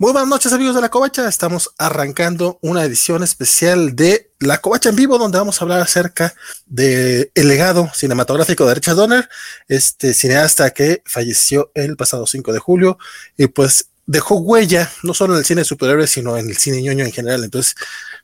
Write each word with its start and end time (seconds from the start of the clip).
Muy 0.00 0.12
buenas 0.12 0.28
noches 0.28 0.52
amigos 0.52 0.76
de 0.76 0.80
La 0.80 0.90
Covacha, 0.90 1.28
estamos 1.28 1.74
arrancando 1.76 2.60
una 2.62 2.84
edición 2.84 3.24
especial 3.24 3.96
de 3.96 4.30
La 4.38 4.58
Covacha 4.58 4.90
en 4.90 4.94
vivo 4.94 5.18
donde 5.18 5.38
vamos 5.38 5.60
a 5.60 5.64
hablar 5.64 5.80
acerca 5.80 6.36
del 6.66 7.32
el 7.34 7.48
legado 7.48 7.90
cinematográfico 7.92 8.64
de 8.64 8.74
Richard 8.76 8.94
Donner, 8.94 9.28
este 9.66 10.14
cineasta 10.14 10.70
que 10.70 11.02
falleció 11.04 11.72
el 11.74 11.96
pasado 11.96 12.28
5 12.28 12.52
de 12.52 12.60
julio 12.60 12.96
y 13.36 13.48
pues 13.48 13.90
dejó 14.06 14.36
huella 14.36 14.88
no 15.02 15.14
solo 15.14 15.32
en 15.32 15.40
el 15.40 15.44
cine 15.44 15.62
de 15.62 15.64
superhéroes 15.64 16.10
sino 16.10 16.38
en 16.38 16.48
el 16.48 16.56
cine 16.58 16.80
ñoño 16.80 17.04
en 17.04 17.10
general, 17.10 17.42
entonces 17.42 17.74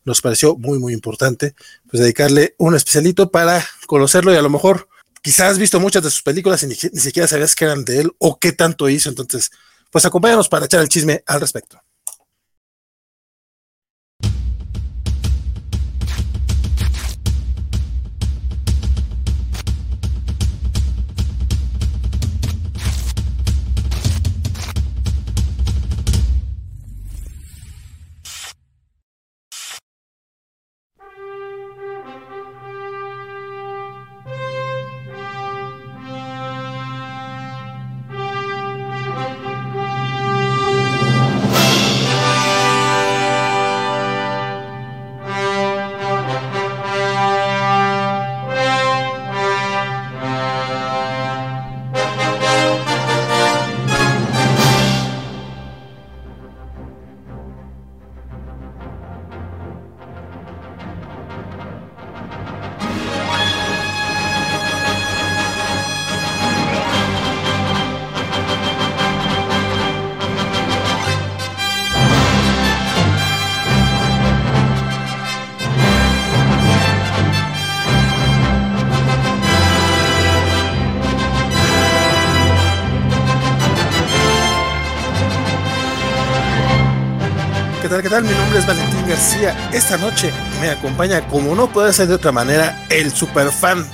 nos 0.05 0.21
pareció 0.21 0.55
muy 0.55 0.79
muy 0.79 0.93
importante 0.93 1.57
pues 1.91 2.01
dedicarle 2.01 2.55
un 2.57 2.77
especialito 2.77 3.33
para 3.33 3.67
conocerlo 3.89 4.33
y 4.33 4.37
a 4.37 4.43
lo 4.43 4.49
mejor 4.49 4.87
quizás 5.23 5.51
has 5.51 5.59
visto 5.59 5.81
muchas 5.81 6.05
de 6.05 6.11
sus 6.11 6.23
películas 6.23 6.63
y 6.63 6.69
ni, 6.69 6.77
ni 6.93 7.01
siquiera 7.01 7.27
sabías 7.27 7.57
que 7.57 7.65
eran 7.65 7.85
de 7.85 8.03
él 8.03 8.13
o 8.19 8.39
qué 8.39 8.53
tanto 8.53 8.89
hizo, 8.89 9.09
entonces 9.09 9.51
pues 9.95 10.05
acompáñanos 10.07 10.49
para 10.49 10.67
echar 10.67 10.81
el 10.81 10.89
chisme 10.89 11.23
al 11.25 11.41
respecto. 11.41 11.84
Mi 88.23 88.31
nombre 88.31 88.61
es 88.61 88.67
Valentín 88.67 89.09
García. 89.09 89.71
Esta 89.73 89.97
noche 89.97 90.31
me 90.61 90.71
acompaña, 90.71 91.27
como 91.27 91.53
no 91.57 91.73
puede 91.73 91.93
ser 91.93 92.07
de 92.07 92.15
otra 92.15 92.31
manera, 92.31 92.87
el 92.89 93.11
super 93.11 93.51
fan. 93.51 93.85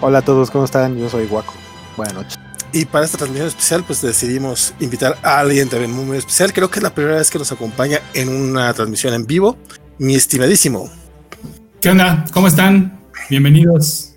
Hola 0.00 0.18
a 0.18 0.22
todos, 0.22 0.52
¿cómo 0.52 0.64
están? 0.64 0.96
Yo 0.96 1.10
soy 1.10 1.26
Guaco. 1.26 1.52
Buenas 1.96 2.14
noches. 2.14 2.38
Y 2.72 2.84
para 2.84 3.04
esta 3.04 3.18
transmisión 3.18 3.48
especial, 3.48 3.82
pues 3.82 4.02
decidimos 4.02 4.72
invitar 4.78 5.18
a 5.24 5.40
alguien 5.40 5.68
también 5.68 5.90
muy, 5.90 6.04
muy 6.04 6.18
especial. 6.18 6.52
Creo 6.52 6.70
que 6.70 6.78
es 6.78 6.82
la 6.84 6.94
primera 6.94 7.16
vez 7.16 7.28
que 7.28 7.40
nos 7.40 7.50
acompaña 7.50 7.98
en 8.14 8.28
una 8.28 8.72
transmisión 8.72 9.12
en 9.14 9.26
vivo. 9.26 9.58
Mi 9.98 10.14
estimadísimo. 10.14 10.88
¿Qué 11.80 11.90
onda? 11.90 12.24
¿Cómo 12.32 12.46
están? 12.46 13.00
Bienvenidos. 13.28 14.14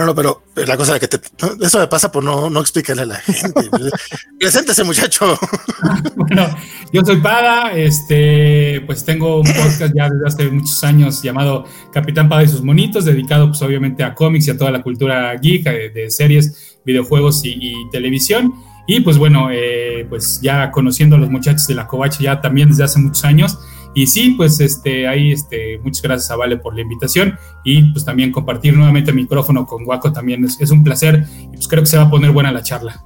No, 0.00 0.06
no, 0.06 0.14
pero 0.14 0.44
la 0.66 0.78
cosa 0.78 0.94
de 0.94 1.00
que 1.00 1.08
te, 1.08 1.20
eso 1.60 1.78
me 1.78 1.86
pasa 1.86 2.10
por 2.10 2.24
no, 2.24 2.48
no 2.48 2.60
explicarle 2.60 3.02
a 3.02 3.06
la 3.06 3.16
gente. 3.16 3.68
Preséntese, 4.40 4.82
muchacho. 4.82 5.38
bueno, 6.16 6.48
yo 6.90 7.02
soy 7.04 7.20
Pada, 7.20 7.72
este, 7.72 8.80
pues 8.86 9.04
tengo 9.04 9.40
un 9.40 9.46
podcast 9.46 9.92
ya 9.94 10.08
desde 10.08 10.26
hace 10.26 10.50
muchos 10.50 10.82
años 10.84 11.22
llamado 11.22 11.66
Capitán 11.92 12.30
Pada 12.30 12.42
y 12.42 12.48
sus 12.48 12.62
monitos, 12.62 13.04
dedicado 13.04 13.48
pues 13.48 13.60
obviamente 13.60 14.02
a 14.02 14.14
cómics 14.14 14.48
y 14.48 14.52
a 14.52 14.56
toda 14.56 14.70
la 14.70 14.80
cultura 14.80 15.34
geek, 15.34 15.64
de, 15.64 15.90
de 15.90 16.10
series, 16.10 16.78
videojuegos 16.86 17.44
y, 17.44 17.58
y, 17.60 17.90
televisión. 17.90 18.54
Y 18.86 19.00
pues 19.00 19.18
bueno, 19.18 19.50
eh, 19.52 20.06
pues 20.08 20.40
ya 20.40 20.70
conociendo 20.70 21.16
a 21.16 21.18
los 21.18 21.28
muchachos 21.28 21.66
de 21.66 21.74
la 21.74 21.86
Covacha 21.86 22.20
ya 22.22 22.40
también 22.40 22.70
desde 22.70 22.84
hace 22.84 22.98
muchos 23.00 23.22
años. 23.26 23.58
Y 23.94 24.06
sí, 24.06 24.34
pues 24.36 24.60
este, 24.60 25.08
ahí 25.08 25.32
este, 25.32 25.78
muchas 25.82 26.02
gracias 26.02 26.30
a 26.30 26.36
Vale 26.36 26.56
por 26.56 26.74
la 26.74 26.82
invitación 26.82 27.36
y 27.64 27.82
pues 27.92 28.04
también 28.04 28.30
compartir 28.30 28.76
nuevamente 28.76 29.10
el 29.10 29.16
micrófono 29.16 29.66
con 29.66 29.84
Guaco 29.84 30.12
también 30.12 30.44
es, 30.44 30.60
es, 30.60 30.70
un 30.70 30.84
placer 30.84 31.26
y 31.42 31.56
pues 31.56 31.68
creo 31.68 31.82
que 31.82 31.88
se 31.88 31.96
va 31.96 32.04
a 32.04 32.10
poner 32.10 32.30
buena 32.30 32.52
la 32.52 32.62
charla. 32.62 33.02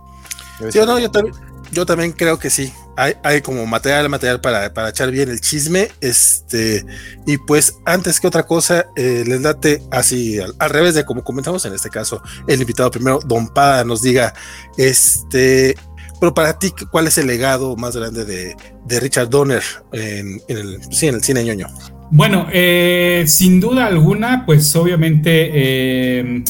Sí, 0.70 0.78
no, 0.86 0.98
yo, 0.98 1.10
también, 1.10 1.34
yo 1.72 1.84
también 1.86 2.12
creo 2.12 2.38
que 2.38 2.50
sí. 2.50 2.72
Hay, 2.96 3.14
hay 3.24 3.40
como 3.40 3.66
material, 3.66 4.08
material 4.08 4.40
para, 4.40 4.72
para, 4.72 4.90
echar 4.90 5.10
bien 5.10 5.28
el 5.30 5.40
chisme. 5.40 5.90
Este, 6.00 6.86
y 7.26 7.38
pues 7.38 7.78
antes 7.84 8.20
que 8.20 8.28
otra 8.28 8.44
cosa, 8.44 8.86
eh, 8.94 9.24
les 9.26 9.42
date 9.42 9.82
así 9.90 10.38
al, 10.38 10.54
al, 10.58 10.70
revés 10.70 10.94
de 10.94 11.04
como 11.04 11.24
comentamos 11.24 11.64
en 11.64 11.74
este 11.74 11.90
caso, 11.90 12.22
el 12.46 12.60
invitado 12.60 12.90
primero, 12.90 13.18
Don 13.24 13.48
Pada, 13.48 13.84
nos 13.84 14.02
diga, 14.02 14.32
este, 14.76 15.74
pero 16.20 16.34
para 16.34 16.58
ti, 16.58 16.72
¿cuál 16.90 17.06
es 17.06 17.18
el 17.18 17.26
legado 17.26 17.76
más 17.76 17.96
grande 17.96 18.24
de, 18.24 18.56
de 18.86 19.00
Richard 19.00 19.28
Donner 19.28 19.62
en, 19.92 20.40
en, 20.48 20.56
el, 20.56 20.80
sí, 20.90 21.08
en 21.08 21.16
el 21.16 21.22
cine 21.22 21.44
ñoño? 21.44 21.66
Bueno, 22.10 22.46
eh, 22.52 23.24
sin 23.26 23.60
duda 23.60 23.86
alguna, 23.86 24.44
pues 24.46 24.74
obviamente, 24.76 25.50
eh, 25.52 26.44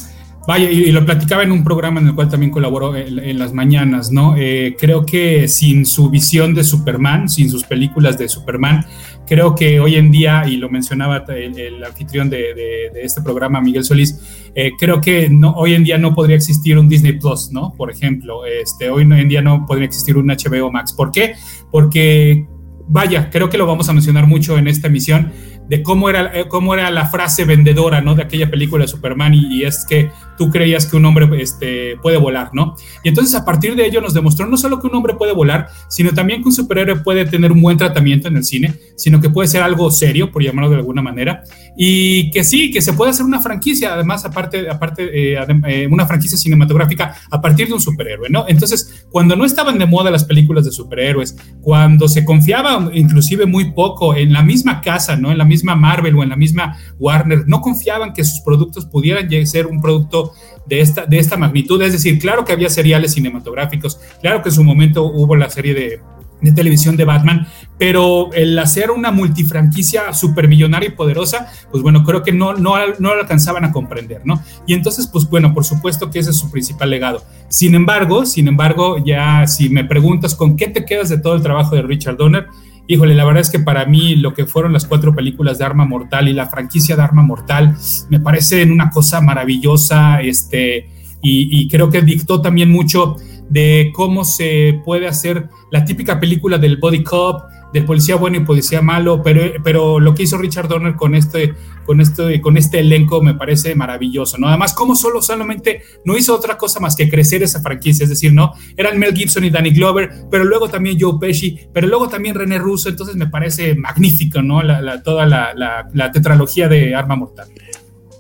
vaya, 0.47 0.71
y, 0.71 0.85
y, 0.85 0.93
lo 0.93 1.05
platicaba 1.05 1.43
en 1.43 1.53
un 1.53 1.65
programa 1.65 2.01
en 2.01 2.09
el 2.09 2.15
cual 2.15 2.29
también 2.29 2.51
colaboró 2.51 2.95
en, 2.97 3.19
en 3.19 3.39
las 3.39 3.53
mañanas, 3.53 4.13
¿no? 4.13 4.35
Eh, 4.37 4.77
creo 4.79 5.05
que 5.05 5.49
sin 5.49 5.87
su 5.87 6.11
visión 6.11 6.55
de 6.55 6.65
Superman, 6.65 7.29
sin 7.29 7.51
sus 7.51 7.65
películas 7.65 8.19
de 8.19 8.29
Superman, 8.29 8.85
creo 9.27 9.55
que 9.55 9.81
hoy 9.81 9.97
en 9.97 10.11
día, 10.11 10.45
y 10.47 10.57
lo 10.57 10.69
mencionaba 10.69 11.25
el, 11.29 11.59
el 11.59 11.85
anfitrión 11.85 12.29
de, 12.29 12.55
de, 12.55 12.91
de, 12.93 13.03
este 13.03 13.23
programa, 13.23 13.61
Miguel 13.61 13.85
Solís, 13.85 14.21
eh, 14.55 14.73
creo 14.79 15.01
que 15.01 15.29
no, 15.29 15.53
hoy 15.53 15.75
en 15.75 15.85
día 15.85 15.99
no 15.99 16.15
podría 16.15 16.37
existir 16.37 16.79
un 16.79 16.89
Disney 16.89 17.19
Plus, 17.19 17.51
¿no? 17.51 17.73
Por 17.77 17.91
ejemplo, 17.91 18.45
este, 18.45 18.91
hoy 18.91 19.03
en 19.03 19.29
día 19.29 19.43
no 19.43 19.65
podría 19.67 19.87
existir 19.87 20.17
un 20.17 20.27
HBO 20.27 20.71
Max. 20.71 20.93
¿Por 20.93 21.11
qué? 21.11 21.35
Porque, 21.71 22.47
vaya, 22.87 23.31
creo 23.31 23.49
que 23.49 23.59
lo 23.59 23.67
vamos 23.67 23.89
a 23.89 23.93
mencionar 23.93 24.27
mucho 24.27 24.59
en 24.59 24.69
esta 24.69 24.89
emisión, 24.89 25.33
de 25.69 25.83
cómo 25.83 26.11
era, 26.11 26.33
cómo 26.49 26.75
era 26.75 26.91
la 26.91 27.07
frase 27.07 27.45
vendedora, 27.45 28.01
¿no? 28.01 28.15
De 28.15 28.23
aquella 28.23 28.51
película 28.51 28.85
de 28.85 28.89
Superman 28.89 29.35
y, 29.35 29.61
y 29.61 29.65
es 29.65 29.85
que 29.89 30.11
tú 30.37 30.51
creías 30.51 30.87
que 30.87 30.97
un 30.97 31.05
hombre 31.05 31.29
este, 31.41 31.97
puede 32.03 32.17
volar, 32.17 32.51
¿no? 32.53 32.75
Y 33.03 33.09
entonces 33.09 33.35
a 33.35 33.45
partir 33.45 33.75
de 33.77 33.87
ello 33.87 34.01
nos 34.01 34.15
demostró 34.15 34.47
no 34.47 34.57
solo 34.57 34.81
que 34.81 34.87
un 34.87 34.95
hombre 34.95 35.15
puede 35.15 35.33
volar, 35.33 35.69
sino 35.89 36.13
también 36.13 36.43
que 36.43 36.49
un 36.49 36.55
superhéroe 36.55 37.01
puede 37.01 37.25
tener 37.25 37.53
un 37.53 37.61
buen 37.61 37.77
tratamiento 37.77 38.29
en 38.29 38.37
el 38.37 38.45
cine, 38.45 38.75
sino 38.97 39.21
que 39.21 39.31
puede 39.31 39.49
ser 39.49 39.63
algo 39.63 39.91
serio, 39.91 40.31
por 40.31 40.43
llamarlo 40.43 40.71
de 40.71 40.77
alguna 40.77 41.03
manera, 41.03 41.43
y 41.77 42.31
que 42.31 42.45
sí, 42.45 42.71
que 42.71 42.83
se 42.83 42.93
puede 42.93 43.11
hacer 43.11 43.25
una 43.25 43.41
franquicia, 43.41 43.95
además, 43.95 44.25
aparte, 44.25 44.69
aparte 44.69 45.35
eh, 45.35 45.39
eh, 45.67 45.89
una 45.91 46.07
franquicia 46.07 46.39
cinematográfica 46.39 47.15
a 47.31 47.41
partir 47.41 47.69
de 47.69 47.75
un 47.75 47.81
superhéroe, 47.81 48.29
¿no? 48.31 48.45
Entonces, 48.49 49.07
cuando 49.11 49.37
no 49.37 49.45
estaban 49.45 49.79
de 49.79 49.87
moda 49.87 50.11
las 50.11 50.25
películas 50.25 50.65
de 50.65 50.73
superhéroes, 50.73 51.37
cuando 51.61 52.09
se 52.09 52.25
confiaba 52.25 52.91
inclusive 52.93 53.47
muy 53.47 53.73
poco 53.73 54.15
en 54.15 54.33
la 54.33 54.43
misma 54.43 54.81
casa, 54.81 55.17
¿no? 55.17 55.31
En 55.31 55.39
la 55.39 55.45
misma 55.45 55.54
Marvel 55.63 56.17
o 56.17 56.23
en 56.23 56.31
la 56.31 56.37
misma 56.37 56.77
Warner, 56.99 57.47
no 57.47 57.61
confiaban 57.61 58.13
que 58.13 58.25
sus 58.25 58.41
productos 58.41 58.87
pudieran 58.87 59.29
ser 59.47 59.67
un 59.67 59.81
producto 59.81 60.33
de 60.67 60.81
esta, 60.81 61.07
de 61.07 61.19
esta 61.19 61.37
magnitud. 61.37 61.81
Es 61.83 61.93
decir, 61.93 62.19
claro 62.19 62.45
que 62.45 62.53
había 62.53 62.71
seriales 62.71 63.13
cinematográficos, 63.13 64.01
claro 64.21 64.43
que 64.43 64.49
en 64.49 64.55
su 64.55 64.65
momento 64.65 65.05
hubo 65.05 65.37
la 65.37 65.51
serie 65.51 65.75
de, 65.75 66.01
de 66.45 66.53
televisión 66.53 66.97
de 66.97 67.05
Batman, 67.05 67.47
pero 67.79 68.33
el 68.33 68.59
hacer 68.59 68.91
una 68.91 69.11
multifranquicia 69.11 70.13
supermillonaria 70.13 70.91
y 70.91 70.93
poderosa, 70.93 71.49
pues 71.71 71.83
bueno, 71.83 72.05
creo 72.05 72.23
que 72.23 72.33
no, 72.33 72.55
no, 72.55 72.75
no 72.99 73.15
lo 73.15 73.21
alcanzaban 73.21 73.65
a 73.65 73.73
comprender, 73.73 74.23
¿no? 74.25 74.43
Y 74.67 74.75
entonces, 74.75 75.07
pues 75.07 75.29
bueno, 75.29 75.55
por 75.55 75.65
supuesto 75.65 76.11
que 76.11 76.19
ese 76.19 76.31
es 76.31 76.37
su 76.37 76.51
principal 76.51 76.91
legado. 76.91 77.25
Sin 77.49 77.75
embargo, 77.75 78.27
sin 78.27 78.49
embargo, 78.49 79.03
ya 79.05 79.47
si 79.47 79.69
me 79.71 79.85
preguntas 79.85 80.35
con 80.35 80.57
qué 80.57 80.69
te 80.69 80.85
quedas 80.85 81.09
de 81.09 81.19
todo 81.19 81.35
el 81.35 81.43
trabajo 81.43 81.75
de 81.75 81.83
Richard 81.83 82.17
Donner, 82.17 82.47
híjole, 82.87 83.15
la 83.15 83.25
verdad 83.25 83.41
es 83.41 83.51
que 83.51 83.61
para 83.61 83.87
mí 83.87 84.17
lo 84.17 84.35
que 84.35 84.47
fueron 84.47 84.73
las 84.73 84.87
cuatro 84.87 85.15
películas 85.15 85.59
de 85.59 85.65
Arma 85.65 85.85
Mortal 85.85 86.29
y 86.29 86.33
la 86.33 86.47
franquicia 86.47 86.97
de 86.97 87.03
Arma 87.03 87.23
Mortal 87.23 87.77
me 88.11 88.21
parecen 88.21 88.71
una 88.71 88.91
cosa 88.91 89.21
maravillosa, 89.21 90.21
este, 90.21 90.89
y, 91.23 91.61
y 91.61 91.69
creo 91.69 91.91
que 91.91 92.03
dictó 92.03 92.41
también 92.41 92.71
mucho 92.71 93.17
de 93.49 93.93
cómo 93.95 94.25
se 94.25 94.81
puede 94.85 95.07
hacer 95.07 95.49
la 95.71 95.85
típica 95.85 96.19
película 96.19 96.59
del 96.59 96.77
body 96.77 97.03
cop, 97.03 97.43
de 97.75 97.83
policía 97.83 98.15
bueno 98.15 98.37
y 98.37 98.45
policía 98.45 98.81
malo, 98.81 99.21
pero, 99.21 99.43
pero 99.65 99.99
lo 99.99 100.15
que 100.15 100.23
hizo 100.23 100.39
Richard 100.39 100.69
Donner 100.69 100.95
con 100.95 101.17
este, 101.17 101.55
con 101.85 102.01
este, 102.01 102.41
con 102.41 102.57
este 102.57 102.79
elenco 102.79 103.21
me 103.21 103.35
parece 103.35 103.75
maravilloso, 103.75 104.39
¿no? 104.39 104.47
Además, 104.47 104.73
como 104.75 104.95
solo 104.95 105.21
solamente 105.21 105.83
no 106.05 106.17
hizo 106.17 106.37
otra 106.37 106.57
cosa 106.57 106.79
más 106.79 106.95
que 106.95 107.11
crecer 107.11 107.43
esa 107.43 107.61
franquicia, 107.61 108.05
es 108.05 108.11
decir, 108.11 108.33
¿no? 108.33 108.53
Eran 108.77 108.97
Mel 108.97 109.13
Gibson 109.13 109.43
y 109.43 109.51
Danny 109.51 109.73
Glover, 109.73 110.09
pero 110.31 110.45
luego 110.45 110.71
también 110.71 110.97
Joe 111.01 111.19
Pesci, 111.21 111.59
pero 111.73 111.89
luego 111.89 112.09
también 112.09 112.37
René 112.37 112.59
Russo, 112.59 112.89
entonces 112.89 113.17
me 113.17 113.27
parece 113.27 113.75
magnífico, 113.75 114.41
¿no? 114.41 114.63
Toda 115.03 115.27
la, 115.27 115.53
la 115.93 116.13
tetralogía 116.13 116.69
de 116.69 116.95
Arma 116.95 117.17
Mortal. 117.17 117.49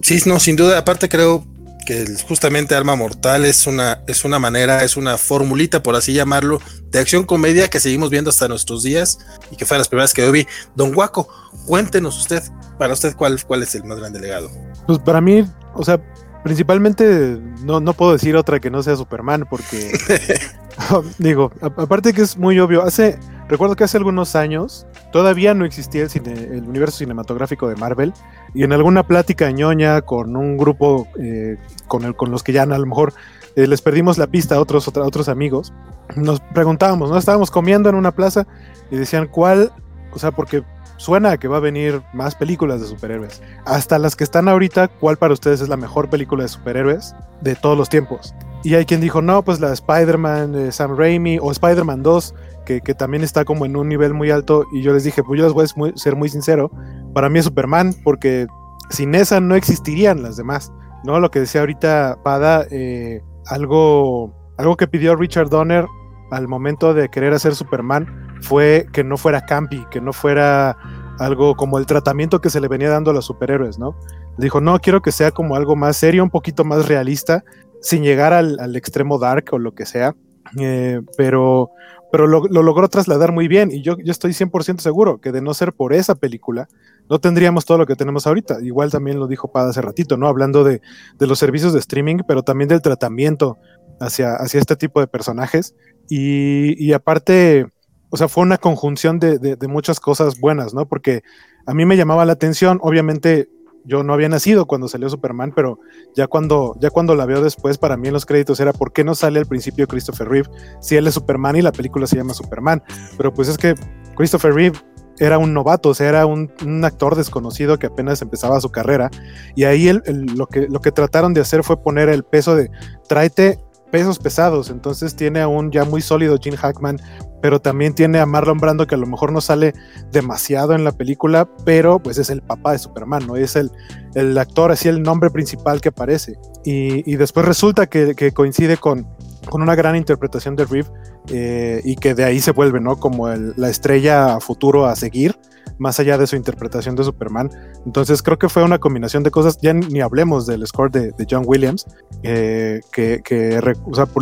Sí, 0.01 0.19
no, 0.27 0.41
sin 0.41 0.57
duda, 0.57 0.79
aparte 0.79 1.09
creo 1.09 1.45
que 1.85 2.07
justamente 2.27 2.75
Arma 2.75 2.97
Mortal 2.97 3.45
es 3.45 3.67
una, 3.67 4.03
es 4.07 4.25
una 4.25 4.39
manera, 4.39 4.85
es 4.85 4.97
una 4.97 5.19
formulita, 5.19 5.83
por 5.83 5.97
así 5.97 6.13
llamarlo, 6.13 6.61
de 6.91 6.99
acción 6.99 7.25
comedia 7.25 7.69
que 7.69 7.81
seguimos 7.81 8.11
viendo 8.11 8.31
hasta 8.31 8.49
nuestros 8.49 8.83
días 8.83 9.19
y 9.51 9.57
que 9.57 9.67
fue 9.67 9.79
las 9.79 9.89
primeras 9.89 10.13
que 10.13 10.23
yo 10.23 10.33
vi. 10.33 10.47
Don 10.75 10.93
Guaco, 10.93 11.29
cuéntenos 11.67 12.19
usted, 12.19 12.43
para 12.79 12.95
usted, 12.95 13.15
cuál, 13.15 13.43
cuál 13.45 13.63
es 13.63 13.75
el 13.75 13.85
más 13.85 13.99
grande 13.99 14.21
legado. 14.21 14.51
Pues 14.87 14.99
para 14.99 15.21
mí, 15.21 15.45
o 15.75 15.85
sea, 15.85 16.01
principalmente 16.43 17.39
no, 17.63 17.81
no 17.81 17.95
puedo 17.95 18.13
decir 18.13 18.37
otra 18.37 18.61
que 18.61 18.71
no 18.71 18.83
sea 18.83 18.97
Superman, 18.97 19.47
porque 19.49 19.93
digo, 21.19 21.53
aparte 21.61 22.13
que 22.13 22.23
es 22.23 22.37
muy 22.37 22.59
obvio, 22.61 22.83
hace, 22.83 23.19
recuerdo 23.49 23.77
que 23.77 23.85
hace 23.85 23.97
algunos 23.97 24.35
años 24.37 24.87
todavía 25.15 25.55
no 25.55 25.65
existía 25.65 26.09
el, 26.13 26.65
universo 26.67 26.99
cinematográfico 26.99 27.69
de 27.69 27.77
Marvel 27.77 28.13
y 28.53 28.65
en 28.65 28.73
alguna 28.73 29.05
plática 29.05 29.49
ñoña 29.53 30.03
con 30.03 30.35
un 30.35 30.57
grupo 30.57 31.07
eh, 31.21 31.57
con, 31.87 32.33
los 32.33 32.43
que 32.43 32.53
ya 32.53 32.65
a 32.65 32.67
lo 32.67 32.85
mejor 32.85 33.15
eh, 33.55 33.69
les 33.69 33.81
perdimos 33.81 34.19
la 34.19 34.27
pista 34.27 34.57
a 34.57 34.61
otros, 34.61 35.29
amigos, 35.29 35.73
nos 36.17 36.41
preguntábamos, 36.41 37.11
¿no? 37.11 37.17
Estábamos 37.17 37.53
comiendo 37.53 37.89
en 37.89 37.95
una 37.95 38.11
plaza 38.11 38.49
y 38.91 38.97
decían, 38.97 39.29
¿cuál? 39.29 39.71
O 40.13 40.19
sea, 40.19 40.33
porque 40.33 40.65
suena 40.97 41.37
que 41.37 41.47
va 41.47 41.59
a 41.59 41.61
venir 41.61 42.03
más 42.13 42.35
películas 42.35 42.81
de 42.81 42.89
superhéroes. 42.89 43.41
Hasta 43.67 44.01
las 44.01 44.17
que 44.17 44.25
están 44.25 44.49
ahorita, 44.49 44.89
¿cuál 44.89 45.17
para 45.17 45.33
ustedes 45.33 45.61
es 45.61 45.69
la 45.69 45.77
mejor 45.77 46.11
película 46.11 46.43
de 46.43 46.49
superhéroes 46.49 47.15
de 47.41 47.55
todos 47.55 47.79
los 47.79 47.89
tiempos? 47.89 48.35
Y 48.65 48.75
hay 48.75 48.85
quien 48.85 49.01
dijo, 49.01 49.23
no, 49.23 49.43
pues 49.43 49.61
la 49.61 49.73
Spider-Man 49.73 50.55
de 50.55 50.73
Sam 50.73 50.97
Raimi 50.97 51.39
o 51.41 51.53
Spider-Man 51.53 52.03
2, 52.03 52.35
que, 52.65 52.81
también 52.95 53.23
está 53.23 53.45
como 53.45 53.67
en 53.67 53.77
un 53.77 53.89
nivel 53.89 54.15
muy 54.15 54.31
alto. 54.31 54.65
Y 54.73 54.83
yo 54.83 54.93
les 54.93 55.05
dije, 55.05 55.23
pues 55.23 55.39
yo 55.39 55.45
les 55.45 55.53
voy 55.55 55.65
a 55.65 55.97
ser 55.97 56.17
muy 56.17 56.29
sincero, 56.29 56.71
para 57.15 57.29
mí 57.29 57.39
es 57.39 57.45
Superman, 57.45 57.95
porque 58.03 58.47
sin 58.91 59.15
esa 59.15 59.41
no 59.41 59.55
existirían 59.55 60.23
las 60.23 60.37
demás. 60.37 60.73
¿no? 61.05 61.21
Lo 61.21 61.31
que 61.31 61.41
decía 61.41 61.61
ahorita 61.61 62.19
Pada, 62.25 62.67
eh, 62.71 63.23
algo, 63.47 64.35
algo 64.57 64.77
que 64.77 64.89
pidió 64.89 65.15
Richard 65.17 65.51
Donner 65.51 65.87
al 66.31 66.49
momento 66.49 66.95
de 66.95 67.09
querer 67.11 67.35
hacer 67.35 67.55
Superman 67.55 68.07
fue 68.41 68.87
que 68.93 69.05
no 69.05 69.17
fuera 69.17 69.45
campi, 69.45 69.85
que 69.91 70.01
no 70.01 70.13
fuera 70.13 70.77
algo 71.19 71.55
como 71.55 71.79
el 71.79 71.87
tratamiento 71.87 72.41
que 72.41 72.51
se 72.51 72.61
le 72.61 72.69
venía 72.69 72.91
dando 72.91 73.11
a 73.11 73.15
los 73.15 73.27
superhéroes, 73.27 73.79
¿no? 73.79 73.97
Dijo, 74.37 74.61
no, 74.61 74.79
quiero 74.81 75.01
que 75.01 75.13
sea 75.13 75.31
como 75.31 75.55
algo 75.55 75.77
más 75.77 75.97
serio, 75.97 76.25
un 76.25 76.31
poquito 76.31 76.65
más 76.65 76.89
realista, 76.89 77.45
sin 77.81 78.03
llegar 78.03 78.33
al, 78.33 78.75
extremo 78.75 79.19
dark 79.19 79.45
o 79.53 79.59
lo 79.59 79.75
que 79.75 79.87
sea, 79.87 80.17
eh, 80.59 81.01
pero, 81.17 81.71
pero 82.15 82.29
lo, 82.29 82.47
logró 82.47 82.87
trasladar 82.87 83.33
muy 83.33 83.49
bien 83.49 83.73
y 83.73 83.83
yo, 83.83 83.97
yo 83.99 84.13
estoy 84.13 84.31
100% 84.31 84.79
seguro 84.79 85.21
que 85.21 85.33
de 85.33 85.43
no 85.43 85.53
ser 85.53 85.73
por 85.73 85.93
esa 85.93 86.15
película, 86.15 86.69
no 87.11 87.19
tendríamos 87.19 87.65
todo 87.65 87.77
lo 87.77 87.87
que 87.87 87.97
tenemos 87.97 88.29
ahorita. 88.29 88.59
Igual 88.63 88.93
también 88.93 89.19
lo 89.19 89.27
dijo 89.27 89.51
Pada 89.51 89.71
hace 89.71 89.83
ratito, 89.83 90.17
¿no? 90.17 90.29
Hablando 90.29 90.63
de, 90.63 90.81
los 91.19 91.41
servicios 91.41 91.73
de 91.73 91.81
streaming, 91.81 92.19
pero 92.29 92.45
también 92.45 92.69
del 92.69 92.83
tratamiento 92.83 93.59
hacia, 93.99 94.37
hacia 94.37 94.61
este 94.61 94.77
tipo 94.77 95.01
de 95.01 95.09
personajes. 95.09 95.75
Y, 96.09 96.93
aparte, 96.93 97.67
o 98.11 98.17
sea, 98.17 98.29
fue 98.29 98.45
una 98.45 98.59
conjunción 98.59 99.19
de, 99.19 99.41
de, 99.41 99.67
muchas 99.67 99.99
cosas 99.99 100.39
buenas, 100.39 100.73
¿no? 100.73 100.87
Porque 100.87 101.25
a 101.67 101.75
mí 101.75 101.85
me 101.85 101.97
llamaba 101.97 102.25
la 102.25 102.35
atención, 102.35 102.79
obviamente 102.81 103.49
yo 103.85 104.03
no 104.03 104.15
había 104.15 104.29
nacido 104.29 104.67
cuando 104.67 104.89
salió 104.89 105.09
Superman, 105.09 105.53
pero 105.55 105.79
ya 106.15 106.27
cuando, 106.27 106.77
ya 106.81 106.91
cuando 106.91 107.15
la 107.15 107.27
veo 107.27 107.43
después, 107.43 107.79
para 107.79 107.97
mí 107.97 108.09
en 108.09 108.15
los 108.15 108.27
créditos 108.27 108.61
era 108.61 108.73
¿por 108.73 108.93
qué 108.93 109.05
no 109.05 109.15
sale 109.15 109.39
al 109.39 109.47
principio 109.47 109.87
Christopher 109.87 110.29
Reeve 110.29 110.49
si 110.81 110.97
él 110.97 111.07
es 111.07 111.15
Superman 111.15 111.57
y 111.57 111.63
la 111.63 111.73
película 111.73 112.07
se 112.07 112.17
llama 112.17 112.35
Superman? 112.35 112.83
Pero 113.17 113.33
pues 113.33 113.49
es 113.49 113.59
que 113.59 113.75
Christopher 114.17 114.55
Reeve 114.55 114.79
era 115.19 115.39
un 115.39 115.53
novato, 115.55 115.91
o 115.91 115.95
sea, 115.95 116.09
era 116.09 116.27
un, 116.27 116.51
actor 116.85 117.15
desconocido 117.15 117.79
que 117.79 117.87
apenas 117.87 118.21
empezaba 118.23 118.61
su 118.61 118.71
carrera. 118.71 119.11
Y 119.55 119.65
ahí 119.65 119.91
lo, 120.35 120.47
que, 120.47 120.67
lo 120.69 120.81
que 120.81 120.91
trataron 120.91 121.35
de 121.35 121.41
hacer 121.41 121.63
fue 121.63 121.81
poner 121.81 122.09
el 122.09 122.25
peso 122.25 122.57
de 122.57 122.71
tráete 123.09 123.61
pesos 123.95 124.19
pesados. 124.19 124.71
Entonces 124.71 125.15
tiene 125.15 125.41
a 125.41 125.47
un 125.47 125.71
ya 125.71 125.85
muy 125.85 126.03
sólido 126.03 126.37
Gene 126.43 126.57
Hackman, 126.57 127.01
pero 127.41 127.61
también 127.61 127.95
tiene 127.95 128.19
a 128.19 128.27
Marlon 128.27 128.59
Brando 128.59 128.89
que 128.89 128.97
a 128.97 128.99
lo 128.99 129.07
mejor 129.07 129.31
no 129.31 129.41
sale 129.41 129.73
demasiado 130.11 130.75
en 130.75 130.83
la 130.83 130.91
película, 130.91 131.49
pero 131.65 132.01
pues 132.01 132.19
es 132.19 132.29
el 132.29 132.43
papá 132.43 132.73
de 132.73 132.81
Superman, 132.81 133.25
¿no? 133.25 133.37
Es 133.37 133.55
el, 133.55 133.71
el 134.17 134.37
actor, 134.37 134.73
así 134.73 134.89
el 134.89 135.01
nombre 135.01 135.31
principal 135.31 135.81
que 135.81 135.91
aparece. 135.91 136.37
Y, 136.65 137.15
después 137.15 137.47
resulta 137.47 137.87
que, 137.87 138.33
coincide 138.33 138.79
con, 138.79 139.07
con 139.49 139.63
una 139.63 139.77
gran 139.77 139.95
interpretación 139.95 140.57
de 140.57 140.65
Reeve 140.65 140.89
eh, 141.29 141.81
y 141.85 141.95
que 141.95 142.17
de 142.17 142.25
ahí 142.25 142.41
se 142.41 142.51
vuelve, 142.51 142.81
¿no? 142.81 142.97
Como 142.97 143.29
la 143.29 143.71
estrella 143.71 144.41
futuro 144.41 144.87
a 144.87 144.97
seguir 144.97 145.37
más 145.79 146.01
allá 146.01 146.19
de 146.19 146.27
su 146.27 146.37
interpretación 146.37 146.97
de 146.97 147.05
Superman. 147.05 147.51
Entonces 147.87 148.23
creo 148.23 148.39
que 148.39 148.49
fue 148.49 148.63
una 148.63 148.79
combinación 148.79 149.23
de 149.23 149.31
cosas, 149.31 149.59
ya 149.61 149.73
ni 149.73 150.01
hablemos 150.01 150.47
del 150.47 150.67
score 150.67 150.91
de, 150.91 151.13
John 151.29 151.45
Williams, 151.47 151.87
eh, 152.23 152.81
que, 152.93 153.23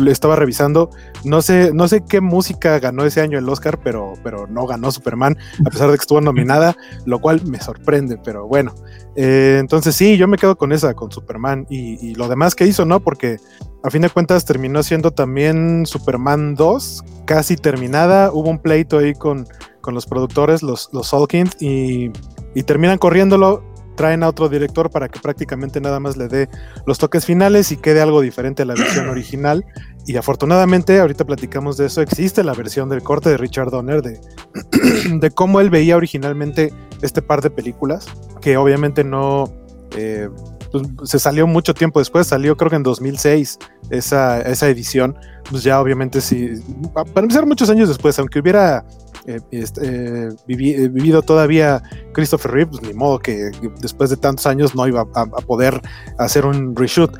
estaba 0.07 0.35
revisando, 0.35 0.89
no 1.23 1.41
sé, 1.41 1.71
no 1.73 1.87
sé 1.87 2.03
qué 2.07 2.21
música 2.21 2.79
ganó 2.79 3.05
ese 3.05 3.21
año 3.21 3.37
el 3.37 3.47
Oscar, 3.49 3.79
pero, 3.83 4.13
pero 4.23 4.47
no 4.47 4.65
ganó 4.65 4.91
Superman, 4.91 5.37
a 5.65 5.69
pesar 5.69 5.89
de 5.89 5.97
que 5.97 6.01
estuvo 6.01 6.21
nominada, 6.21 6.75
lo 7.05 7.19
cual 7.19 7.45
me 7.45 7.59
sorprende, 7.59 8.17
pero 8.23 8.47
bueno. 8.47 8.73
Eh, 9.15 9.57
entonces 9.59 9.95
sí, 9.95 10.17
yo 10.17 10.27
me 10.27 10.37
quedo 10.37 10.57
con 10.57 10.71
esa, 10.71 10.93
con 10.93 11.11
Superman 11.11 11.67
y, 11.69 12.03
y 12.05 12.15
lo 12.15 12.27
demás 12.27 12.55
que 12.55 12.65
hizo, 12.65 12.85
¿no? 12.85 12.99
Porque 12.99 13.37
a 13.83 13.89
fin 13.89 14.01
de 14.01 14.09
cuentas 14.09 14.45
terminó 14.45 14.81
siendo 14.81 15.11
también 15.11 15.85
Superman 15.85 16.55
2, 16.55 17.03
casi 17.25 17.57
terminada. 17.57 18.31
Hubo 18.31 18.49
un 18.49 18.59
pleito 18.59 18.99
ahí 18.99 19.13
con, 19.13 19.45
con 19.83 19.93
los 19.93 20.05
productores, 20.05 20.63
los, 20.63 20.89
los 20.93 21.13
y, 21.59 22.09
y, 22.55 22.63
terminan 22.63 22.97
corriéndolo. 22.97 23.63
Traen 23.95 24.23
a 24.23 24.29
otro 24.29 24.49
director 24.49 24.89
para 24.89 25.07
que 25.07 25.19
prácticamente 25.19 25.79
nada 25.79 25.99
más 25.99 26.17
le 26.17 26.27
dé 26.27 26.49
los 26.87 26.97
toques 26.97 27.27
finales 27.27 27.71
y 27.71 27.77
quede 27.77 28.01
algo 28.01 28.21
diferente 28.21 28.63
a 28.63 28.65
la 28.65 28.73
versión 28.73 29.07
original. 29.09 29.63
Y 30.07 30.15
afortunadamente, 30.15 30.99
ahorita 30.99 31.25
platicamos 31.25 31.77
de 31.77 31.87
eso, 31.87 32.01
existe 32.01 32.43
la 32.43 32.53
versión 32.53 32.89
del 32.89 33.03
corte 33.03 33.29
de 33.29 33.37
Richard 33.37 33.69
Donner 33.69 34.01
de, 34.01 34.19
de 35.19 35.31
cómo 35.31 35.59
él 35.59 35.69
veía 35.69 35.97
originalmente 35.97 36.73
este 37.01 37.21
par 37.21 37.41
de 37.41 37.51
películas, 37.51 38.07
que 38.41 38.57
obviamente 38.57 39.03
no, 39.03 39.53
eh, 39.97 40.29
pues, 40.71 40.87
se 41.03 41.19
salió 41.19 41.45
mucho 41.45 41.73
tiempo 41.73 41.99
después, 41.99 42.25
salió 42.25 42.57
creo 42.57 42.71
que 42.71 42.77
en 42.77 42.83
2006 42.83 43.59
esa, 43.91 44.41
esa 44.41 44.69
edición, 44.69 45.15
pues 45.51 45.61
ya 45.61 45.79
obviamente 45.79 46.19
sí, 46.19 46.51
para 46.93 47.21
empezar 47.21 47.45
muchos 47.45 47.69
años 47.69 47.89
después, 47.89 48.17
aunque 48.17 48.39
hubiera 48.39 48.83
eh, 49.25 49.39
este, 49.51 49.85
eh, 49.85 50.29
eh, 50.47 50.87
vivido 50.89 51.21
todavía 51.21 51.81
Christopher 52.13 52.51
Reeve, 52.51 52.71
pues 52.71 52.83
ni 52.83 52.93
modo 52.93 53.19
que 53.19 53.51
después 53.79 54.09
de 54.09 54.17
tantos 54.17 54.45
años 54.45 54.75
no 54.75 54.85
iba 54.87 55.05
a, 55.15 55.25
poder 55.25 55.81
hacer 56.17 56.45
un 56.45 56.75
reshoot. 56.75 57.17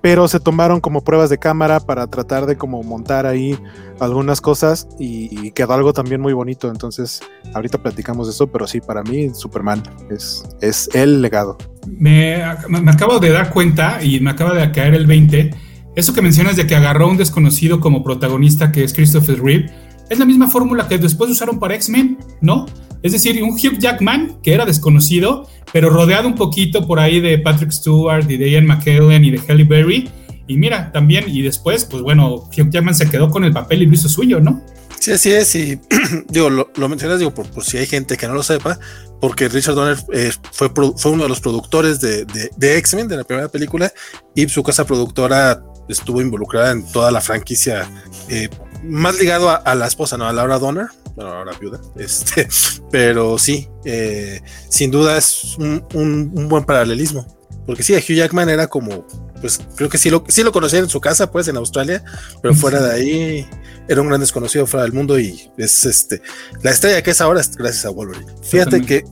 pero 0.00 0.28
se 0.28 0.38
tomaron 0.40 0.80
como 0.80 1.02
pruebas 1.02 1.30
de 1.30 1.38
cámara 1.38 1.80
para 1.80 2.06
tratar 2.06 2.46
de 2.46 2.56
como 2.56 2.82
montar 2.82 3.26
ahí 3.26 3.58
algunas 3.98 4.40
cosas 4.40 4.86
y, 4.98 5.50
quedó 5.52 5.72
algo 5.72 5.92
también 5.92 6.20
muy 6.20 6.34
bonito. 6.34 6.70
Entonces, 6.70 7.20
ahorita 7.54 7.78
platicamos 7.78 8.26
de 8.26 8.32
eso, 8.32 8.46
pero 8.46 8.66
sí, 8.66 8.80
para 8.80 9.02
mí 9.02 9.30
Superman 9.34 9.82
es, 10.10 10.44
es 10.60 10.88
el 10.94 11.22
legado. 11.22 11.56
Me, 11.86 12.44
me, 12.68 12.90
acabo 12.90 13.18
de 13.18 13.30
dar 13.30 13.50
cuenta 13.50 14.04
y 14.04 14.20
me 14.20 14.30
acaba 14.30 14.54
de 14.54 14.70
caer 14.70 14.94
el 14.94 15.06
20. 15.06 15.50
Eso 15.96 16.12
que 16.12 16.22
mencionas 16.22 16.56
de 16.56 16.66
que 16.66 16.76
agarró 16.76 17.08
un 17.08 17.16
desconocido 17.16 17.80
como 17.80 18.04
protagonista 18.04 18.70
que 18.70 18.84
es 18.84 18.92
Christopher 18.92 19.42
Reeve, 19.42 19.72
es 20.08 20.18
la 20.18 20.24
misma 20.24 20.48
fórmula 20.48 20.88
que 20.88 20.98
después 20.98 21.30
usaron 21.30 21.58
para 21.58 21.74
X-Men, 21.74 22.18
¿no? 22.40 22.66
Es 23.02 23.12
decir, 23.12 23.42
un 23.42 23.50
Hugh 23.50 23.78
Jackman 23.78 24.40
que 24.42 24.52
era 24.52 24.64
desconocido, 24.64 25.48
pero 25.72 25.90
rodeado 25.90 26.26
un 26.26 26.34
poquito 26.34 26.86
por 26.86 26.98
ahí 26.98 27.20
de 27.20 27.38
Patrick 27.38 27.70
Stewart 27.70 28.28
y 28.28 28.36
de 28.36 28.50
Ian 28.50 28.66
McKellen 28.66 29.24
y 29.24 29.30
de 29.30 29.40
Halle 29.46 29.64
Berry. 29.64 30.10
Y 30.46 30.56
mira, 30.56 30.90
también, 30.92 31.24
y 31.28 31.42
después, 31.42 31.84
pues 31.84 32.02
bueno, 32.02 32.34
Hugh 32.34 32.70
Jackman 32.70 32.94
se 32.94 33.08
quedó 33.08 33.30
con 33.30 33.44
el 33.44 33.52
papel 33.52 33.82
y 33.82 33.86
lo 33.86 33.94
hizo 33.94 34.08
suyo, 34.08 34.40
¿no? 34.40 34.62
Sí, 34.98 35.12
así 35.12 35.30
es, 35.30 35.54
y 35.54 35.80
digo, 36.28 36.50
lo, 36.50 36.88
mencionas, 36.88 37.18
digo, 37.18 37.32
por, 37.32 37.46
si 37.62 37.76
hay 37.76 37.86
gente 37.86 38.16
que 38.16 38.26
no 38.26 38.34
lo 38.34 38.42
sepa, 38.42 38.78
porque 39.20 39.48
Richard 39.48 39.74
Donner 39.74 39.98
eh, 40.12 40.32
fue, 40.50 40.70
uno 41.04 41.22
de 41.22 41.28
los 41.28 41.40
productores 41.40 42.00
de, 42.00 42.24
de, 42.24 42.78
X-Men, 42.78 43.08
de 43.08 43.16
la 43.16 43.24
primera 43.24 43.48
película, 43.48 43.92
y 44.34 44.48
su 44.48 44.62
casa 44.62 44.84
productora 44.84 45.62
estuvo 45.88 46.20
involucrada 46.20 46.72
en 46.72 46.84
toda 46.90 47.10
la 47.10 47.20
franquicia, 47.20 47.88
eh, 48.28 48.48
más 48.82 49.18
ligado 49.18 49.50
a, 49.50 49.74
la 49.74 49.86
esposa, 49.86 50.16
¿no? 50.16 50.26
A 50.26 50.32
Laura 50.32 50.58
Donner, 50.58 50.86
bueno, 51.14 51.32
ahora 51.32 51.52
viuda, 51.58 51.80
este, 51.96 52.48
pero 52.90 53.38
sí, 53.38 53.68
eh, 53.84 54.40
sin 54.68 54.90
duda 54.90 55.16
es 55.16 55.56
un, 55.58 55.84
un, 55.94 56.48
buen 56.48 56.64
paralelismo, 56.64 57.26
porque 57.66 57.82
sí, 57.82 57.94
Hugh 57.94 58.16
Jackman 58.16 58.48
era 58.48 58.66
como 58.66 59.06
pues 59.40 59.60
creo 59.76 59.88
que 59.88 59.98
sí 59.98 60.10
lo, 60.10 60.24
sí 60.28 60.42
lo 60.42 60.52
conocía 60.52 60.80
en 60.80 60.88
su 60.88 61.00
casa, 61.00 61.30
pues 61.30 61.48
en 61.48 61.56
Australia, 61.56 62.02
pero 62.42 62.54
fuera 62.54 62.80
de 62.82 62.92
ahí 62.92 63.48
era 63.88 64.02
un 64.02 64.08
gran 64.08 64.20
desconocido 64.20 64.66
fuera 64.66 64.84
del 64.84 64.92
mundo 64.92 65.18
y 65.18 65.50
es 65.56 65.86
este 65.86 66.20
la 66.62 66.70
estrella 66.70 67.02
que 67.02 67.12
es 67.12 67.20
ahora 67.20 67.40
es 67.40 67.56
gracias 67.56 67.84
a 67.86 67.90
Wolverine. 67.90 68.26
Fíjate 68.42 68.82
que 68.82 69.04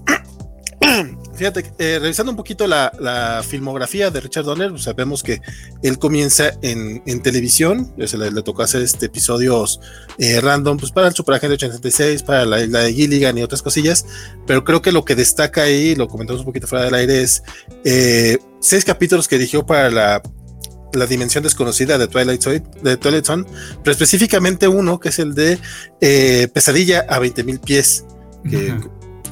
Fíjate, 1.37 1.65
eh, 1.79 1.99
revisando 2.01 2.33
un 2.33 2.37
poquito 2.37 2.67
la, 2.67 3.43
filmografía 3.47 4.11
de 4.11 4.21
Richard 4.21 4.45
Donner, 4.45 4.71
pues, 4.71 4.85
sabemos 4.85 5.23
que 5.23 5.43
él 5.83 5.99
comienza 5.99 6.53
en, 6.63 7.03
televisión, 7.23 7.93
se 8.07 8.17
le, 8.17 8.31
tocó 8.43 8.63
hacer 8.63 8.83
este 8.83 9.07
episodios 9.07 9.81
eh, 10.19 10.41
random, 10.41 10.79
pues 10.79 10.93
para 10.93 11.09
el 11.09 11.15
Superagente 11.15 11.55
86, 11.55 12.23
para 12.23 12.47
la 12.47 12.63
isla 12.63 12.81
de 12.81 12.95
Gilligan 12.95 13.37
y 13.37 13.43
otras 13.43 13.63
cosillas, 13.63 14.07
pero 14.47 14.65
creo 14.65 14.81
que 14.81 14.93
lo 14.93 15.05
que 15.05 15.15
destaca 15.15 15.63
ahí, 15.63 15.95
lo 15.95 16.09
comentamos 16.09 16.41
un 16.41 16.47
poquito 16.47 16.67
fuera 16.67 16.87
del 16.87 16.95
aire, 16.95 17.23
es 17.23 17.43
eh, 17.85 18.39
seis 18.61 18.85
capítulos 18.85 19.29
que 19.29 19.37
dirigió 19.37 19.67
para 19.67 19.91
la, 19.91 20.23
dimensión 21.07 21.45
desconocida 21.45 21.99
de 21.99 22.09
Twilight, 22.09 22.43
de 22.83 22.97
Twilight 22.97 23.27
Zone, 23.27 23.45
pero 23.85 23.93
específicamente 23.93 24.67
uno 24.67 24.99
que 24.99 25.11
es 25.11 25.19
el 25.19 25.35
de 25.35 25.59
Pesadilla 26.55 27.05
a 27.07 27.21
20.000 27.21 27.61
pies, 27.61 28.05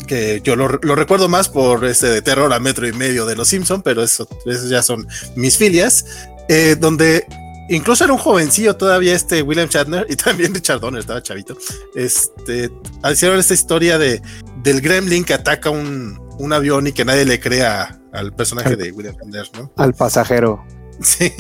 que 0.05 0.41
yo 0.43 0.57
lo, 0.57 0.69
recuerdo 0.69 1.29
más 1.29 1.49
por 1.49 1.85
este 1.85 2.09
de 2.09 2.23
terror 2.23 2.53
a 2.53 2.61
metro 2.61 2.87
y 2.87 2.93
medio 2.93 3.27
de 3.27 3.37
los 3.37 3.49
Simpson, 3.49 3.83
pero 3.83 4.03
eso, 4.03 4.29
ya 4.69 4.83
son 4.83 5.07
mis 5.37 5.57
filias, 5.57 6.05
eh, 6.49 6.77
donde 6.79 7.27
incluso 7.69 8.05
era 8.05 8.13
un 8.13 8.19
jovencillo 8.19 8.77
todavía 8.77 9.15
este 9.15 9.43
William 9.43 9.69
Shatner 9.69 10.07
y 10.09 10.17
también 10.17 10.55
Richard 10.55 10.81
Donner 10.81 11.01
estaba 11.01 11.23
chavito. 11.23 11.57
Este 11.95 12.71
hicieron 13.11 13.39
esta 13.39 13.55
historia 13.55 13.99
de 13.99 14.21
del 14.63 14.81
Gremlin 14.81 15.25
que 15.25 15.35
ataca 15.35 15.71
un, 15.71 16.19
un 16.39 16.53
avión 16.53 16.87
y 16.87 16.93
que 16.93 17.05
nadie 17.05 17.25
le 17.25 17.41
crea 17.41 17.99
al 18.13 18.33
personaje 18.35 18.77
de 18.77 18.93
William 18.93 19.15
Shatner, 19.17 19.51
¿no? 19.55 19.73
Al 19.77 19.95
pasajero. 19.95 20.65
Sí, 21.01 21.33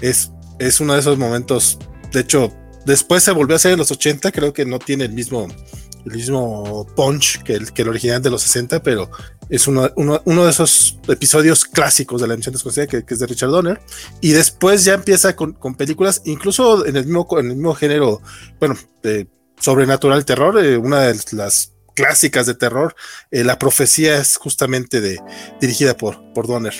es, 0.00 0.32
es 0.58 0.80
uno 0.80 0.94
de 0.94 0.98
esos 0.98 1.16
momentos. 1.16 1.78
De 2.10 2.20
hecho, 2.20 2.52
después 2.84 3.22
se 3.22 3.30
volvió 3.30 3.54
a 3.54 3.56
hacer 3.56 3.72
en 3.72 3.78
los 3.78 3.92
80, 3.92 4.32
creo 4.32 4.52
que 4.52 4.64
no 4.64 4.80
tiene 4.80 5.04
el 5.04 5.12
mismo 5.12 5.46
el 6.04 6.12
mismo 6.12 6.86
punch 6.96 7.42
que 7.42 7.54
el, 7.54 7.72
que 7.72 7.82
el 7.82 7.88
original 7.88 8.22
de 8.22 8.30
los 8.30 8.42
60, 8.42 8.82
pero 8.82 9.10
es 9.48 9.66
uno, 9.68 9.88
de 9.88 10.50
esos 10.50 10.98
episodios 11.08 11.64
clásicos 11.64 12.20
de 12.20 12.26
la 12.26 12.34
emisión 12.34 12.54
desconocida 12.54 12.86
que, 12.86 13.04
que, 13.04 13.14
es 13.14 13.20
de 13.20 13.26
Richard 13.26 13.50
Donner. 13.50 13.80
Y 14.20 14.32
después 14.32 14.84
ya 14.84 14.94
empieza 14.94 15.36
con, 15.36 15.54
películas, 15.74 16.22
incluso 16.24 16.86
en 16.86 16.96
el 16.96 17.04
mismo, 17.04 17.26
en 17.38 17.50
el 17.50 17.56
mismo 17.56 17.74
género, 17.74 18.22
bueno, 18.58 18.76
de 19.02 19.28
sobrenatural 19.60 20.24
terror, 20.24 20.58
eh, 20.64 20.76
una 20.76 21.00
de 21.00 21.20
las 21.32 21.72
clásicas 21.94 22.46
de 22.46 22.54
terror, 22.54 22.94
eh, 23.30 23.44
La 23.44 23.58
Profecía 23.58 24.16
es 24.16 24.36
justamente 24.36 25.00
de, 25.00 25.20
dirigida 25.60 25.96
por, 25.96 26.32
por 26.32 26.46
Donner. 26.46 26.74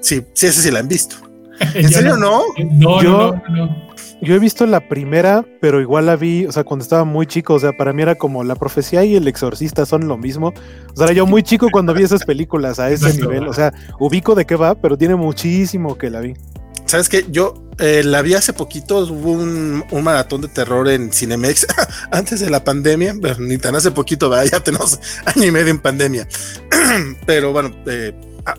Sí, 0.00 0.24
sí, 0.32 0.46
ese 0.46 0.62
sí 0.62 0.70
la 0.70 0.80
han 0.80 0.88
visto. 0.88 1.16
¿En 1.74 1.88
serio 1.88 2.16
no? 2.16 2.42
No, 2.58 3.02
no, 3.02 3.42
no. 3.48 3.83
Yo 4.24 4.34
he 4.34 4.38
visto 4.38 4.64
la 4.64 4.88
primera, 4.88 5.44
pero 5.60 5.82
igual 5.82 6.06
la 6.06 6.16
vi, 6.16 6.46
o 6.46 6.52
sea, 6.52 6.64
cuando 6.64 6.82
estaba 6.82 7.04
muy 7.04 7.26
chico, 7.26 7.52
o 7.52 7.60
sea, 7.60 7.76
para 7.76 7.92
mí 7.92 8.00
era 8.00 8.14
como 8.14 8.42
la 8.42 8.54
profecía 8.54 9.04
y 9.04 9.16
el 9.16 9.28
exorcista 9.28 9.84
son 9.84 10.08
lo 10.08 10.16
mismo. 10.16 10.54
O 10.94 10.96
sea, 10.96 11.04
era 11.06 11.14
yo 11.14 11.26
muy 11.26 11.42
chico 11.42 11.68
cuando 11.70 11.92
vi 11.92 12.04
esas 12.04 12.24
películas 12.24 12.78
a 12.78 12.90
ese 12.90 13.12
nivel, 13.20 13.46
o 13.46 13.52
sea, 13.52 13.74
ubico 13.98 14.34
de 14.34 14.46
qué 14.46 14.56
va, 14.56 14.76
pero 14.76 14.96
tiene 14.96 15.14
muchísimo 15.14 15.98
que 15.98 16.08
la 16.08 16.20
vi. 16.20 16.34
Sabes 16.86 17.10
que 17.10 17.26
yo 17.28 17.54
eh, 17.78 18.02
la 18.02 18.22
vi 18.22 18.32
hace 18.32 18.54
poquito, 18.54 19.00
hubo 19.00 19.32
un, 19.32 19.84
maratón 20.02 20.40
de 20.40 20.48
terror 20.48 20.88
en 20.88 21.12
Cinemex 21.12 21.66
antes 22.10 22.40
de 22.40 22.48
la 22.48 22.64
pandemia, 22.64 23.14
pero 23.20 23.36
ni 23.40 23.58
tan 23.58 23.74
hace 23.74 23.90
poquito, 23.90 24.32
ya 24.44 24.60
tenemos 24.64 24.98
año 25.26 25.44
y 25.44 25.50
medio 25.50 25.68
en 25.68 25.80
pandemia. 25.80 26.26
pero 27.26 27.52
bueno, 27.52 27.74
eh, 27.86 28.14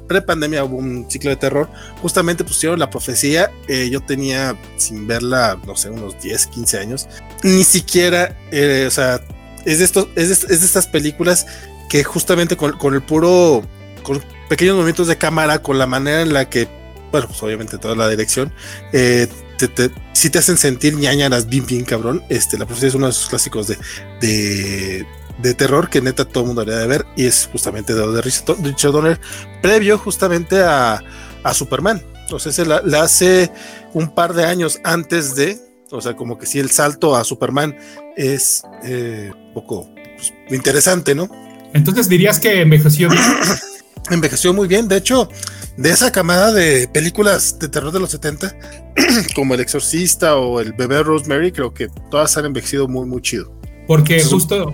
pre-pandemia 0.07 0.63
hubo 0.63 0.77
un 0.77 1.09
ciclo 1.09 1.29
de 1.29 1.35
terror, 1.35 1.69
justamente 2.01 2.43
pusieron 2.43 2.79
la 2.79 2.89
profecía, 2.89 3.51
eh, 3.67 3.89
yo 3.89 4.01
tenía 4.01 4.57
sin 4.77 5.07
verla, 5.07 5.57
no 5.65 5.75
sé, 5.75 5.89
unos 5.89 6.19
10, 6.21 6.47
15 6.47 6.79
años, 6.79 7.07
ni 7.43 7.63
siquiera, 7.63 8.35
eh, 8.51 8.85
o 8.87 8.91
sea, 8.91 9.21
es 9.65 9.79
de, 9.79 9.85
estos, 9.85 10.07
es 10.15 10.47
de, 10.47 10.55
estas 10.55 10.87
películas 10.87 11.45
que 11.89 12.03
justamente 12.03 12.57
con, 12.57 12.93
el 12.93 13.01
puro, 13.01 13.63
con 14.03 14.21
pequeños 14.49 14.75
movimientos 14.75 15.07
de 15.07 15.17
cámara, 15.17 15.61
con 15.61 15.77
la 15.77 15.87
manera 15.87 16.21
en 16.21 16.33
la 16.33 16.49
que, 16.49 16.67
bueno, 17.11 17.27
pues 17.27 17.41
obviamente 17.43 17.77
toda 17.77 17.95
la 17.95 18.09
dirección, 18.09 18.51
eh, 18.91 19.27
te, 19.57 19.67
te, 19.67 19.91
si 20.13 20.29
te 20.29 20.39
hacen 20.39 20.57
sentir 20.57 20.95
ñañaras 20.95 21.47
bien, 21.47 21.65
bien 21.65 21.85
cabrón. 21.85 22.23
Este, 22.29 22.57
la 22.57 22.65
profecía 22.65 22.89
es 22.89 22.95
uno 22.95 23.07
de 23.07 23.11
esos 23.11 23.29
clásicos 23.29 23.67
de, 23.67 23.77
de 24.19 25.05
de 25.41 25.53
terror 25.53 25.89
que 25.89 26.01
neta 26.01 26.25
todo 26.25 26.43
el 26.43 26.47
mundo 26.47 26.63
debería 26.63 26.81
de 26.81 26.87
ver 26.87 27.05
y 27.15 27.25
es 27.25 27.49
justamente 27.51 27.93
de 27.93 28.21
Richard 28.21 28.91
Donner 28.91 29.19
previo 29.61 29.97
justamente 29.97 30.61
a, 30.61 31.01
a 31.43 31.53
Superman. 31.53 32.01
Entonces 32.21 32.55
se 32.55 32.65
la, 32.65 32.81
hace 33.01 33.51
un 33.93 34.13
par 34.13 34.33
de 34.33 34.45
años 34.45 34.79
antes 34.83 35.35
de, 35.35 35.59
o 35.91 36.01
sea, 36.01 36.15
como 36.15 36.37
que 36.37 36.47
si 36.47 36.59
el 36.59 36.71
salto 36.71 37.15
a 37.15 37.23
Superman 37.23 37.77
es 38.17 38.63
eh, 38.83 39.31
poco 39.53 39.89
pues, 40.15 40.33
interesante, 40.49 41.13
¿no? 41.13 41.29
Entonces 41.73 42.09
dirías 42.09 42.39
que 42.39 42.61
envejeció 42.61 43.09
bien. 43.09 43.21
envejeció 44.09 44.53
muy 44.53 44.67
bien, 44.67 44.87
de 44.87 44.97
hecho, 44.97 45.29
de 45.77 45.89
esa 45.89 46.11
camada 46.11 46.51
de 46.51 46.87
películas 46.87 47.59
de 47.59 47.67
terror 47.67 47.91
de 47.91 47.99
los 47.99 48.11
70, 48.11 48.55
como 49.35 49.53
El 49.53 49.59
Exorcista 49.59 50.35
o 50.37 50.61
El 50.61 50.73
Bebé 50.73 51.03
Rosemary, 51.03 51.51
creo 51.51 51.73
que 51.73 51.89
todas 52.09 52.37
han 52.37 52.45
envejecido 52.45 52.87
muy, 52.87 53.05
muy 53.05 53.21
chido. 53.21 53.54
Porque 53.87 54.23
justo 54.23 54.73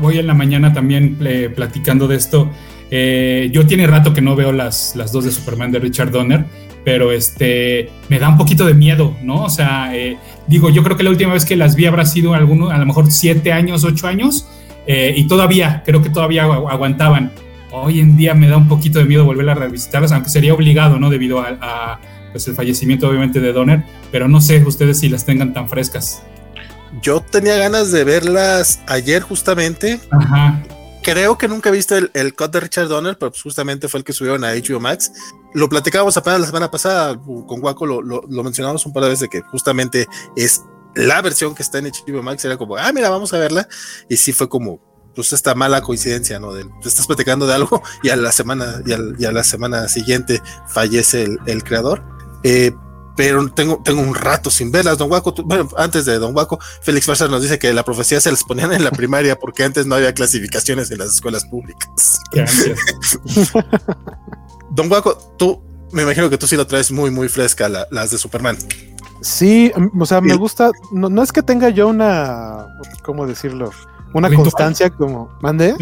voy 0.00 0.18
en 0.18 0.26
la 0.26 0.34
mañana 0.34 0.72
también 0.72 1.16
eh, 1.20 1.50
platicando 1.54 2.08
de 2.08 2.16
esto. 2.16 2.50
Eh, 2.90 3.50
yo 3.52 3.66
tiene 3.66 3.86
rato 3.86 4.12
que 4.12 4.20
no 4.20 4.34
veo 4.34 4.52
las, 4.52 4.96
las 4.96 5.12
dos 5.12 5.24
de 5.24 5.30
Superman 5.30 5.70
de 5.70 5.78
Richard 5.78 6.10
Donner, 6.10 6.44
pero 6.84 7.12
este 7.12 7.90
me 8.08 8.18
da 8.18 8.28
un 8.28 8.38
poquito 8.38 8.66
de 8.66 8.74
miedo, 8.74 9.14
¿no? 9.22 9.44
O 9.44 9.50
sea, 9.50 9.94
eh, 9.94 10.16
digo, 10.46 10.70
yo 10.70 10.82
creo 10.82 10.96
que 10.96 11.02
la 11.02 11.10
última 11.10 11.32
vez 11.34 11.44
que 11.44 11.56
las 11.56 11.76
vi 11.76 11.86
habrá 11.86 12.04
sido 12.04 12.34
alguno, 12.34 12.70
a 12.70 12.78
lo 12.78 12.86
mejor 12.86 13.10
siete 13.12 13.52
años, 13.52 13.84
ocho 13.84 14.06
años, 14.06 14.48
y 14.90 15.26
todavía, 15.28 15.82
creo 15.84 16.00
que 16.00 16.08
todavía 16.08 16.44
aguantaban. 16.44 17.30
Hoy 17.72 18.00
en 18.00 18.16
día 18.16 18.32
me 18.32 18.48
da 18.48 18.56
un 18.56 18.68
poquito 18.68 18.98
de 18.98 19.04
miedo 19.04 19.22
volver 19.22 19.50
a 19.50 19.54
revisitarlas, 19.54 20.12
aunque 20.12 20.30
sería 20.30 20.54
obligado, 20.54 20.98
¿no? 20.98 21.10
Debido 21.10 21.40
a, 21.40 21.58
a 21.60 22.00
pues 22.32 22.48
el 22.48 22.54
fallecimiento 22.54 23.06
obviamente 23.06 23.38
de 23.38 23.52
Donner, 23.52 23.84
pero 24.10 24.28
no 24.28 24.40
sé 24.40 24.64
ustedes 24.64 25.00
si 25.00 25.10
las 25.10 25.26
tengan 25.26 25.52
tan 25.52 25.68
frescas. 25.68 26.22
Yo 27.02 27.20
tenía 27.20 27.56
ganas 27.56 27.90
de 27.92 28.04
verlas 28.04 28.80
ayer 28.86 29.22
justamente. 29.22 30.00
Creo 31.02 31.38
que 31.38 31.48
nunca 31.48 31.68
he 31.68 31.72
visto 31.72 31.96
el, 31.96 32.10
el 32.14 32.34
cut 32.34 32.52
de 32.52 32.60
Richard 32.60 32.88
Donner, 32.88 33.16
pero 33.18 33.30
pues 33.30 33.42
justamente 33.42 33.88
fue 33.88 33.98
el 33.98 34.04
que 34.04 34.12
subieron 34.12 34.44
a 34.44 34.52
HBO 34.52 34.80
Max. 34.80 35.12
Lo 35.54 35.68
platicábamos 35.68 36.16
apenas 36.16 36.40
la 36.40 36.46
semana 36.46 36.70
pasada 36.70 37.18
con 37.18 37.62
Waco, 37.62 37.86
lo, 37.86 38.02
lo, 38.02 38.42
mencionamos 38.42 38.84
un 38.84 38.92
par 38.92 39.04
de 39.04 39.10
veces 39.10 39.22
de 39.22 39.28
que 39.28 39.42
justamente 39.42 40.06
es 40.36 40.62
la 40.94 41.22
versión 41.22 41.54
que 41.54 41.62
está 41.62 41.78
en 41.78 41.86
HBO 41.86 42.22
Max. 42.22 42.44
Era 42.44 42.56
como, 42.56 42.76
ah, 42.76 42.92
mira, 42.92 43.10
vamos 43.10 43.32
a 43.32 43.38
verla. 43.38 43.68
Y 44.08 44.16
sí 44.16 44.32
fue 44.32 44.48
como, 44.48 44.80
pues 45.14 45.32
esta 45.32 45.54
mala 45.54 45.80
coincidencia, 45.82 46.40
¿no? 46.40 46.52
De, 46.52 46.66
estás 46.84 47.06
platicando 47.06 47.46
de 47.46 47.54
algo 47.54 47.82
y 48.02 48.10
a 48.10 48.16
la 48.16 48.32
semana, 48.32 48.82
y 48.84 49.24
a, 49.24 49.32
la 49.32 49.44
semana 49.44 49.88
siguiente 49.88 50.42
fallece 50.68 51.22
el, 51.22 51.38
el 51.46 51.62
creador. 51.62 52.02
Eh, 52.42 52.72
pero 53.18 53.50
tengo, 53.50 53.82
tengo 53.82 54.00
un 54.00 54.14
rato 54.14 54.48
sin 54.48 54.70
verlas. 54.70 54.96
Don 54.96 55.10
Waco, 55.10 55.34
bueno, 55.44 55.68
antes 55.76 56.04
de 56.04 56.20
Don 56.20 56.36
Waco, 56.36 56.60
Félix 56.82 57.04
Farsa 57.04 57.26
nos 57.26 57.42
dice 57.42 57.58
que 57.58 57.72
la 57.72 57.84
profecía 57.84 58.20
se 58.20 58.30
les 58.30 58.44
ponían 58.44 58.72
en 58.72 58.84
la 58.84 58.92
primaria 58.92 59.36
porque 59.36 59.64
antes 59.64 59.86
no 59.86 59.96
había 59.96 60.14
clasificaciones 60.14 60.88
en 60.92 60.98
las 60.98 61.14
escuelas 61.14 61.44
públicas. 61.46 62.20
Don 64.70 64.88
Waco, 64.88 65.34
tú, 65.36 65.60
me 65.90 66.02
imagino 66.02 66.30
que 66.30 66.38
tú 66.38 66.46
sí 66.46 66.54
lo 66.54 66.68
traes 66.68 66.92
muy, 66.92 67.10
muy 67.10 67.28
fresca, 67.28 67.68
las 67.90 68.12
de 68.12 68.18
Superman. 68.18 68.56
Sí, 69.20 69.72
o 69.98 70.06
sea, 70.06 70.20
me 70.20 70.36
gusta, 70.36 70.70
no, 70.92 71.20
es 71.20 71.32
que 71.32 71.42
tenga 71.42 71.70
yo 71.70 71.88
una, 71.88 72.68
¿cómo 73.02 73.26
decirlo? 73.26 73.72
Una 74.14 74.32
constancia 74.32 74.90
como, 74.90 75.28
mande 75.40 75.74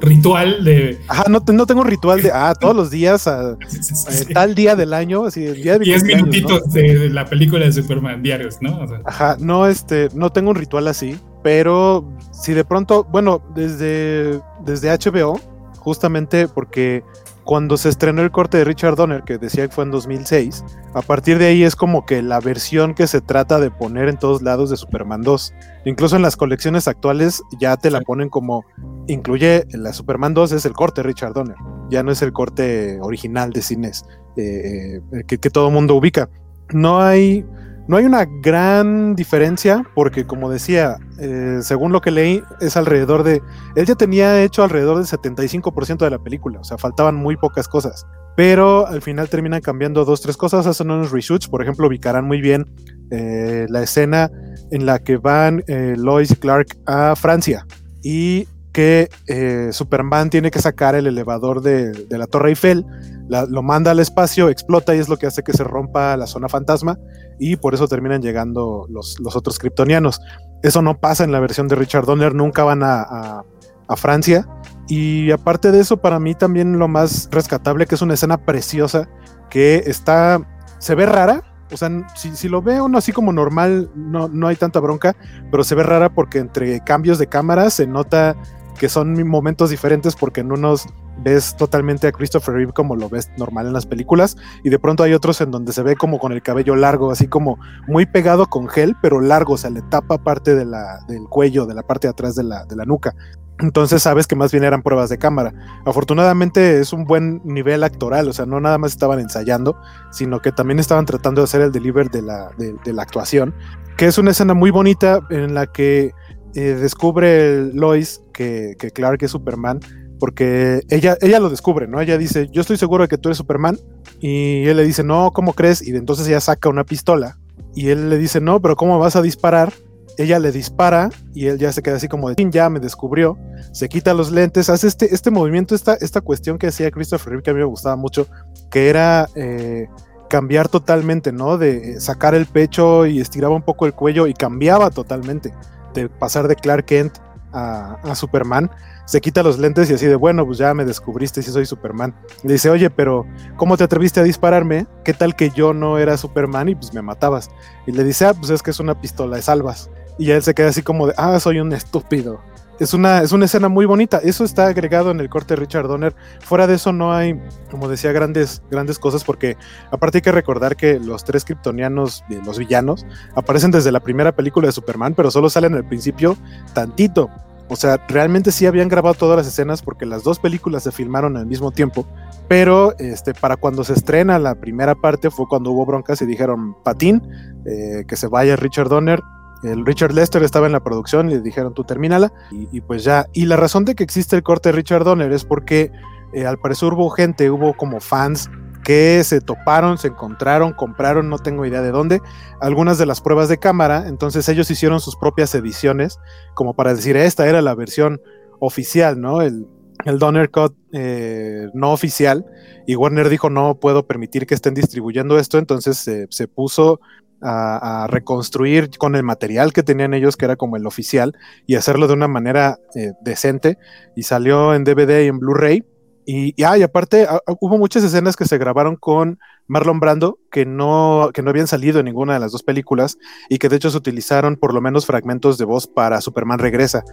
ritual 0.00 0.64
de. 0.64 0.98
Ajá, 1.08 1.24
no, 1.28 1.42
no 1.52 1.66
tengo 1.66 1.80
un 1.80 1.86
ritual 1.86 2.22
de, 2.22 2.30
ah, 2.32 2.54
todos 2.58 2.74
los 2.76 2.90
días, 2.90 3.26
a, 3.26 3.56
tal 4.34 4.54
día 4.54 4.76
del 4.76 4.92
año, 4.92 5.26
así, 5.26 5.44
el 5.44 5.62
día 5.62 5.78
de 5.78 5.84
10 5.84 6.04
minutitos 6.04 6.72
de 6.72 7.10
la 7.10 7.24
película 7.24 7.64
de 7.64 7.72
Superman 7.72 8.22
diarios, 8.22 8.58
¿no? 8.60 8.86
Ajá, 9.04 9.36
no, 9.40 9.66
este, 9.66 10.08
no 10.14 10.30
tengo 10.30 10.50
un 10.50 10.56
ritual 10.56 10.88
así, 10.88 11.18
pero 11.42 12.04
si 12.30 12.52
de 12.52 12.64
pronto, 12.64 13.04
bueno, 13.04 13.42
desde, 13.54 14.40
desde 14.64 14.90
HBO, 14.90 15.40
justamente 15.78 16.48
porque 16.48 17.02
cuando 17.50 17.76
se 17.76 17.88
estrenó 17.88 18.22
el 18.22 18.30
corte 18.30 18.58
de 18.58 18.64
Richard 18.64 18.94
Donner, 18.94 19.24
que 19.24 19.36
decía 19.36 19.66
que 19.66 19.74
fue 19.74 19.82
en 19.82 19.90
2006, 19.90 20.64
a 20.94 21.02
partir 21.02 21.36
de 21.36 21.46
ahí 21.46 21.64
es 21.64 21.74
como 21.74 22.06
que 22.06 22.22
la 22.22 22.38
versión 22.38 22.94
que 22.94 23.08
se 23.08 23.20
trata 23.20 23.58
de 23.58 23.72
poner 23.72 24.08
en 24.08 24.18
todos 24.18 24.40
lados 24.40 24.70
de 24.70 24.76
Superman 24.76 25.22
2. 25.22 25.52
Incluso 25.84 26.14
en 26.14 26.22
las 26.22 26.36
colecciones 26.36 26.86
actuales 26.86 27.42
ya 27.58 27.76
te 27.76 27.90
la 27.90 28.02
ponen 28.02 28.28
como, 28.28 28.64
incluye 29.08 29.64
la 29.72 29.92
Superman 29.92 30.32
2 30.32 30.52
es 30.52 30.64
el 30.64 30.74
corte 30.74 31.02
de 31.02 31.08
Richard 31.08 31.32
Donner, 31.32 31.56
ya 31.90 32.04
no 32.04 32.12
es 32.12 32.22
el 32.22 32.32
corte 32.32 33.00
original 33.00 33.50
de 33.50 33.62
cines 33.62 34.04
eh, 34.36 35.00
eh, 35.12 35.24
que, 35.26 35.38
que 35.38 35.50
todo 35.50 35.66
el 35.66 35.74
mundo 35.74 35.96
ubica. 35.96 36.30
No 36.72 37.00
hay 37.00 37.44
no 37.88 37.96
hay 37.96 38.04
una 38.04 38.24
gran 38.24 39.14
diferencia 39.16 39.84
porque, 39.94 40.26
como 40.26 40.50
decía, 40.50 40.96
eh, 41.18 41.58
según 41.62 41.92
lo 41.92 42.00
que 42.00 42.10
leí, 42.10 42.42
es 42.60 42.76
alrededor 42.76 43.22
de... 43.22 43.42
Él 43.74 43.86
ya 43.86 43.94
tenía 43.94 44.42
hecho 44.42 44.62
alrededor 44.62 44.96
del 44.96 45.06
75% 45.06 45.98
de 45.98 46.10
la 46.10 46.18
película, 46.18 46.60
o 46.60 46.64
sea, 46.64 46.78
faltaban 46.78 47.16
muy 47.16 47.36
pocas 47.36 47.68
cosas. 47.68 48.06
pero 48.36 48.86
al 48.86 49.02
final 49.02 49.28
terminan 49.28 49.60
cambiando 49.60 50.04
dos, 50.04 50.22
tres 50.22 50.36
cosas, 50.36 50.66
hacen 50.66 50.90
unos 50.90 51.10
reshoots, 51.10 51.48
por 51.48 51.62
ejemplo, 51.62 51.88
ubicarán 51.88 52.24
muy 52.24 52.40
bien 52.40 52.64
eh, 53.10 53.66
la 53.68 53.82
escena 53.82 54.30
en 54.70 54.86
la 54.86 55.00
que 55.00 55.16
van 55.16 55.62
eh, 55.66 55.94
Lois 55.98 56.30
y 56.30 56.36
Clark 56.36 56.78
a 56.86 57.16
Francia 57.16 57.66
y 58.02 58.46
que 58.72 59.08
eh, 59.26 59.68
Superman 59.72 60.30
tiene 60.30 60.50
que 60.50 60.60
sacar 60.60 60.94
el 60.94 61.06
elevador 61.06 61.62
de, 61.62 62.06
la 62.10 62.26
Torre 62.26 62.50
Eiffel, 62.50 62.84
lo 63.28 63.62
manda 63.62 63.92
al 63.92 64.00
espacio, 64.00 64.48
explota 64.48 64.94
y 64.94 64.98
es 64.98 65.08
lo 65.08 65.16
que 65.16 65.26
hace 65.26 65.42
que 65.42 65.52
se 65.52 65.64
rompa 65.64 66.16
la 66.16 66.26
zona 66.26 66.48
fantasma 66.48 66.98
y 67.38 67.56
por 67.56 67.74
eso 67.74 67.86
terminan 67.86 68.22
llegando 68.22 68.86
los, 68.90 69.18
los 69.20 69.36
otros 69.36 69.58
kryptonianos. 69.58 70.20
Eso 70.62 70.82
no 70.82 70.98
pasa 70.98 71.24
en 71.24 71.32
la 71.32 71.40
versión 71.40 71.68
de 71.68 71.76
Richard 71.76 72.06
Donner, 72.06 72.34
nunca 72.34 72.64
van 72.64 72.82
a, 72.82 73.44
a 73.90 73.96
Francia. 73.96 74.46
Y 74.88 75.30
aparte 75.30 75.70
de 75.70 75.80
eso, 75.80 75.98
para 75.98 76.18
mí 76.18 76.34
también 76.34 76.78
lo 76.78 76.88
más 76.88 77.28
rescatable, 77.30 77.86
que 77.86 77.94
es 77.94 78.02
una 78.02 78.14
escena 78.14 78.38
preciosa, 78.38 79.08
que 79.48 79.82
está, 79.86 80.40
se 80.78 80.94
ve 80.94 81.06
rara, 81.06 81.44
o 81.72 81.76
sea, 81.76 81.90
si, 82.16 82.48
lo 82.48 82.62
ve 82.62 82.80
uno 82.80 82.98
así 82.98 83.12
como 83.12 83.32
normal, 83.32 83.90
no, 83.94 84.28
no 84.28 84.48
hay 84.48 84.56
tanta 84.56 84.80
bronca, 84.80 85.14
pero 85.50 85.62
se 85.62 85.74
ve 85.74 85.82
rara 85.82 86.12
porque 86.12 86.38
entre 86.38 86.80
cambios 86.80 87.18
de 87.18 87.28
cámara 87.28 87.70
se 87.70 87.86
nota 87.86 88.36
que 88.80 88.88
son 88.88 89.28
momentos 89.28 89.68
diferentes 89.68 90.16
porque 90.16 90.40
en 90.40 90.52
unos 90.52 90.86
ves 91.22 91.54
totalmente 91.54 92.06
a 92.06 92.12
Christopher 92.12 92.54
Reeve 92.54 92.72
como 92.72 92.96
lo 92.96 93.10
ves 93.10 93.28
normal 93.36 93.66
en 93.66 93.74
las 93.74 93.84
películas 93.84 94.38
y 94.64 94.70
de 94.70 94.78
pronto 94.78 95.02
hay 95.02 95.12
otros 95.12 95.38
en 95.42 95.50
donde 95.50 95.74
se 95.74 95.82
ve 95.82 95.96
como 95.96 96.18
con 96.18 96.32
el 96.32 96.40
cabello 96.40 96.74
largo, 96.76 97.10
así 97.10 97.28
como 97.28 97.58
muy 97.88 98.06
pegado 98.06 98.46
con 98.46 98.68
gel, 98.68 98.96
pero 99.02 99.20
largo, 99.20 99.52
o 99.52 99.58
sea, 99.58 99.68
le 99.68 99.82
tapa 99.82 100.16
parte 100.16 100.54
de 100.54 100.64
la, 100.64 101.00
del 101.08 101.24
cuello, 101.24 101.66
de 101.66 101.74
la 101.74 101.82
parte 101.82 102.06
de 102.06 102.12
atrás 102.12 102.34
de 102.34 102.42
la, 102.42 102.64
de 102.64 102.74
la 102.74 102.86
nuca. 102.86 103.14
Entonces 103.58 104.02
sabes 104.02 104.26
que 104.26 104.34
más 104.34 104.50
bien 104.50 104.64
eran 104.64 104.80
pruebas 104.80 105.10
de 105.10 105.18
cámara. 105.18 105.52
Afortunadamente 105.84 106.80
es 106.80 106.94
un 106.94 107.04
buen 107.04 107.42
nivel 107.44 107.84
actoral, 107.84 108.28
o 108.28 108.32
sea, 108.32 108.46
no 108.46 108.60
nada 108.60 108.78
más 108.78 108.92
estaban 108.92 109.20
ensayando, 109.20 109.76
sino 110.10 110.40
que 110.40 110.52
también 110.52 110.78
estaban 110.78 111.04
tratando 111.04 111.42
de 111.42 111.44
hacer 111.44 111.60
el 111.60 111.70
deliver 111.70 112.08
de 112.08 112.22
la, 112.22 112.50
de, 112.56 112.92
la 112.94 113.02
actuación, 113.02 113.54
que 113.98 114.06
es 114.06 114.16
una 114.16 114.30
escena 114.30 114.54
muy 114.54 114.70
bonita 114.70 115.20
en 115.28 115.52
la 115.52 115.66
que 115.66 116.14
eh, 116.54 116.74
descubre 116.74 117.72
Lois 117.72 118.22
que, 118.32 118.74
que, 118.78 118.90
Clark 118.90 119.22
es 119.22 119.30
Superman, 119.30 119.80
porque 120.18 120.82
ella, 120.90 121.16
ella 121.20 121.40
lo 121.40 121.48
descubre, 121.50 121.86
¿no? 121.86 122.00
Ella 122.00 122.18
dice, 122.18 122.48
yo 122.52 122.60
estoy 122.60 122.76
seguro 122.76 123.04
de 123.04 123.08
que 123.08 123.18
tú 123.18 123.28
eres 123.28 123.38
Superman, 123.38 123.78
y 124.20 124.66
él 124.66 124.76
le 124.76 124.84
dice, 124.84 125.02
no, 125.02 125.30
¿cómo 125.32 125.54
crees? 125.54 125.86
Y 125.86 125.94
entonces 125.96 126.28
ella 126.28 126.40
saca 126.40 126.68
una 126.68 126.84
pistola, 126.84 127.38
y 127.74 127.88
él 127.88 128.10
le 128.10 128.18
dice, 128.18 128.40
no, 128.40 128.60
pero 128.60 128.76
¿cómo 128.76 128.98
vas 128.98 129.16
a 129.16 129.22
disparar? 129.22 129.72
ella 130.20 130.38
le 130.38 130.52
dispara 130.52 131.10
y 131.32 131.46
él 131.46 131.58
ya 131.58 131.72
se 131.72 131.82
queda 131.82 131.96
así 131.96 132.08
como 132.08 132.28
de, 132.28 132.50
ya 132.50 132.68
me 132.68 132.78
descubrió, 132.78 133.38
se 133.72 133.88
quita 133.88 134.12
los 134.12 134.30
lentes, 134.30 134.68
hace 134.68 134.86
este, 134.86 135.14
este 135.14 135.30
movimiento, 135.30 135.74
esta, 135.74 135.94
esta 135.94 136.20
cuestión 136.20 136.58
que 136.58 136.66
hacía 136.66 136.90
Christopher 136.90 137.30
Reeve 137.30 137.42
que 137.42 137.50
a 137.50 137.54
mí 137.54 137.60
me 137.60 137.64
gustaba 137.64 137.96
mucho, 137.96 138.26
que 138.70 138.90
era 138.90 139.28
eh, 139.34 139.88
cambiar 140.28 140.68
totalmente, 140.68 141.32
¿no? 141.32 141.56
De 141.56 142.00
sacar 142.00 142.34
el 142.34 142.46
pecho 142.46 143.06
y 143.06 143.20
estiraba 143.20 143.54
un 143.54 143.62
poco 143.62 143.86
el 143.86 143.94
cuello 143.94 144.26
y 144.26 144.34
cambiaba 144.34 144.90
totalmente, 144.90 145.54
de 145.94 146.08
pasar 146.08 146.48
de 146.48 146.56
Clark 146.56 146.84
Kent 146.84 147.18
a, 147.52 148.14
Superman 148.14 148.70
se 149.06 149.20
quita 149.20 149.42
los 149.42 149.58
lentes 149.58 149.90
y 149.90 149.94
así 149.94 150.06
de, 150.06 150.14
bueno, 150.14 150.46
pues 150.46 150.58
ya 150.58 150.72
me 150.72 150.84
descubriste 150.84 151.42
si 151.42 151.50
soy 151.50 151.66
Superman. 151.66 152.14
Le 152.44 152.52
dice, 152.52 152.70
oye, 152.70 152.90
pero 152.90 153.26
¿cómo 153.56 153.76
te 153.76 153.82
atreviste 153.82 154.20
a 154.20 154.22
dispararme? 154.22 154.86
¿Qué 155.04 155.14
tal 155.14 155.34
que 155.34 155.50
yo 155.50 155.74
no 155.74 155.98
era 155.98 156.16
Superman 156.16 156.68
y 156.68 156.74
pues 156.76 156.94
me 156.94 157.02
matabas? 157.02 157.50
Y 157.86 157.92
le 157.92 158.04
dice, 158.04 158.26
ah, 158.26 158.34
pues 158.34 158.50
es 158.50 158.62
que 158.62 158.70
es 158.70 158.78
una 158.78 159.00
pistola 159.00 159.36
de 159.36 159.42
salvas. 159.42 159.90
Y 160.16 160.30
él 160.30 160.42
se 160.42 160.54
queda 160.54 160.68
así 160.68 160.82
como 160.82 161.08
de, 161.08 161.14
ah, 161.16 161.40
soy 161.40 161.58
un 161.58 161.72
estúpido. 161.72 162.40
Es 162.80 162.94
una, 162.94 163.20
es 163.20 163.32
una 163.32 163.44
escena 163.44 163.68
muy 163.68 163.84
bonita. 163.84 164.20
Eso 164.24 164.42
está 164.42 164.66
agregado 164.66 165.10
en 165.10 165.20
el 165.20 165.28
corte 165.28 165.54
de 165.54 165.60
Richard 165.60 165.86
Donner. 165.86 166.14
Fuera 166.40 166.66
de 166.66 166.76
eso 166.76 166.92
no 166.92 167.12
hay, 167.12 167.38
como 167.70 167.88
decía, 167.88 168.10
grandes, 168.10 168.62
grandes 168.70 168.98
cosas 168.98 169.22
porque 169.22 169.58
aparte 169.90 170.18
hay 170.18 170.22
que 170.22 170.32
recordar 170.32 170.76
que 170.76 170.98
los 170.98 171.22
tres 171.22 171.44
kryptonianos, 171.44 172.24
los 172.44 172.58
villanos, 172.58 173.04
aparecen 173.34 173.70
desde 173.70 173.92
la 173.92 174.00
primera 174.00 174.32
película 174.32 174.66
de 174.66 174.72
Superman, 174.72 175.12
pero 175.14 175.30
solo 175.30 175.50
salen 175.50 175.74
al 175.74 175.86
principio 175.86 176.38
tantito. 176.72 177.28
O 177.68 177.76
sea, 177.76 178.04
realmente 178.08 178.50
sí 178.50 178.66
habían 178.66 178.88
grabado 178.88 179.14
todas 179.14 179.36
las 179.36 179.46
escenas 179.46 179.82
porque 179.82 180.06
las 180.06 180.24
dos 180.24 180.38
películas 180.40 180.82
se 180.82 180.90
filmaron 180.90 181.36
al 181.36 181.46
mismo 181.46 181.70
tiempo, 181.70 182.04
pero 182.48 182.98
este, 182.98 183.34
para 183.34 183.56
cuando 183.56 183.84
se 183.84 183.92
estrena 183.92 184.40
la 184.40 184.54
primera 184.56 184.94
parte 184.96 185.30
fue 185.30 185.46
cuando 185.46 185.70
hubo 185.70 185.86
broncas 185.86 186.20
y 186.22 186.26
dijeron, 186.26 186.74
Patín, 186.82 187.22
eh, 187.66 188.04
que 188.08 188.16
se 188.16 188.26
vaya 188.26 188.56
Richard 188.56 188.88
Donner. 188.88 189.20
El 189.62 189.84
Richard 189.84 190.12
Lester 190.12 190.42
estaba 190.42 190.66
en 190.66 190.72
la 190.72 190.80
producción 190.80 191.30
y 191.30 191.34
le 191.34 191.40
dijeron, 191.40 191.74
tú 191.74 191.84
termínala. 191.84 192.32
Y, 192.50 192.80
pues 192.80 193.04
ya. 193.04 193.26
Y 193.32 193.46
la 193.46 193.56
razón 193.56 193.84
de 193.84 193.94
que 193.94 194.04
existe 194.04 194.36
el 194.36 194.42
corte 194.42 194.70
de 194.70 194.76
Richard 194.76 195.04
Donner 195.04 195.32
es 195.32 195.44
porque 195.44 195.92
eh, 196.32 196.46
al 196.46 196.58
parecer 196.58 196.92
hubo 196.92 197.10
gente, 197.10 197.50
hubo 197.50 197.74
como 197.74 198.00
fans 198.00 198.48
que 198.82 199.22
se 199.24 199.40
toparon, 199.40 199.98
se 199.98 200.08
encontraron, 200.08 200.72
compraron, 200.72 201.28
no 201.28 201.38
tengo 201.38 201.66
idea 201.66 201.82
de 201.82 201.90
dónde, 201.90 202.22
algunas 202.60 202.96
de 202.96 203.04
las 203.04 203.20
pruebas 203.20 203.50
de 203.50 203.58
cámara, 203.58 204.08
entonces 204.08 204.48
ellos 204.48 204.70
hicieron 204.70 205.00
sus 205.00 205.16
propias 205.16 205.54
ediciones, 205.54 206.18
como 206.54 206.74
para 206.74 206.94
decir, 206.94 207.14
esta 207.16 207.46
era 207.46 207.60
la 207.60 207.74
versión 207.74 208.22
oficial, 208.58 209.20
¿no? 209.20 209.42
El, 209.42 209.66
el 210.06 210.18
Donner 210.18 210.50
Cut 210.50 210.74
eh, 210.92 211.68
no 211.74 211.92
oficial, 211.92 212.46
y 212.86 212.96
Warner 212.96 213.28
dijo, 213.28 213.50
no 213.50 213.74
puedo 213.74 214.06
permitir 214.06 214.46
que 214.46 214.54
estén 214.54 214.72
distribuyendo 214.72 215.38
esto, 215.38 215.58
entonces 215.58 215.98
se 216.30 216.48
puso 216.48 217.00
a, 217.42 218.06
reconstruir 218.08 218.90
con 218.98 219.16
el 219.16 219.22
material 219.22 219.72
que 219.72 219.82
tenían 219.82 220.14
ellos, 220.14 220.36
que 220.36 220.44
era 220.44 220.56
como 220.56 220.76
el 220.76 220.86
oficial, 220.86 221.36
y 221.66 221.76
hacerlo 221.76 222.06
de 222.06 222.14
una 222.14 222.28
manera 222.28 222.78
eh, 222.94 223.12
decente, 223.22 223.78
y 224.16 224.24
salió 224.24 224.74
en 224.74 224.84
DVD 224.84 225.24
y 225.24 225.28
en 225.28 225.38
Blu-ray, 225.38 225.84
y, 226.26 226.54
y, 226.56 226.64
ah, 226.64 226.76
aparte 226.84 227.26
ah, 227.28 227.40
hubo 227.60 227.78
muchas 227.78 228.04
escenas 228.04 228.36
que 228.36 228.44
se 228.44 228.58
grabaron 228.58 228.96
con 228.96 229.38
Marlon 229.66 230.00
Brando 230.00 230.38
que 230.50 230.66
no, 230.66 231.30
que 231.32 231.42
no 231.42 231.50
habían 231.50 231.66
salido 231.66 232.00
en 232.00 232.06
ninguna 232.06 232.34
de 232.34 232.40
las 232.40 232.52
dos 232.52 232.62
películas 232.62 233.18
y 233.48 233.58
que 233.58 233.68
de 233.68 233.76
hecho 233.76 233.90
se 233.90 233.96
utilizaron 233.96 234.56
por 234.56 234.74
lo 234.74 234.80
menos 234.80 235.06
fragmentos 235.06 235.58
de 235.58 235.64
voz 235.64 235.86
para 235.86 236.20
Superman 236.20 236.58
Regresa. 236.58 237.04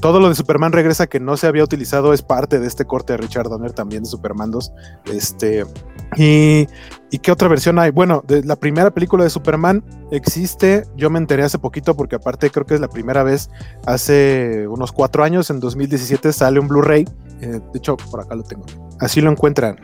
Todo 0.00 0.18
lo 0.18 0.28
de 0.28 0.34
Superman 0.34 0.72
Regresa 0.72 1.06
que 1.06 1.20
no 1.20 1.36
se 1.36 1.46
había 1.46 1.62
utilizado 1.62 2.12
es 2.12 2.22
parte 2.22 2.58
de 2.58 2.66
este 2.66 2.86
corte 2.86 3.12
de 3.12 3.18
Richard 3.18 3.48
Donner 3.48 3.72
también 3.72 4.02
de 4.02 4.08
Superman 4.08 4.50
2. 4.50 4.72
Este, 5.12 5.64
y, 6.16 6.66
¿Y 7.12 7.18
qué 7.18 7.32
otra 7.32 7.48
versión 7.48 7.78
hay? 7.80 7.90
Bueno, 7.90 8.22
la 8.28 8.54
primera 8.54 8.92
película 8.92 9.24
de 9.24 9.30
Superman 9.30 9.82
existe, 10.12 10.84
yo 10.96 11.10
me 11.10 11.18
enteré 11.18 11.42
hace 11.42 11.58
poquito 11.58 11.96
porque 11.96 12.14
aparte 12.16 12.50
creo 12.50 12.64
que 12.64 12.74
es 12.74 12.80
la 12.80 12.88
primera 12.88 13.24
vez, 13.24 13.50
hace 13.84 14.68
unos 14.68 14.92
cuatro 14.92 15.24
años, 15.24 15.50
en 15.50 15.58
2017 15.58 16.32
sale 16.32 16.60
un 16.60 16.68
Blu-ray, 16.68 17.08
eh, 17.40 17.46
de 17.46 17.60
hecho 17.74 17.96
por 17.96 18.20
acá 18.20 18.36
lo 18.36 18.44
tengo, 18.44 18.64
así 19.00 19.20
lo 19.20 19.30
encuentran, 19.30 19.76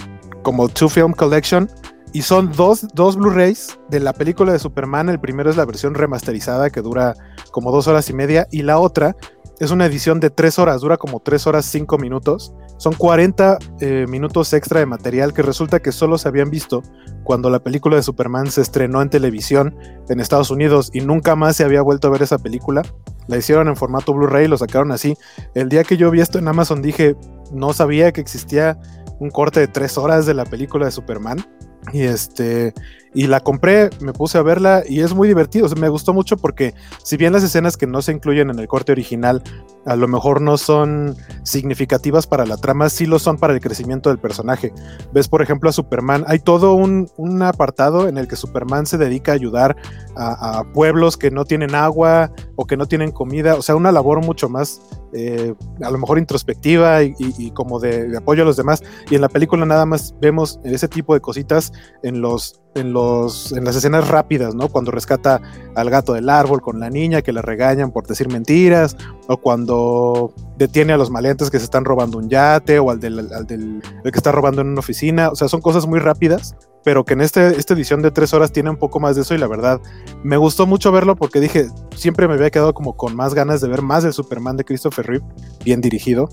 como 0.43 0.69
Two 0.69 0.89
Film 0.89 1.13
Collection, 1.13 1.69
y 2.13 2.23
son 2.23 2.53
dos, 2.53 2.87
dos 2.95 3.17
Blu-rays 3.17 3.77
de 3.91 3.99
la 3.99 4.13
película 4.13 4.53
de 4.53 4.61
Superman, 4.61 5.09
el 5.09 5.19
primero 5.19 5.51
es 5.51 5.57
la 5.57 5.65
versión 5.65 5.95
remasterizada 5.95 6.71
que 6.71 6.81
dura 6.81 7.15
como 7.51 7.73
dos 7.73 7.89
horas 7.89 8.09
y 8.09 8.13
media, 8.13 8.47
y 8.53 8.63
la 8.63 8.79
otra 8.79 9.17
es 9.59 9.73
una 9.73 9.87
edición 9.87 10.21
de 10.21 10.31
tres 10.31 10.61
horas, 10.61 10.81
dura 10.81 10.97
como 10.97 11.19
tres 11.21 11.47
horas 11.47 11.65
cinco 11.65 11.99
minutos. 11.99 12.53
Son 12.79 12.95
40 12.95 13.59
eh, 13.81 14.07
minutos 14.09 14.53
extra 14.53 14.81
de 14.81 14.87
material 14.87 15.33
que 15.33 15.43
resulta 15.43 15.81
que 15.81 15.93
solo 15.93 16.19
se 16.19 16.29
habían 16.29 16.51
visto 16.51 16.83
cuando 17.25 17.51
la 17.51 17.61
película 17.61 17.97
de 17.97 18.03
Superman 18.03 18.51
se 18.51 18.61
estrenó 18.61 19.03
en 19.03 19.11
televisión 19.11 19.77
en 20.09 20.21
Estados 20.21 20.51
Unidos 20.51 20.91
y 20.93 21.01
nunca 21.01 21.35
más 21.37 21.57
se 21.57 21.65
había 21.65 21.83
vuelto 21.83 22.09
a 22.09 22.11
ver 22.11 22.23
esa 22.23 22.39
película. 22.39 22.83
La 23.27 23.37
hicieron 23.37 23.69
en 23.69 23.77
formato 23.77 24.15
Blu-ray, 24.15 24.47
lo 24.47 24.59
sacaron 24.59 24.93
así. 24.93 25.17
El 25.55 25.69
día 25.69 25.85
que 25.85 25.97
yo 25.97 26.11
vi 26.11 26.21
esto 26.21 26.39
en 26.39 26.49
Amazon 26.49 26.83
dije, 26.83 27.17
no 27.53 27.73
sabía 27.73 28.13
que 28.13 28.21
existía 28.21 28.79
un 29.19 29.31
corte 29.31 29.61
de 29.61 29.69
tres 29.69 29.99
horas 29.99 30.27
de 30.27 30.35
la 30.35 30.45
película 30.45 30.87
de 30.87 30.93
Superman. 30.93 31.45
Y 31.93 32.03
este, 32.03 32.75
y 33.17 33.29
la 33.29 33.41
compré, 33.41 33.89
me 34.01 34.13
puse 34.13 34.37
a 34.37 34.43
verla 34.43 34.83
y 34.87 35.01
es 35.01 35.15
muy 35.15 35.27
divertido. 35.27 35.67
me 35.75 35.89
gustó 35.89 36.13
mucho 36.13 36.37
porque, 36.37 36.75
si 37.03 37.17
bien 37.17 37.33
las 37.33 37.43
escenas 37.43 37.79
que 37.79 37.87
no 37.87 38.03
se 38.03 38.13
incluyen 38.13 38.51
en 38.51 38.59
el 38.59 38.69
corte 38.69 38.93
original 38.93 39.43
a 39.87 39.97
lo 39.97 40.07
mejor 40.07 40.43
no 40.43 40.59
son 40.59 41.17
significativas 41.43 42.27
para 42.27 42.45
la 42.45 42.59
trama, 42.59 42.91
sí 42.91 43.07
lo 43.07 43.19
son 43.19 43.39
para 43.39 43.55
el 43.55 43.61
crecimiento 43.61 44.11
del 44.11 44.19
personaje. 44.19 44.71
Ves, 45.15 45.29
por 45.29 45.41
ejemplo, 45.41 45.71
a 45.71 45.73
Superman. 45.73 46.25
Hay 46.27 46.41
todo 46.41 46.75
un, 46.75 47.09
apartado 47.43 48.07
en 48.07 48.19
el 48.19 48.29
que 48.29 48.37
Superman 48.37 48.85
se 48.85 48.99
dedica 48.99 49.33
a 49.33 49.37
ayudar 49.37 49.77
a, 50.15 50.65
pueblos 50.75 51.17
que 51.17 51.31
no 51.31 51.47
tienen 51.47 51.75
agua 51.75 52.33
o 52.57 52.67
que 52.67 52.77
no 52.77 52.87
tienen 52.87 53.13
comida. 53.13 53.55
O 53.55 53.63
sea, 53.63 53.77
una 53.77 53.93
labor 53.93 54.23
mucho 54.23 54.51
más 54.51 54.83
eh, 55.17 55.55
a 55.83 55.91
lo 55.91 55.99
mejor 55.99 56.19
introspectiva 56.19 57.03
y, 57.03 57.51
como 57.53 57.81
de, 57.81 58.17
apoyo 58.17 58.43
a 58.43 58.47
los 58.47 58.57
demás. 58.57 58.83
Y 59.11 59.15
en 59.15 59.23
la 59.23 59.29
película 59.29 59.65
nada 59.65 59.87
más 59.87 60.15
vemos 60.21 60.61
ese 60.65 60.89
tipo 60.89 61.15
de 61.15 61.21
cositas 61.21 61.73
en 62.03 62.21
los 62.21 62.61
en, 62.75 62.93
los, 62.93 63.53
en 63.53 63.65
las 63.65 63.75
escenas 63.75 64.09
rápidas, 64.09 64.55
¿no? 64.55 64.69
Cuando 64.69 64.91
rescata 64.91 65.41
al 65.75 65.89
gato 65.89 66.13
del 66.13 66.29
árbol 66.29 66.61
con 66.61 66.79
la 66.79 66.91
niña 66.91 67.23
que 67.23 67.33
le 67.33 67.41
regañan 67.41 67.91
por 67.91 68.07
decir 68.07 68.29
mentiras, 68.29 68.97
o 69.29 69.39
cuando 69.39 70.35
detiene 70.59 70.93
a 70.93 70.99
los 70.99 71.11
maleantes 71.11 71.51
que 71.51 71.59
se 71.59 71.65
están 71.65 71.87
robando 71.87 72.19
un 72.19 72.29
yate, 72.29 72.79
o 72.79 72.91
al 72.91 73.01
del, 73.01 73.33
al 73.33 73.47
del 73.47 73.83
el 74.05 74.13
que 74.13 74.19
está 74.19 74.31
robando 74.31 74.61
en 74.61 74.69
una 74.69 74.81
oficina. 74.81 75.31
O 75.31 75.37
sea, 75.37 75.49
son 75.49 75.63
cosas 75.63 75.87
muy 75.87 76.01
rápidas, 76.01 76.55
pero 76.87 77.05
que 77.05 77.15
en 77.15 77.21
este, 77.21 77.59
esta 77.59 77.75
edición 77.75 78.01
de 78.01 78.13
tres 78.13 78.33
horas 78.33 78.53
tiene 78.53 78.71
un 78.71 78.77
poco 78.77 79.01
más 79.01 79.17
de 79.17 79.23
eso 79.23 79.35
y 79.35 79.39
la 79.39 79.49
verdad 79.49 79.81
me 80.23 80.37
gustó 80.37 80.69
mucho 80.69 80.93
verlo 80.93 81.17
porque 81.17 81.41
dije, 81.41 81.67
siempre 81.97 82.29
me 82.29 82.35
había 82.35 82.49
quedado 82.49 82.75
como 82.75 82.97
con 82.97 83.17
más 83.17 83.35
ganas 83.35 83.61
de 83.61 83.67
ver 83.67 83.83
más 83.83 84.05
del 84.05 84.13
Superman 84.13 84.57
de 84.57 84.65
Christopher 84.65 85.05
Reeve, 85.05 85.25
bien 85.65 85.81
dirigido. 85.81 86.29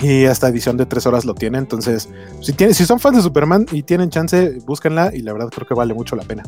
Y 0.00 0.24
esta 0.24 0.48
edición 0.48 0.78
de 0.78 0.86
tres 0.86 1.04
horas 1.04 1.26
lo 1.26 1.34
tiene. 1.34 1.58
Entonces, 1.58 2.08
si, 2.40 2.54
tiene, 2.54 2.72
si 2.72 2.86
son 2.86 3.00
fans 3.00 3.16
de 3.16 3.22
Superman 3.22 3.66
y 3.70 3.82
tienen 3.82 4.08
chance, 4.08 4.60
búsquenla. 4.64 5.10
Y 5.12 5.20
la 5.20 5.34
verdad 5.34 5.50
creo 5.50 5.66
que 5.66 5.74
vale 5.74 5.92
mucho 5.92 6.16
la 6.16 6.22
pena. 6.22 6.42